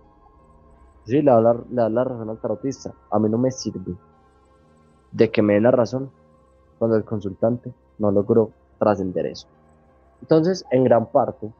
[1.04, 2.92] Sí, le da, la, da la razón al tarotista.
[3.10, 3.94] A mí no me sirve
[5.12, 6.10] de que me dé la razón
[6.78, 9.46] cuando el consultante no logró trascender eso.
[10.20, 11.50] Entonces, en gran parte,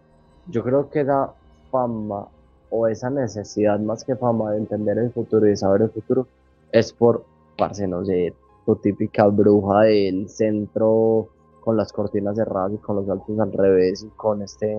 [0.49, 1.33] yo creo que esa
[1.71, 2.29] fama
[2.71, 6.27] o esa necesidad más que fama de entender el futuro y de saber el futuro
[6.73, 7.25] es por,
[7.57, 8.35] parce, no sé,
[8.65, 11.29] tu típica bruja del centro
[11.63, 14.79] con las cortinas cerradas y con los altos al revés y con este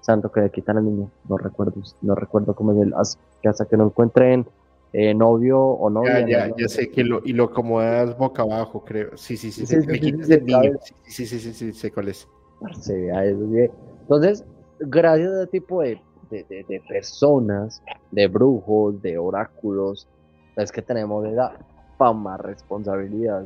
[0.00, 1.10] santo que le quitan al niño.
[1.28, 4.46] No recuerdo, no recuerdo cómo es el hasta que no encuentren
[4.92, 6.20] eh, novio o novia.
[6.20, 9.16] Ya, ya, ya sé que lo, y lo acomodas boca abajo, creo.
[9.16, 10.72] Sí, sí, sí, sí, sí, el niño.
[11.04, 12.28] sí, sí, sí, sí, sé cuál es.
[14.02, 14.44] Entonces,
[14.78, 16.00] gracias a ese tipo de,
[16.30, 20.08] de, de, de personas, de brujos, de oráculos,
[20.56, 21.52] es que tenemos esa
[21.98, 23.44] fama, responsabilidad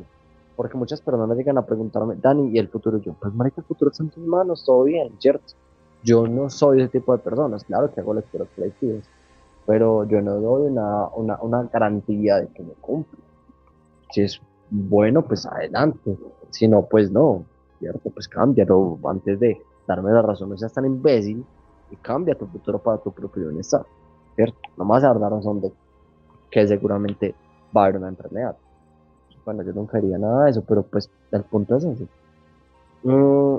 [0.55, 2.97] porque muchas personas llegan a preguntarme, Dani, ¿y el futuro?
[2.99, 5.53] Yo, pues, marica, el futuro está en tus manos, todo bien, ¿cierto?
[6.03, 9.03] Yo no soy ese tipo de personas, claro que hago lecturas colectivas,
[9.65, 11.07] pero yo no doy una,
[11.41, 13.19] una, garantía de que me cumple.
[14.11, 16.15] Si es bueno, pues adelante.
[16.51, 17.43] Si no, pues no,
[17.79, 18.09] ¿cierto?
[18.11, 21.43] Pues cámbialo antes de darme la razón, no seas tan imbécil
[21.91, 23.85] y cambia tu futuro para tu propio bienestar,
[24.35, 24.57] ¿cierto?
[24.77, 25.71] No me vas a dar la razón de
[26.49, 27.35] que seguramente
[27.75, 28.55] va a haber una enfermedad.
[29.45, 32.07] Bueno, yo nunca haría nada de eso, pero pues el punto es ese.
[33.03, 33.57] Mm,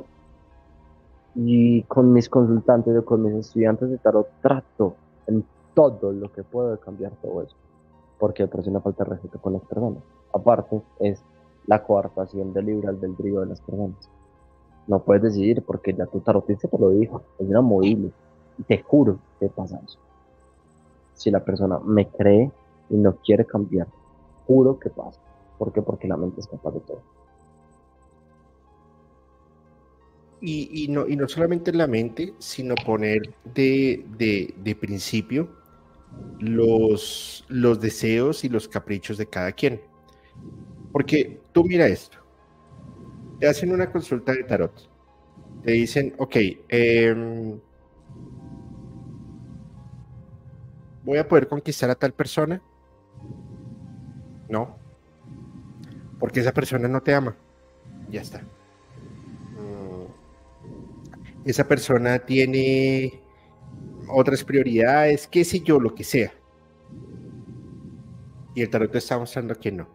[1.37, 4.97] y con mis consultantes o con mis estudiantes de tarot trato
[5.27, 5.45] en
[5.75, 7.55] todo lo que puedo de cambiar todo eso.
[8.19, 10.03] Porque por una falta de respeto con las personas.
[10.33, 11.23] Aparte, es
[11.67, 14.09] la coartación del libre albedrío de las personas.
[14.87, 18.11] No puedes decidir porque ya tu tarotista te lo dijo, es inamovible.
[18.59, 19.99] Y te juro que pasa eso.
[21.13, 22.51] Si la persona me cree
[22.89, 23.89] y no quiere cambiar,
[24.47, 25.21] juro que pasa.
[25.59, 25.83] ¿Por qué?
[25.83, 27.03] Porque la mente es capaz de todo.
[30.41, 35.49] Y, no, y no solamente la mente, sino poner de, de principio
[36.39, 39.81] los, los deseos y los caprichos de cada quien.
[40.93, 42.19] Porque tú mira esto,
[43.39, 44.73] te hacen una consulta de tarot,
[45.65, 46.37] te dicen, ok,
[46.69, 47.61] em,
[51.05, 52.61] voy a poder conquistar a tal persona.
[54.49, 54.77] No,
[56.19, 57.37] porque esa persona no te ama.
[58.11, 58.41] Ya está.
[58.41, 60.07] Mm,
[61.45, 63.21] esa persona tiene
[64.09, 66.33] otras prioridades, qué sé yo, lo que sea.
[68.55, 69.87] Y el tarot te está mostrando que no.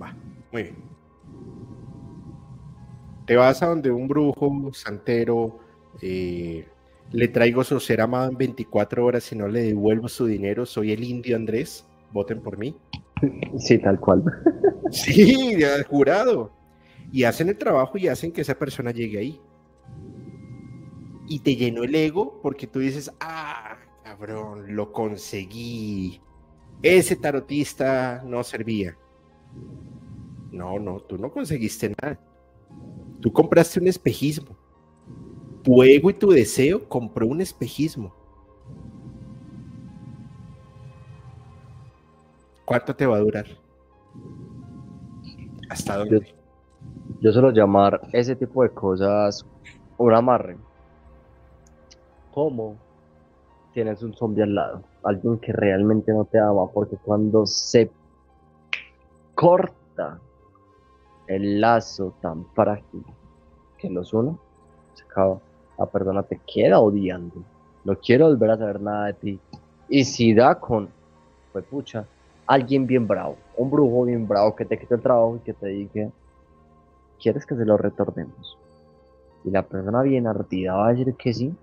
[0.00, 0.16] Va,
[0.52, 0.76] muy bien.
[3.26, 5.60] Te vas a donde un brujo, santero,
[6.02, 6.66] eh,
[7.12, 10.92] le traigo su ser amado en 24 horas y no le devuelvo su dinero, soy
[10.92, 12.76] el indio Andrés, voten por mí.
[13.58, 14.22] Sí, tal cual.
[14.90, 15.56] Sí,
[15.88, 16.52] jurado.
[17.12, 19.40] Y hacen el trabajo y hacen que esa persona llegue ahí
[21.30, 26.20] y te llenó el ego porque tú dices, ah, cabrón, lo conseguí.
[26.82, 28.98] Ese tarotista no servía.
[30.50, 32.18] No, no, tú no conseguiste nada.
[33.20, 34.58] Tú compraste un espejismo.
[35.62, 38.12] Tu ego y tu deseo compró un espejismo.
[42.70, 43.46] ¿Cuánto te va a durar?
[45.68, 46.20] ¿Hasta dónde?
[46.20, 46.34] Yo,
[47.20, 49.44] yo suelo llamar ese tipo de cosas
[49.98, 50.56] un amarre
[52.32, 52.76] cómo
[53.72, 57.90] tienes un zombie al lado, alguien que realmente no te ama, porque cuando se
[59.34, 60.20] corta
[61.26, 63.04] el lazo tan frágil
[63.78, 64.36] que los une,
[64.94, 65.40] se acaba.
[65.76, 67.42] La persona te queda odiando.
[67.84, 69.40] No quiero volver a saber nada de ti.
[69.88, 70.88] Y si da con,
[71.52, 72.06] pues pucha,
[72.50, 75.68] alguien bien bravo, un brujo bien bravo que te quite el trabajo y que te
[75.68, 76.10] diga,
[77.22, 78.58] ¿quieres que se lo retornemos?
[79.44, 81.54] Y la persona bien ardida va a decir que sí,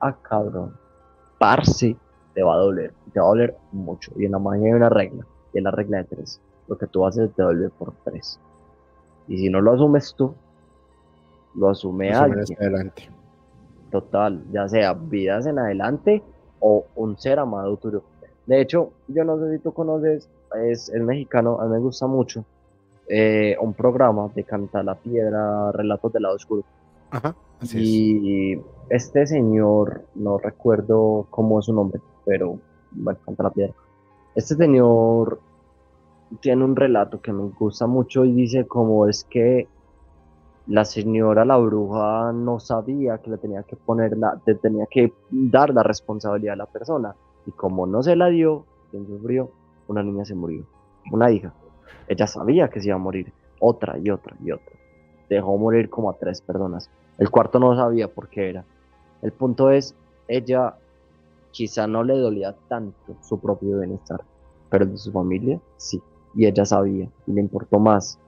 [0.00, 0.74] ah, cabrón,
[1.38, 1.96] parce,
[2.34, 4.10] te va a doler, te va a doler mucho.
[4.16, 6.40] Y en la magia hay una regla, y es la regla de tres.
[6.66, 8.40] Lo que tú haces te vuelve por tres.
[9.28, 10.34] Y si no lo asumes tú,
[11.54, 12.44] lo asume alguien.
[12.58, 13.08] Adelante.
[13.92, 16.24] Total, ya sea vidas en adelante
[16.58, 18.02] o un ser amado tuyo.
[18.48, 20.26] De hecho, yo no sé si tú conoces,
[20.70, 22.46] es, el mexicano, a mí me gusta mucho,
[23.06, 26.64] eh, un programa de Canta la Piedra, Relatos del Lado Oscuro.
[27.10, 32.58] Ajá, así y este señor, no recuerdo cómo es su nombre, pero
[32.92, 33.74] bueno, canta la piedra.
[34.34, 35.40] Este señor
[36.40, 39.68] tiene un relato que me gusta mucho y dice como es que
[40.68, 45.68] la señora, la bruja, no sabía que le tenía que poner la, tenía que dar
[45.74, 47.14] la responsabilidad a la persona.
[47.48, 49.50] Y como no se la dio, quien sufrió,
[49.86, 50.66] una niña se murió,
[51.10, 51.54] una hija.
[52.06, 54.76] Ella sabía que se iba a morir, otra y otra y otra.
[55.30, 56.90] Dejó morir como a tres personas.
[57.16, 58.66] El cuarto no sabía por qué era.
[59.22, 59.94] El punto es,
[60.28, 60.76] ella
[61.50, 64.20] quizá no le dolía tanto su propio bienestar,
[64.68, 66.02] pero de su familia sí.
[66.34, 68.18] Y ella sabía, y le importó más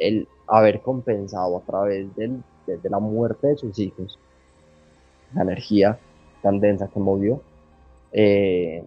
[0.00, 4.18] el haber compensado a través del, de, la muerte de sus hijos
[5.34, 5.98] la energía
[6.42, 7.40] tan densa que movió,
[8.12, 8.84] eh,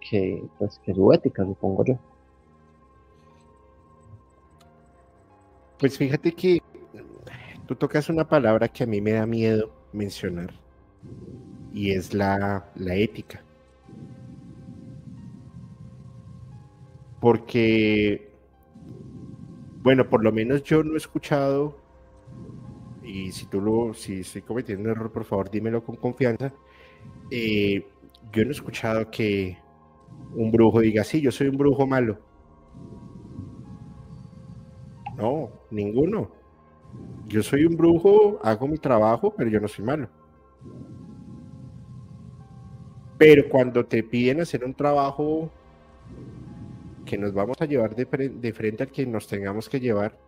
[0.00, 1.98] que, pues, que su ética, supongo yo.
[5.78, 6.62] Pues fíjate que
[7.66, 10.52] tú tocas una palabra que a mí me da miedo mencionar
[11.72, 13.42] y es la, la ética.
[17.20, 18.30] Porque,
[19.82, 21.76] bueno, por lo menos yo no he escuchado,
[23.02, 26.52] y si tú lo, si estoy cometiendo un error, por favor dímelo con confianza,
[27.30, 27.86] eh,
[28.32, 29.58] yo no he escuchado que
[30.34, 32.18] un brujo diga, sí, yo soy un brujo malo.
[35.16, 36.30] No, ninguno.
[37.26, 40.08] Yo soy un brujo, hago mi trabajo, pero yo no soy malo.
[43.18, 45.50] Pero cuando te piden hacer un trabajo
[47.04, 50.18] que nos vamos a llevar de, frente al que nos tengamos que llevar,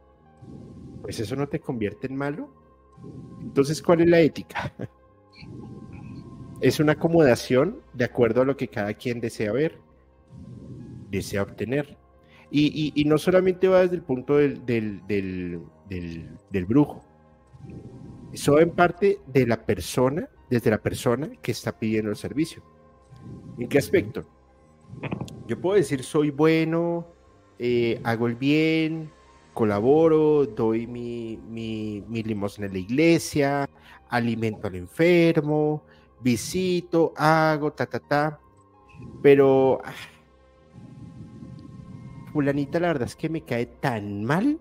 [1.01, 2.51] pues eso no te convierte en malo.
[3.41, 4.73] Entonces, ¿cuál es la ética?
[6.63, 9.79] Es una acomodación de acuerdo a lo que cada quien desea ver,
[11.11, 11.99] desea obtener.
[12.53, 17.03] Y, no solamente va desde el punto del, del, brujo,
[18.33, 22.63] eso en parte de la persona, desde la persona que está pidiendo el servicio.
[23.59, 24.25] ¿En qué aspecto?
[25.49, 27.09] Yo puedo decir soy bueno,
[27.59, 29.11] eh, hago el bien,
[29.53, 33.69] colaboro, doy mi, mi, mi limosna en la iglesia,
[34.09, 35.83] alimento al enfermo,
[36.23, 38.41] visito, hago, ta, ta, ta.
[39.23, 39.93] Pero ah,
[42.33, 44.59] fulanita la verdad es que me cae tan mal.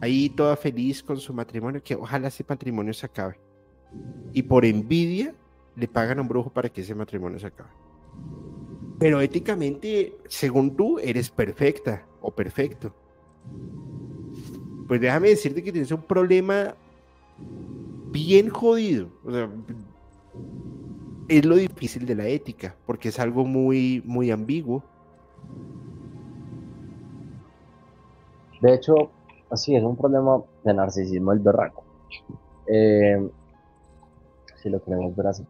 [0.00, 3.40] Ahí toda feliz con su matrimonio, que ojalá ese matrimonio se acabe.
[4.32, 5.34] Y por envidia
[5.74, 7.70] le pagan a un brujo para que ese matrimonio se acabe.
[8.98, 12.94] Pero éticamente, según tú, eres perfecta o perfecto.
[14.86, 16.74] Pues déjame decirte que tienes un problema
[18.10, 19.08] bien jodido.
[19.24, 19.50] O sea,
[21.28, 24.82] es lo difícil de la ética, porque es algo muy, muy ambiguo.
[28.60, 29.10] De hecho,
[29.50, 31.84] así es un problema de narcisismo el berraco.
[32.66, 33.30] Eh,
[34.56, 35.44] si lo queremos ver así.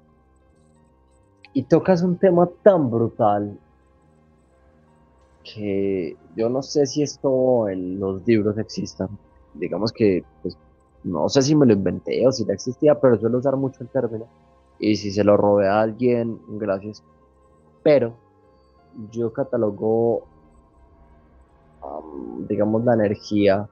[1.53, 3.59] Y tocas un tema tan brutal
[5.43, 9.09] que yo no sé si esto en los libros existan.
[9.55, 10.57] Digamos que, pues,
[11.05, 13.89] no sé si me lo inventé o si ya existía, pero suelo usar mucho el
[13.89, 14.27] término.
[14.79, 17.03] Y si se lo robé a alguien, gracias.
[17.83, 18.15] Pero
[19.11, 20.25] yo catalogo,
[22.49, 23.69] digamos, la energía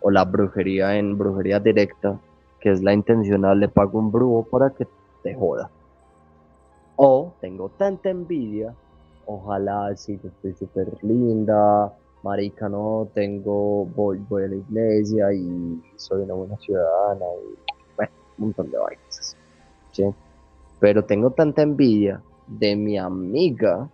[0.00, 2.18] o la brujería en brujería directa,
[2.60, 4.86] que es la intencional, le pago un brujo para que
[5.22, 5.70] te joda.
[6.96, 8.74] O tengo tanta envidia,
[9.26, 15.80] ojalá si yo estoy súper linda, marica, no, tengo, voy, voy a la iglesia y
[15.96, 19.36] soy una buena ciudadana y bueno, un montón de vainas.
[19.92, 20.04] ¿sí?
[20.78, 23.88] Pero tengo tanta envidia de mi amiga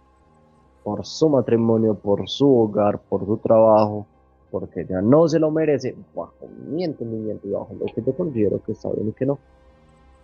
[0.83, 4.07] por su matrimonio, por su hogar, por su trabajo,
[4.51, 8.63] porque ella no se lo merece, bajo mi entendimiento y bajo lo que yo considero
[8.65, 9.39] que está bien y que no.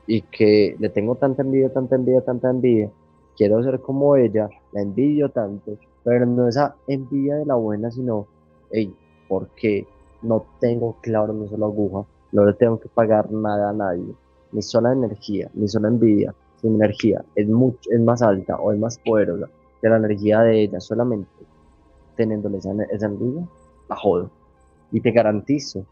[0.06, 2.90] Y que le tengo tanta envidia, tanta envidia, tanta envidia.
[3.36, 8.26] Quiero ser como ella, la envidio tanto, pero no esa envidia de la buena, sino,
[8.70, 8.94] hey,
[9.28, 9.86] porque
[10.22, 14.14] no tengo claro no solo aguja, no le tengo que pagar nada a nadie.
[14.52, 18.78] Mi sola energía, mi sola envidia, mi energía es, mucho, es más alta o es
[18.78, 19.48] más poderosa
[19.80, 21.28] que la energía de ella solamente
[22.16, 23.46] teniéndole esa, esa envidia,
[23.88, 24.30] la jodo.
[24.90, 25.84] Y te garantizo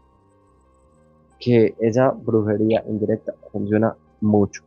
[1.39, 4.63] que esa brujería indirecta funciona mucho.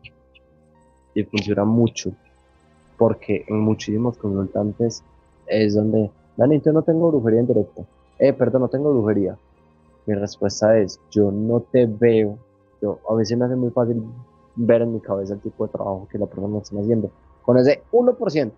[1.14, 2.12] Y funciona mucho.
[2.98, 5.04] Porque en muchísimos consultantes
[5.46, 7.82] es donde, Danito, no tengo brujería indirecta.
[8.18, 9.36] Eh, perdón, no tengo brujería.
[10.06, 12.38] Mi respuesta es, yo no te veo.
[12.80, 14.04] Yo, a veces me hace muy fácil
[14.56, 17.10] ver en mi cabeza el tipo de trabajo que la persona está haciendo.
[17.42, 18.52] Con ese 1%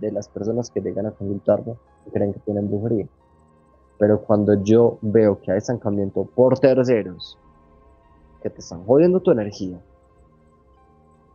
[0.00, 1.74] de las personas que llegan a consultarme
[2.12, 3.06] creen que tienen brujería.
[3.98, 7.38] Pero cuando yo veo que hay estancamiento por terceros,
[8.42, 9.78] que te están jodiendo tu energía,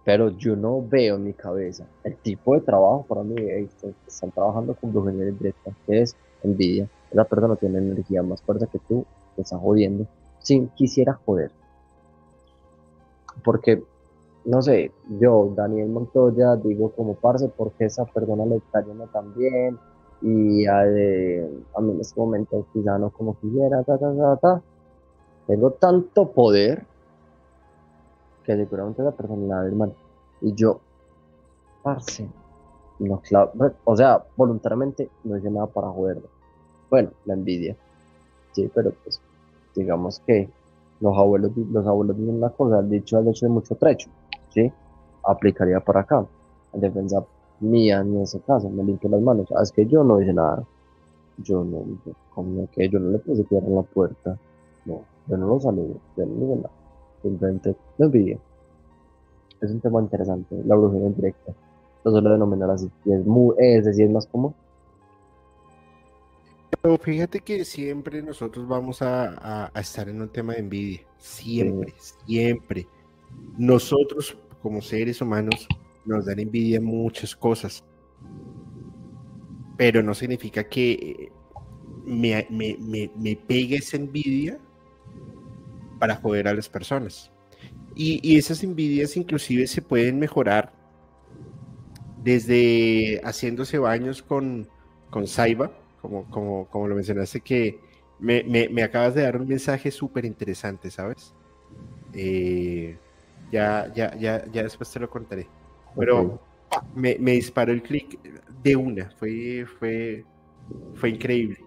[0.08, 3.36] pero yo no veo en mi cabeza el tipo de trabajo para mí.
[4.08, 6.88] están trabajando con brujería directa, que es envidia.
[7.12, 9.06] Esa persona tiene energía más fuerte que tú,
[9.36, 10.08] te está jodiendo.
[10.40, 11.52] Si quisiera joder.
[13.44, 13.84] Porque,
[14.46, 19.36] no sé, yo, Daniel Montoya, digo como parce, porque esa persona le está yendo tan
[19.36, 19.78] bien
[20.22, 24.62] y a, a mí en este momento quizá no como quisiera, ta, ta, ta, ta.
[25.48, 26.86] Tengo tanto poder
[28.48, 29.94] que seguramente la personalidad hermano.
[30.42, 30.80] Y yo,
[31.84, 32.26] parce,
[33.00, 33.52] no, claro,
[33.84, 36.30] o sea, voluntariamente no hice nada para joderlo.
[36.90, 37.76] Bueno, la envidia.
[38.54, 39.22] Sí, pero pues,
[39.76, 40.50] digamos que
[41.02, 44.10] los abuelos, los abuelos dicen una cosa, el dicho al hecho de mucho trecho,
[44.50, 44.72] ¿sí?
[45.24, 46.26] Aplicaría para acá.
[46.74, 47.24] En defensa
[47.60, 49.48] mía, en ese caso, me limpio las manos.
[49.52, 50.64] Ah, es que yo no hice nada.
[51.40, 51.84] Yo no,
[52.34, 54.38] como que yo no le puse piedra en la puerta.
[54.86, 56.70] No, yo no lo saludo, yo no nada.
[57.24, 58.40] Me envidia.
[59.62, 61.54] Es un tema interesante, la brujería indirecta.
[62.04, 62.90] Lo suelo denominar así.
[63.06, 64.54] Y es, muy, es decir, es más común
[66.82, 71.02] pero fíjate que siempre nosotros vamos a, estar en un tema de envidia.
[71.18, 71.94] Siempre,
[72.26, 72.88] siempre.
[73.58, 75.68] Nosotros, como seres humanos,
[76.06, 77.84] nos dan envidia muchas cosas.
[79.76, 81.32] Pero no significa que
[82.06, 84.60] me, me, pegue esa envidia
[86.00, 87.32] para joder a las personas.
[87.96, 90.72] Y, esas envidias inclusive se pueden mejorar
[92.24, 94.68] desde haciéndose baños con,
[95.10, 95.72] con Saiba
[96.02, 97.80] como, como, lo mencionaste, que
[98.20, 101.34] me, acabas de dar un mensaje súper interesante, ¿sabes?
[102.14, 102.98] Eh,
[103.52, 105.48] ya, ya, ya, ya después te lo contaré.
[105.98, 106.40] Pero
[106.96, 108.20] me, disparó el clic
[108.64, 110.26] de una, fue, fue,
[110.96, 111.58] fue increíble.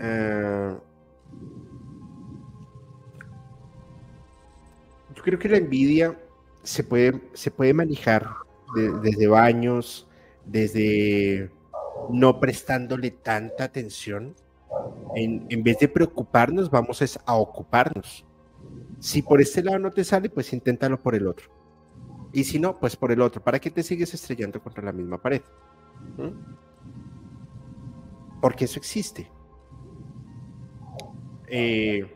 [0.00, 0.78] Ah,
[5.26, 6.16] creo que la envidia
[6.62, 8.30] se puede, se puede manejar
[9.02, 10.06] desde baños,
[10.44, 11.50] desde
[12.10, 14.36] no prestándole tanta atención.
[15.16, 18.24] En, vez de preocuparnos, vamos a ocuparnos.
[19.00, 21.50] Si por este lado no te sale, pues inténtalo por el otro.
[22.32, 23.42] Y si no, pues por el otro.
[23.42, 25.42] ¿Para qué te sigues estrellando contra la misma pared?
[26.18, 26.30] ¿Mm?
[28.40, 29.28] Porque eso existe.
[31.48, 32.15] Eh,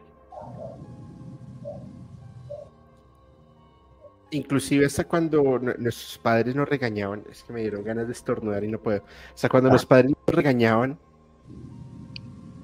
[4.30, 8.68] inclusive hasta cuando nuestros padres nos regañaban, es que me dieron ganas de estornudar y
[8.68, 9.04] no puedo,
[9.34, 10.98] hasta cuando los padres nos regañaban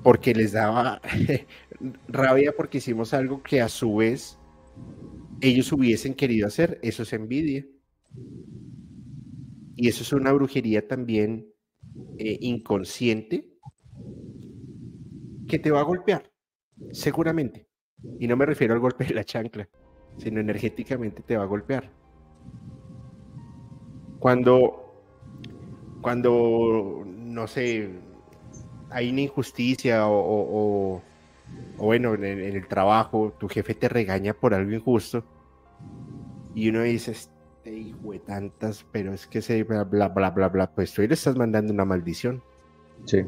[0.02, 1.01] porque les daba
[2.09, 4.38] rabia porque hicimos algo que a su vez
[5.40, 7.66] ellos hubiesen querido hacer, eso es envidia.
[9.78, 11.52] Y eso es una brujería también
[12.18, 13.51] eh, inconsciente
[15.47, 16.32] que te va a golpear,
[16.93, 17.68] seguramente.
[18.18, 19.68] Y no me refiero al golpe de la chancla
[20.18, 21.90] sino energéticamente te va a golpear.
[24.18, 24.94] Cuando,
[26.01, 27.90] cuando, no sé,
[28.90, 31.02] hay una injusticia o,
[31.76, 35.22] bueno, en, el trabajo, tu jefe te regaña por algo injusto
[36.55, 40.48] y uno dice, este hijo de tantas, pero es que se bla, bla, bla, bla,
[40.48, 42.43] bla, pues tú le estás mandando una maldición.
[43.05, 43.22] Sí,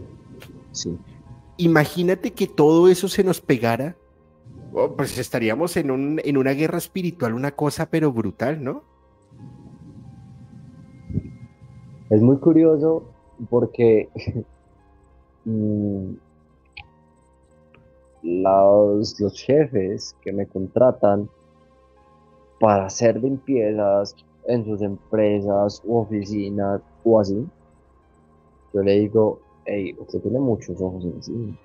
[0.73, 0.97] sí.
[1.59, 3.97] Imagínate que todo eso se nos pegara
[4.73, 8.83] Pues estaríamos en, un, en una guerra espiritual, una cosa pero brutal, ¿no?
[12.11, 13.05] Es muy curioso
[13.51, 14.09] porque
[15.45, 16.13] mm,
[18.23, 21.29] los, los jefes que me contratan
[22.61, 24.15] para hacer limpiezas
[24.47, 27.47] en sus empresas u oficinas o así,
[28.73, 31.57] yo le digo, hey, usted tiene muchos ojos encima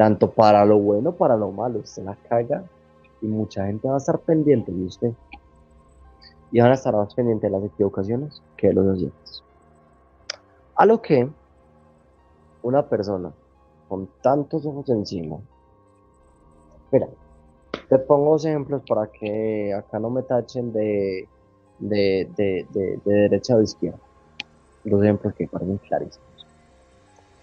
[0.00, 1.80] tanto para lo bueno para lo malo.
[1.80, 2.64] Usted la caga
[3.20, 5.12] y mucha gente va a estar pendiente de usted.
[6.50, 9.44] Y van a estar más pendientes de las equivocaciones que de los oyentes.
[10.74, 11.28] A lo que
[12.62, 13.30] una persona
[13.90, 15.36] con tantos ojos encima.
[16.90, 17.08] Mira,
[17.90, 21.28] te pongo ejemplos para que acá no me tachen de,
[21.78, 23.98] de, de, de, derecha o de izquierda.
[24.82, 26.46] Dos ejemplos que parecen clarísimos.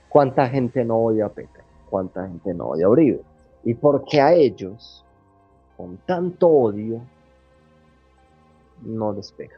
[0.09, 1.56] ¿Cuánta gente no odia a Pepe?
[1.89, 3.21] Cuánta gente no odia a Uribe.
[3.63, 5.03] Y porque a ellos,
[5.75, 7.01] con tanto odio,
[8.83, 9.57] no les pega.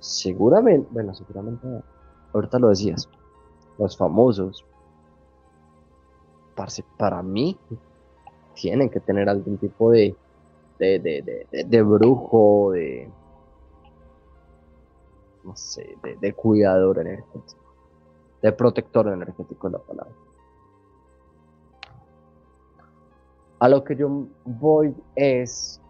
[0.00, 1.66] Seguramente, bueno, seguramente,
[2.32, 3.08] ahorita lo decías,
[3.78, 4.64] los famosos,
[6.98, 7.58] para mí,
[8.54, 10.14] tienen que tener algún tipo de,
[10.78, 13.10] de, de, de, de brujo, de,
[15.44, 17.59] no sé, de, de cuidador energético
[18.42, 20.14] de protector energético es la palabra.
[23.58, 25.80] A lo que yo voy es,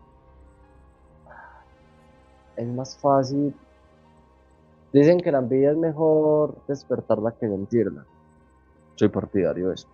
[2.57, 3.55] es más fácil.
[4.93, 8.05] Dicen que la envidia es mejor despertarla que mentirla.
[8.97, 9.89] Soy partidario de eso.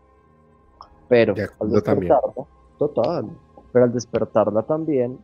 [1.09, 2.47] Pero al despertarla,
[2.79, 3.31] total,
[3.73, 5.19] pero al despertarla también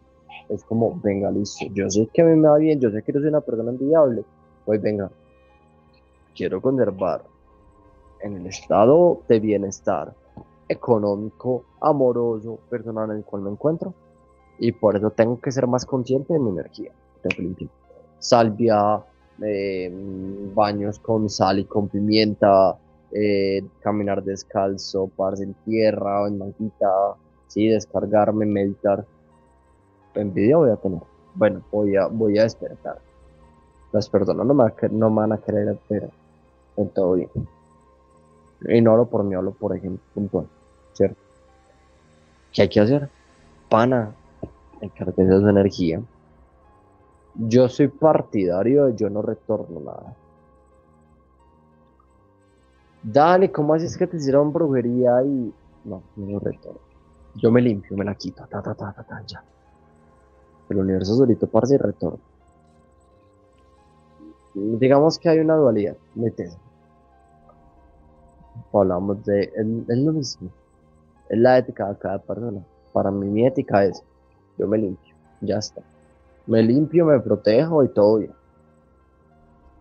[0.48, 3.12] es como, venga, listo, yo sé que a mí me va bien, yo sé que
[3.12, 4.24] yo soy una persona envidiable,
[4.64, 5.10] pues venga,
[6.34, 7.24] quiero conservar
[8.20, 10.14] en el estado de bienestar
[10.68, 13.94] económico, amoroso, personal en el cual me encuentro.
[14.58, 16.92] Y por eso tengo que ser más consciente de mi energía.
[18.18, 19.02] Salvia,
[19.42, 19.90] eh,
[20.54, 22.76] baños con sal y con pimienta,
[23.12, 27.14] eh, caminar descalzo, pararse en tierra o en manquita,
[27.48, 29.04] sí, descargarme, meditar.
[30.14, 31.02] Envidia voy a tener.
[31.34, 32.98] Bueno, voy a, voy a despertar.
[33.92, 36.08] Las personas no me, no me van a querer, pero
[36.76, 37.30] en todo bien.
[38.68, 40.46] Y no hablo por mí, hablo por ejemplo puntual,
[40.92, 41.20] ¿cierto?
[42.52, 43.08] ¿Qué hay que hacer?
[43.68, 44.14] Pana,
[44.80, 46.02] encargarse de energía.
[47.34, 50.14] Yo soy partidario de yo no retorno nada.
[53.02, 55.52] Dale, ¿cómo haces que te hicieron brujería y
[55.84, 56.80] no, no retorno?
[57.34, 59.42] Yo me limpio, me la quito, ta, ta, ta, ta, ya.
[60.68, 62.31] El universo solito parece y retorno.
[64.54, 66.58] Digamos que hay una dualidad, metes
[68.72, 70.50] hablamos de, es, lo mismo,
[71.28, 72.64] es la ética de cada persona.
[72.92, 74.02] Para mí mi ética es,
[74.58, 75.82] yo me limpio, ya está.
[76.46, 78.32] Me limpio, me protejo y todo bien.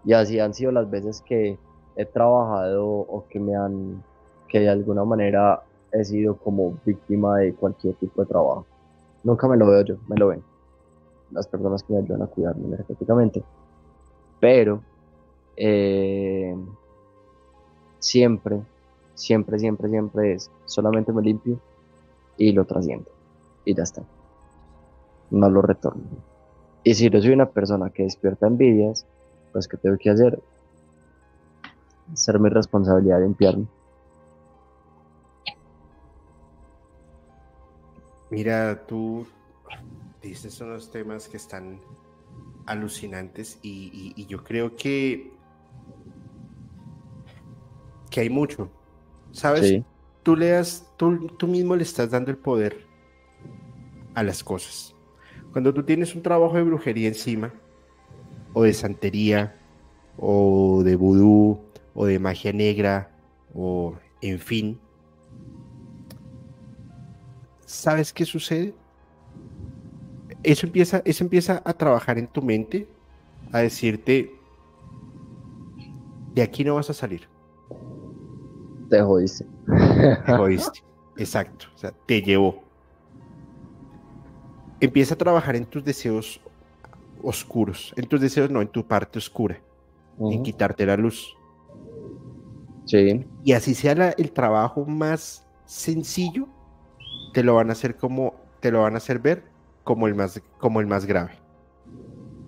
[0.06, 1.58] Y así han sido las veces que
[1.96, 4.04] he trabajado o que me han,
[4.48, 5.62] que de alguna manera
[5.92, 8.66] he sido como víctima de cualquier tipo de trabajo.
[9.24, 10.44] Nunca me lo veo yo, me lo ven.
[11.32, 13.44] Las personas que me ayudan a cuidarme energéticamente.
[14.42, 14.82] Pero
[15.56, 16.54] eh,
[18.00, 18.62] siempre
[19.22, 21.60] siempre, siempre, siempre es solamente me limpio
[22.38, 23.10] y lo trasciendo.
[23.66, 24.04] Y ya está.
[25.30, 26.04] No lo retorno.
[26.84, 29.06] Y si yo soy una persona que despierta envidias,
[29.52, 30.42] pues ¿qué tengo que hacer?
[32.14, 33.68] Ser mi responsabilidad de limpiarme.
[38.32, 39.28] Mira, tú
[40.22, 41.80] dices unos temas que están
[42.66, 45.32] alucinantes y, yo creo que,
[48.10, 48.70] que hay mucho,
[49.32, 49.82] ¿Sabes?
[50.24, 52.86] Tú, le das, tú, tú mismo le estás dando el poder
[54.14, 54.94] a las cosas.
[55.52, 57.54] Cuando tú tienes un trabajo de brujería encima,
[58.54, 59.58] o de santería,
[60.18, 61.60] o de vudú,
[61.94, 63.18] o de magia negra,
[63.54, 64.80] o en fin,
[67.66, 68.74] ¿sabes qué sucede?
[70.44, 72.88] Eso empieza, eso empieza a trabajar en tu mente,
[73.52, 74.36] a decirte,
[76.34, 77.28] de aquí no vas a salir
[78.92, 79.46] te jodiste.
[80.26, 80.84] Te jodiste.
[81.18, 81.66] Exacto.
[81.74, 82.62] O sea, te llevó.
[84.80, 86.42] Empieza a trabajar en tus deseos
[87.24, 87.94] oscuros.
[87.96, 89.60] En tus deseos, no, en tu parte oscura.
[90.20, 91.36] En quitarte la luz.
[92.86, 93.26] Sí.
[93.44, 96.48] Y así sea el trabajo más sencillo,
[97.34, 99.51] te lo van a hacer como, te lo van a hacer ver
[99.84, 101.32] como el más, como el más grave,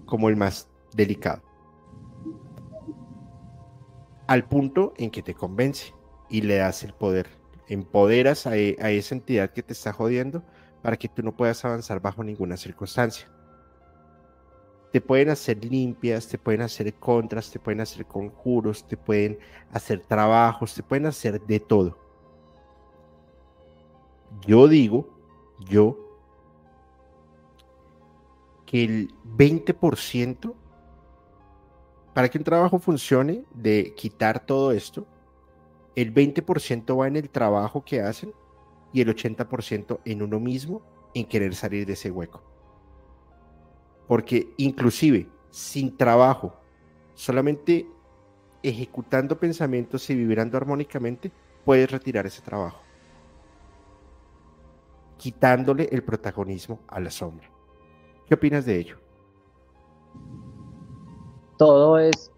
[0.05, 1.41] como el más delicado.
[4.27, 5.93] Al punto en que te convence
[6.30, 7.27] y le das el poder.
[7.68, 10.43] Empoderas a, a, esa entidad que te está jodiendo
[10.81, 13.27] para que tú no puedas avanzar bajo ninguna circunstancia.
[14.91, 19.39] Te pueden hacer limpias, te pueden hacer contras, te pueden hacer conjuros, te pueden
[19.72, 21.97] hacer trabajos, te pueden hacer de todo.
[24.45, 25.07] Yo digo,
[25.69, 26.02] yo,
[28.73, 30.55] el 20%
[32.13, 35.05] para que un trabajo funcione de quitar todo esto,
[35.95, 38.33] el 20% va en el trabajo que hacen
[38.91, 40.81] y el 80% en uno mismo
[41.13, 42.41] en querer salir de ese hueco.
[44.07, 46.55] Porque inclusive sin trabajo,
[47.13, 47.87] solamente
[48.63, 51.31] ejecutando pensamientos y vibrando armónicamente,
[51.63, 52.81] puedes retirar ese trabajo.
[55.17, 57.52] Quitándole el protagonismo a la sombra.
[58.27, 58.97] ¿Qué opinas de ello?
[61.57, 62.31] Todo es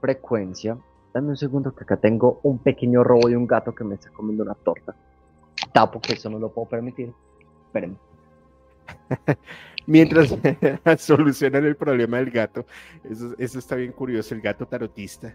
[0.00, 0.78] frecuencia
[1.12, 4.10] Dame un segundo que acá tengo un pequeño robo de un gato que me está
[4.10, 4.94] comiendo una torta.
[5.72, 7.12] Tapo que eso no lo puedo permitir.
[7.66, 7.96] Espérenme.
[9.86, 10.34] Mientras
[10.98, 12.64] solucionan el problema del gato,
[13.04, 15.34] eso, eso, está bien curioso, el gato tarotista.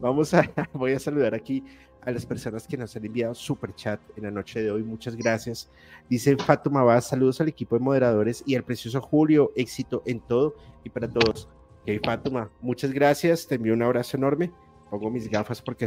[0.00, 0.42] Vamos a,
[0.72, 1.64] voy a saludar aquí
[2.02, 4.82] a las personas que nos han enviado super chat en la noche de hoy.
[4.82, 5.70] Muchas gracias.
[6.08, 10.54] Dice Fatuma Vaz, saludos al equipo de moderadores y al precioso Julio, éxito en todo
[10.84, 11.48] y para todos.
[11.82, 14.52] Ok, Fatuma, muchas gracias, te envío un abrazo enorme
[14.98, 15.86] pongo mis gafas porque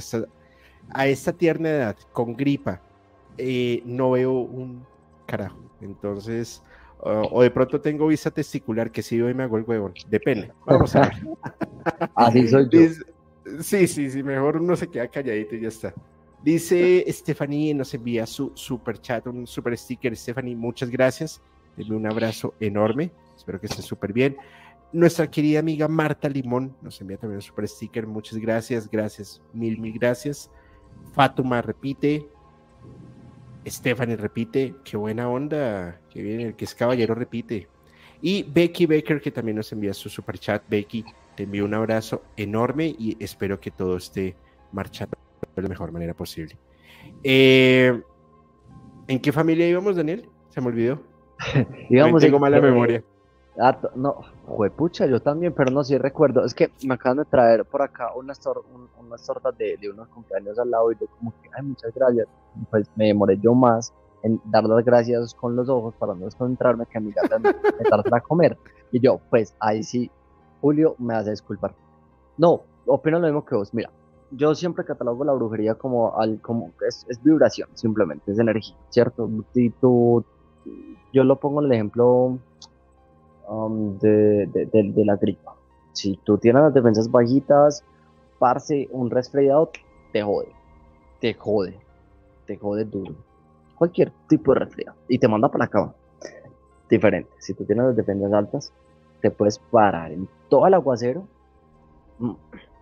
[0.89, 2.81] a esta tierna edad, con gripa,
[3.38, 4.85] eh, no veo un
[5.25, 5.59] carajo.
[5.81, 6.61] Entonces,
[6.99, 9.93] o de pronto tengo vista testicular que si hoy me hago el huevón.
[10.09, 10.51] Depende.
[10.65, 11.27] Vamos a ver.
[12.15, 12.79] Así soy yo.
[13.61, 15.94] Sí, sí, sí, mejor uno se queda calladito y ya está.
[16.44, 20.15] Dice Stephanie, nos envía su super chat, un super sticker.
[20.15, 21.41] Stephanie, muchas gracias.
[21.76, 23.11] Denme un abrazo enorme.
[23.36, 24.38] Espero que esté súper bien.
[24.94, 28.07] Nuestra querida amiga Marta Limón nos envía también un super sticker.
[28.07, 30.49] Muchas gracias, gracias, mil, mil gracias.
[31.14, 32.28] Fatuma repite.
[33.65, 34.76] Stephanie repite.
[34.84, 35.99] Qué buena onda.
[36.10, 37.68] Qué bien, el que es caballero repite.
[38.22, 40.64] Y Becky Baker, que también nos envía su super chat.
[40.68, 41.06] Becky,
[41.38, 44.35] te envío un abrazo enorme y espero que todo esté
[44.72, 45.15] marchando
[45.55, 46.57] de la mejor manera posible.
[47.23, 48.01] Eh,
[49.07, 50.27] ¿En qué familia íbamos, Daniel?
[50.49, 50.99] Se me olvidó.
[51.89, 53.03] íbamos tengo mala memoria.
[53.59, 56.43] Ah, no, juepucha, yo también, pero no, sí recuerdo.
[56.43, 58.39] Es que me acaban de traer por acá unas,
[58.99, 62.27] unas tortas de, de, unos cumpleaños al lado y yo como que, ay, muchas gracias.
[62.72, 63.93] Pues me demoré yo más
[64.23, 67.51] en dar las gracias con los ojos para no desconcentrarme que a mi gata me,
[67.51, 68.57] me a comer.
[68.91, 70.09] Y yo, pues ahí sí,
[70.61, 71.73] Julio me hace disculpar.
[72.38, 73.73] No, opino lo mismo que vos.
[73.73, 73.89] Mira,
[74.31, 79.29] yo siempre catalogo la brujería como, al, como es, vibración, simplemente, es energía, ¿cierto?
[79.53, 80.23] Si tú,
[81.13, 82.38] yo lo pongo en el ejemplo
[83.47, 85.55] Um, de, de, la gripa.
[85.93, 87.81] Si tú tienes las defensas bajitas,
[88.39, 89.71] parce, un resfriado
[90.11, 90.51] te jode,
[91.21, 91.79] te jode,
[92.45, 93.15] te jode duro.
[93.77, 95.93] Cualquier tipo de resfriado y te manda para la cama.
[96.89, 98.73] Diferente, si tú tienes las defensas altas,
[99.22, 101.27] te puedes parar en todo el aguacero
[102.19, 102.31] mm,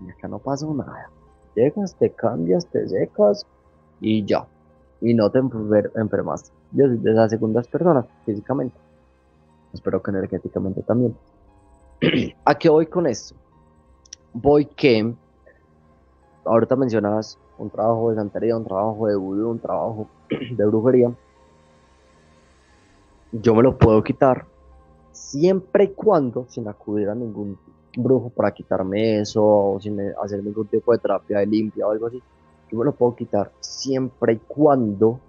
[0.06, 1.10] y acá no pasa nada.
[1.56, 3.46] Llegas, te cambias, te secas
[4.02, 4.46] y ya.
[5.02, 6.52] Y no te enfermas.
[6.72, 8.86] Yo soy de esas segundas personas, físicamente
[9.76, 11.16] espero que energéticamente también.
[12.46, 13.36] ¿A qué voy con esto?
[14.34, 15.14] Voy que,
[16.44, 21.12] ahorita mencionabas un trabajo de santería, un trabajo de vudú, un trabajo de brujería.
[23.32, 24.46] Yo me lo puedo quitar
[25.16, 27.58] siempre y cuando sin acudir a ningún
[27.98, 32.08] brujo para quitarme eso o sin hacer ningún tipo de terapia de limpia o algo
[32.08, 32.22] así.
[32.70, 35.20] Yo me lo puedo quitar siempre y cuando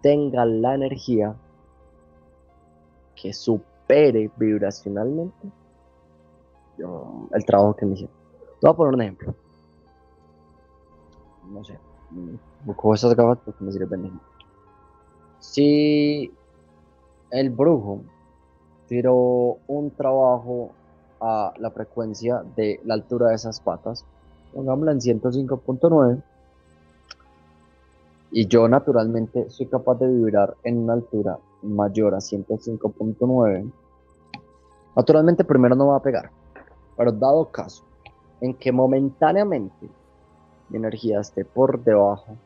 [0.00, 1.34] tenga la energía
[3.20, 5.48] que supere vibracionalmente
[7.32, 8.14] el trabajo que me hicieron.
[8.60, 9.34] Te voy a poner un ejemplo.
[11.50, 11.78] No sé.
[12.64, 14.20] Busco esas gafas porque me sirven
[15.40, 16.32] Si
[17.30, 18.02] el brujo
[18.88, 20.70] tiró un trabajo
[21.20, 24.04] a la frecuencia de la altura de esas patas,
[24.54, 26.22] pongámosla en 105.9,
[28.30, 33.70] y yo naturalmente soy capaz de vibrar en una altura mayor a 105.9,
[34.96, 36.30] naturalmente primero no va a pegar.
[36.96, 37.84] Pero dado caso
[38.40, 39.88] en que momentáneamente
[40.68, 42.36] mi energía esté por debajo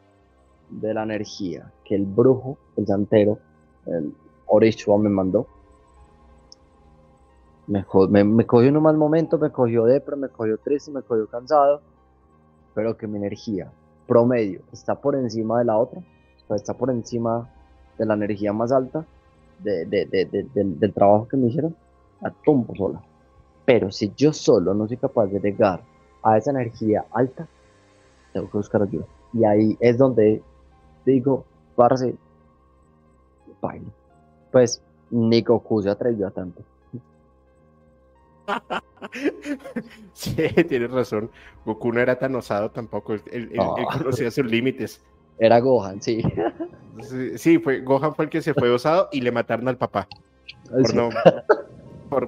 [0.70, 3.38] de la energía que el brujo, el santero,
[3.86, 4.14] el
[4.46, 5.46] Orishua me mandó,
[7.72, 11.26] me, me, cogió en un mal momento, me cogió depre, me cogió triste, me cogió
[11.26, 11.80] cansado,
[12.74, 13.70] pero que mi energía
[14.06, 16.02] promedio está por encima de la otra,
[16.50, 17.48] está por encima
[17.98, 19.06] de la energía más alta
[19.60, 21.74] del, trabajo que me hicieron,
[22.22, 23.00] a tumbo sola.
[23.64, 25.80] Pero si yo solo no soy capaz de llegar
[26.22, 27.48] a esa energía alta,
[28.32, 29.06] tengo que buscar ayuda.
[29.32, 30.42] Y ahí es donde
[31.06, 31.44] digo,
[31.74, 32.14] parce,
[33.60, 33.86] baile.
[34.50, 36.62] Pues ni Goku se atrevió a tanto.
[40.12, 40.34] sí,
[40.68, 41.30] tienes razón.
[41.64, 43.14] Goku no era tan osado tampoco.
[43.30, 43.52] Él,
[43.92, 45.02] conocía sus límites.
[45.38, 46.22] Era Gohan, sí.
[47.36, 50.08] Sí, fue, Gohan fue el que se fue osado y le mataron al papá.
[50.70, 51.10] Por, no,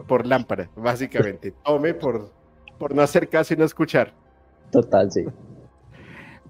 [0.07, 1.53] por, lámpara, básicamente.
[1.65, 2.31] Tome por,
[2.78, 4.12] por no hacer caso y no escuchar.
[4.70, 5.24] Total, sí.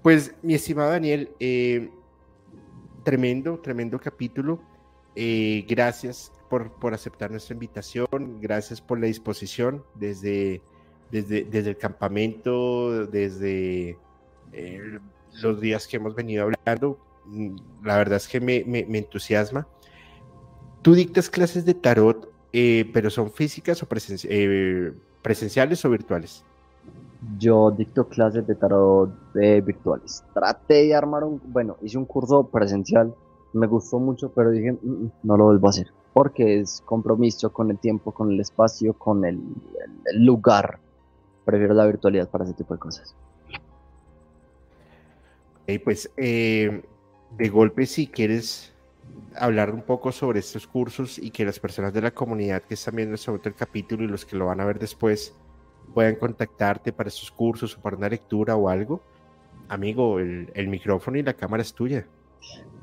[0.01, 1.89] Pues, mi estimado Daniel, eh,
[3.03, 4.59] tremendo, tremendo capítulo.
[5.15, 6.31] Eh, gracias
[6.79, 8.07] por, aceptar nuestra invitación,
[8.41, 10.61] gracias por la disposición desde,
[11.11, 13.97] desde, desde el campamento, desde
[14.53, 14.99] eh,
[15.41, 16.97] los días que hemos venido hablando.
[17.25, 19.67] Mm, la verdad es que me, me, entusiasma.
[20.81, 23.87] Tú dictas clases de tarot, eh, pero son físicas o
[24.29, 26.43] eh, presenciales o virtuales?
[27.39, 30.23] Yo dicto clases de tarot virtuales.
[30.33, 33.15] Traté de armar un, bueno, hice un curso presencial,
[33.55, 37.51] me gustó mucho, pero dije, mm, mm, no lo vuelvo a hacer, porque es compromiso
[37.51, 39.41] con el tiempo, con el espacio, con el
[40.13, 40.79] lugar.
[41.43, 43.13] Prefiero la virtualidad para ese tipo de cosas.
[45.67, 46.85] Y pues eh,
[47.37, 48.73] de golpe si quieres
[49.35, 52.95] hablar un poco sobre estos cursos y que las personas de la comunidad que están
[52.95, 55.35] viendo sobre este el capítulo y los que lo van a ver después
[55.93, 59.01] puedan contactarte para estos cursos o para una lectura o algo,
[59.67, 62.07] amigo, el, el micrófono y la cámara es tuya.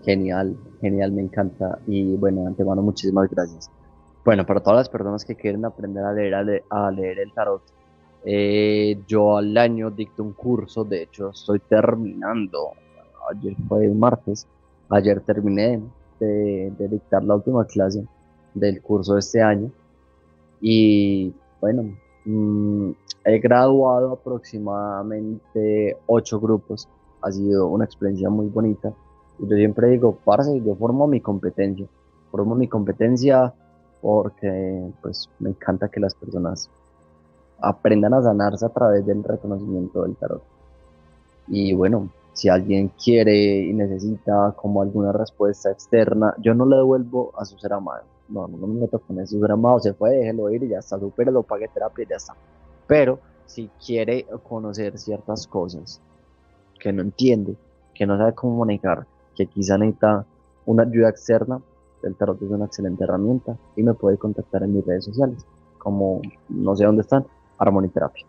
[0.04, 1.78] Genial, genial, me encanta.
[1.86, 3.70] Y bueno, antemano, muchísimas gracias.
[4.24, 6.34] Bueno, para todas las personas que quieren aprender a leer,
[6.70, 7.62] a leer, el tarot,
[8.24, 12.72] eh, yo al año dicto un curso, de hecho estoy terminando,
[13.30, 14.46] ayer fue el martes,
[14.90, 15.80] ayer terminé
[16.20, 18.06] de, dictar la última clase
[18.54, 19.70] del curso de este año.
[20.60, 22.90] Y bueno, mm,
[23.24, 26.88] he graduado aproximadamente ocho grupos,
[27.22, 28.92] ha sido una experiencia muy bonita
[29.48, 31.86] yo siempre digo, parce, yo formo mi competencia,
[32.30, 33.52] formo mi competencia
[34.00, 36.68] porque pues me encanta que las personas
[37.60, 40.42] aprendan a sanarse a través del reconocimiento del tarot.
[41.48, 47.32] Y bueno, si alguien quiere y necesita como alguna respuesta externa, yo no le devuelvo
[47.36, 48.02] a su ser amado.
[48.28, 49.36] No, no, me meto con eso.
[49.36, 52.16] Su ser amado se fue, déjelo ir y ya está, lo pague terapia y ya
[52.16, 52.34] está.
[52.86, 56.00] Pero si quiere conocer ciertas cosas
[56.80, 57.54] que no entiende,
[57.94, 60.24] que no sabe cómo manejar, que quizá necesita
[60.66, 61.60] una ayuda externa,
[62.02, 65.46] el tarot es una excelente herramienta y me puede contactar en mis redes sociales,
[65.78, 67.26] como no sé dónde están,
[67.58, 68.26] Armoniterapia.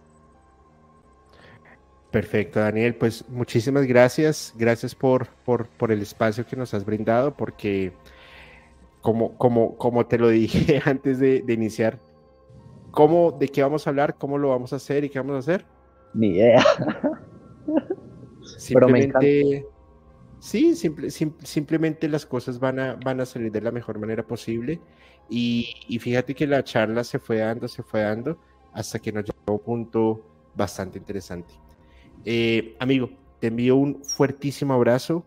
[2.13, 2.93] Perfecto, Daniel.
[2.93, 4.53] Pues muchísimas gracias.
[4.55, 7.91] Gracias por, por, el espacio que nos has brindado, porque
[9.01, 11.97] como, como, como te lo dije antes de, iniciar,
[12.91, 14.15] ¿cómo, ¿de qué vamos a hablar?
[14.15, 15.65] ¿Cómo lo vamos a hacer y qué vamos a hacer?
[16.13, 16.63] Ni idea.
[18.59, 19.65] Simplemente,
[20.43, 20.75] sí,
[21.43, 24.81] simplemente las cosas van a, van a salir de la mejor manera posible.
[25.29, 28.37] Y, y fíjate que la charla se fue dando, se fue dando
[28.73, 31.53] hasta que nos llegó a un punto bastante interesante.
[32.25, 33.09] Eh, amigo,
[33.39, 35.23] te envío un fuertísimo abrazo.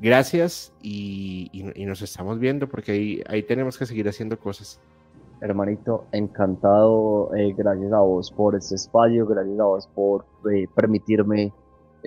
[0.00, 1.50] Gracias y,
[1.86, 4.80] nos estamos viendo porque ahí, ahí, tenemos que seguir haciendo cosas.
[5.40, 7.34] Hermanito, encantado.
[7.36, 11.52] Eh, gracias a vos por este espacio, gracias a vos por eh, permitirme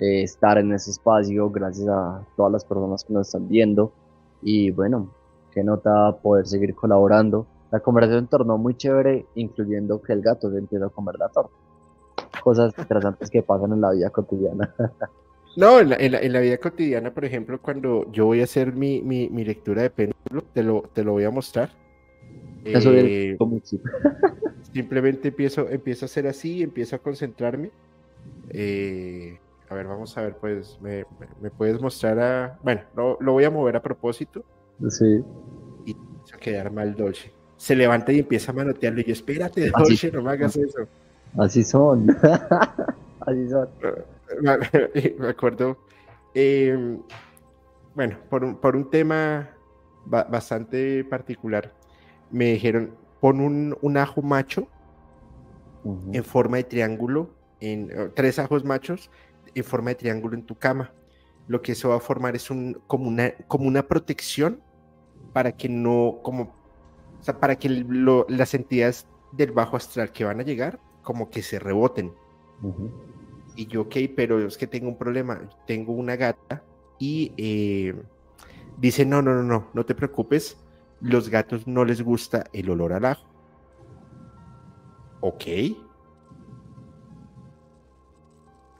[0.02, 3.92] estar en ese espacio, gracias a todas las personas que nos están viendo.
[4.42, 5.08] Y bueno,
[5.52, 10.58] qué nota poder seguir colaborando la conversación tornó muy chévere, incluyendo que el gato se
[10.58, 11.54] empieza a comer la torta.
[12.44, 14.72] Cosas interesantes que pasan en la vida cotidiana.
[15.54, 19.90] No, en la, vida cotidiana, por ejemplo, cuando yo voy a hacer mi, lectura de
[19.90, 21.68] péndulo, te lo, te lo voy a mostrar.
[22.64, 23.36] Eso eh,
[24.72, 27.70] simplemente empiezo, empiezo a hacer así, empiezo a concentrarme.
[28.48, 31.04] Eh, a ver, vamos a ver, pues, me,
[31.50, 32.58] puedes mostrar a...
[32.62, 34.44] Bueno, lo, lo, voy a mover a propósito.
[34.88, 35.24] Sí.
[35.86, 35.96] Y
[36.32, 37.32] a quedar mal dolce
[37.62, 39.00] se levanta y empieza a manotearlo.
[39.02, 40.80] Y yo, espérate, Dolce, no me hagas eso.
[41.38, 42.08] Así son.
[43.20, 43.68] Así son.
[45.20, 45.78] me acuerdo.
[46.34, 46.98] Em,
[47.94, 49.50] bueno, por un, por un tema
[50.04, 51.72] bastante particular,
[52.32, 54.66] me dijeron: pon un, un ajo macho
[56.12, 57.30] en forma de triángulo,
[57.60, 59.08] en tres ajos machos
[59.54, 60.92] en forma de triángulo en tu cama.
[61.48, 64.62] Lo que eso va a formar es un, como, una, como una protección
[65.32, 66.62] para que no, como
[67.22, 67.68] o sea, para que
[68.28, 72.12] las entidades del bajo astral que van a llegar, como que se reboten.
[73.54, 75.40] Y yo, ok, pero es que tengo un problema.
[75.64, 76.64] Tengo una gata
[76.98, 77.94] y eh,
[78.76, 80.58] dice, no, no, no, no, no te preocupes.
[81.00, 83.24] Los gatos no les gusta el olor al ajo.
[85.20, 85.44] Ok.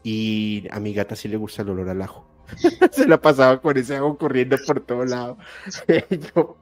[0.03, 2.25] Y a mi gata sí le gusta el olor al ajo.
[2.93, 5.37] Se la pasaba con ese ajo corriendo por todo lado.
[6.35, 6.57] yo,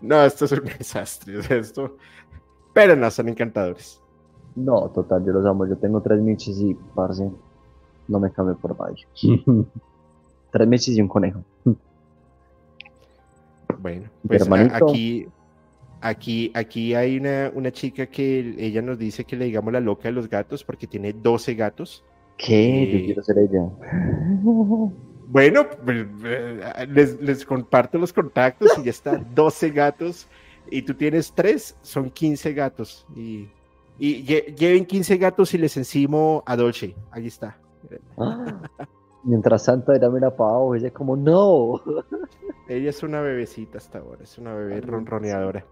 [0.00, 1.40] no, esto es un desastre.
[1.58, 1.96] Esto...
[2.72, 4.00] Pero no, son encantadores.
[4.56, 5.66] No, total, yo los amo.
[5.66, 7.30] Yo tengo tres michis y, parce,
[8.08, 9.06] no me cambio por nadie.
[10.52, 11.42] tres michis y un conejo.
[13.78, 15.26] bueno, pues aquí,
[16.00, 20.04] aquí, aquí hay una, una chica que ella nos dice que le digamos la loca
[20.04, 22.04] de los gatos porque tiene 12 gatos.
[22.36, 22.90] ¿Qué?
[22.92, 23.68] Yo quiero ser ella.
[25.26, 30.28] Bueno, pues, eh, les, comparto los contactos y ya está, 12 gatos
[30.70, 33.04] y tú tienes 3, son 15 gatos.
[33.16, 33.48] Y,
[33.98, 37.58] lleven 15 gatos y les encimo a Dolce, ahí está.
[38.16, 38.62] Ah,
[39.24, 41.82] mientras tanto era mira para abajo, ella como no.
[42.68, 45.66] Ella es una bebecita hasta ahora, es una bebé ronroneadora.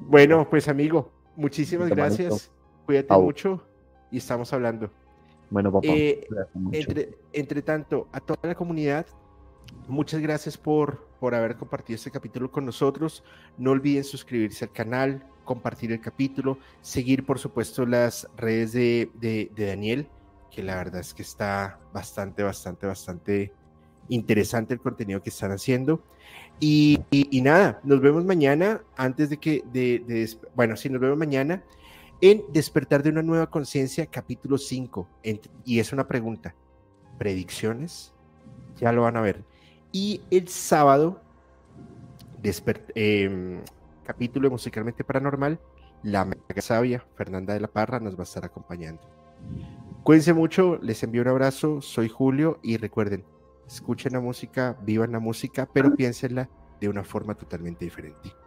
[0.00, 2.50] Bueno, pues amigo, muchísimas gracias,
[2.86, 3.62] cuídate mucho
[4.10, 4.90] y estamos hablando.
[5.52, 5.88] Bueno, papá.
[5.88, 6.26] Eh,
[7.34, 9.06] entre, tanto, a toda la comunidad,
[9.86, 13.22] muchas gracias por, por haber compartido este capítulo con nosotros.
[13.58, 20.08] No olviden suscribirse al canal, compartir el capítulo, seguir, por supuesto, las redes de, Daniel,
[20.50, 23.52] que la verdad es que está bastante, bastante, bastante
[24.08, 26.02] interesante el contenido que están haciendo.
[26.60, 26.98] Y,
[27.42, 31.62] nada, nos vemos mañana antes de que, de, bueno, sí, nos vemos mañana
[32.22, 35.08] en Despertar de una nueva conciencia, capítulo 5.
[35.64, 36.54] Y es una pregunta.
[37.18, 38.14] ¿Predicciones?
[38.78, 39.42] Ya lo van a ver.
[39.90, 41.20] Y el sábado,
[42.94, 43.60] em,
[44.04, 45.58] capítulo Musicalmente Paranormal,
[46.04, 49.02] la mega sabia Fernanda de la Parra nos va a estar acompañando.
[50.04, 53.24] Cuídense mucho, les envío un abrazo, soy Julio y recuerden,
[53.66, 56.48] escuchen la música, vivan la música, pero piénsenla
[56.80, 58.41] de una forma totalmente diferente.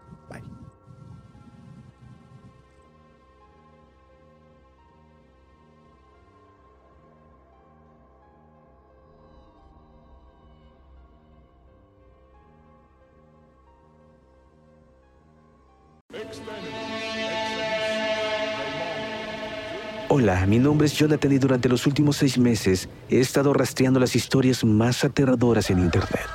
[20.27, 24.15] Hola, mi nombre es Jonathan y durante los últimos seis meses he estado rastreando las
[24.15, 26.25] historias más aterradoras en Internet.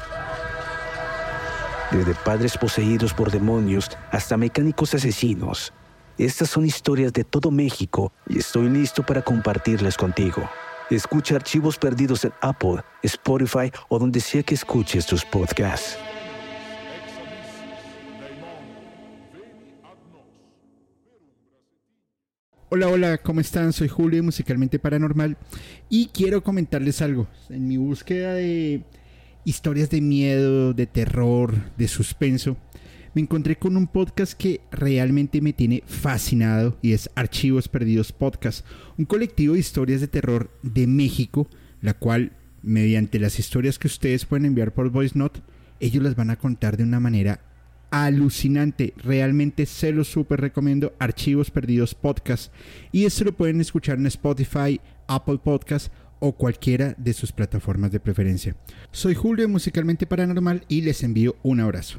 [1.91, 5.73] Desde padres poseídos por demonios hasta mecánicos asesinos.
[6.19, 10.49] Estas son historias de todo México y estoy listo para compartirlas contigo.
[10.89, 15.99] Escucha archivos perdidos en Apple, Spotify o donde sea que escuches tus podcasts.
[22.73, 23.73] Hola, hola, ¿cómo están?
[23.73, 25.37] Soy Julio, musicalmente paranormal,
[25.89, 27.27] y quiero comentarles algo.
[27.49, 28.85] En mi búsqueda de
[29.45, 32.57] historias de miedo, de terror, de suspenso,
[33.13, 38.65] me encontré con un podcast que realmente me tiene fascinado y es Archivos Perdidos Podcast,
[38.97, 41.49] un colectivo de historias de terror de México,
[41.81, 45.41] la cual, mediante las historias que ustedes pueden enviar por Voice Note,
[45.81, 47.41] ellos las van a contar de una manera
[47.91, 48.95] alucinante.
[48.97, 50.95] Realmente se lo súper recomiendo.
[50.99, 52.53] Archivos Perdidos Podcast.
[52.93, 58.01] Y esto lo pueden escuchar en Spotify, Apple Podcast o cualquiera de sus plataformas de
[58.01, 58.55] preferencia.
[58.93, 61.99] Soy Julio Musicalmente Paranormal y les envío un abrazo.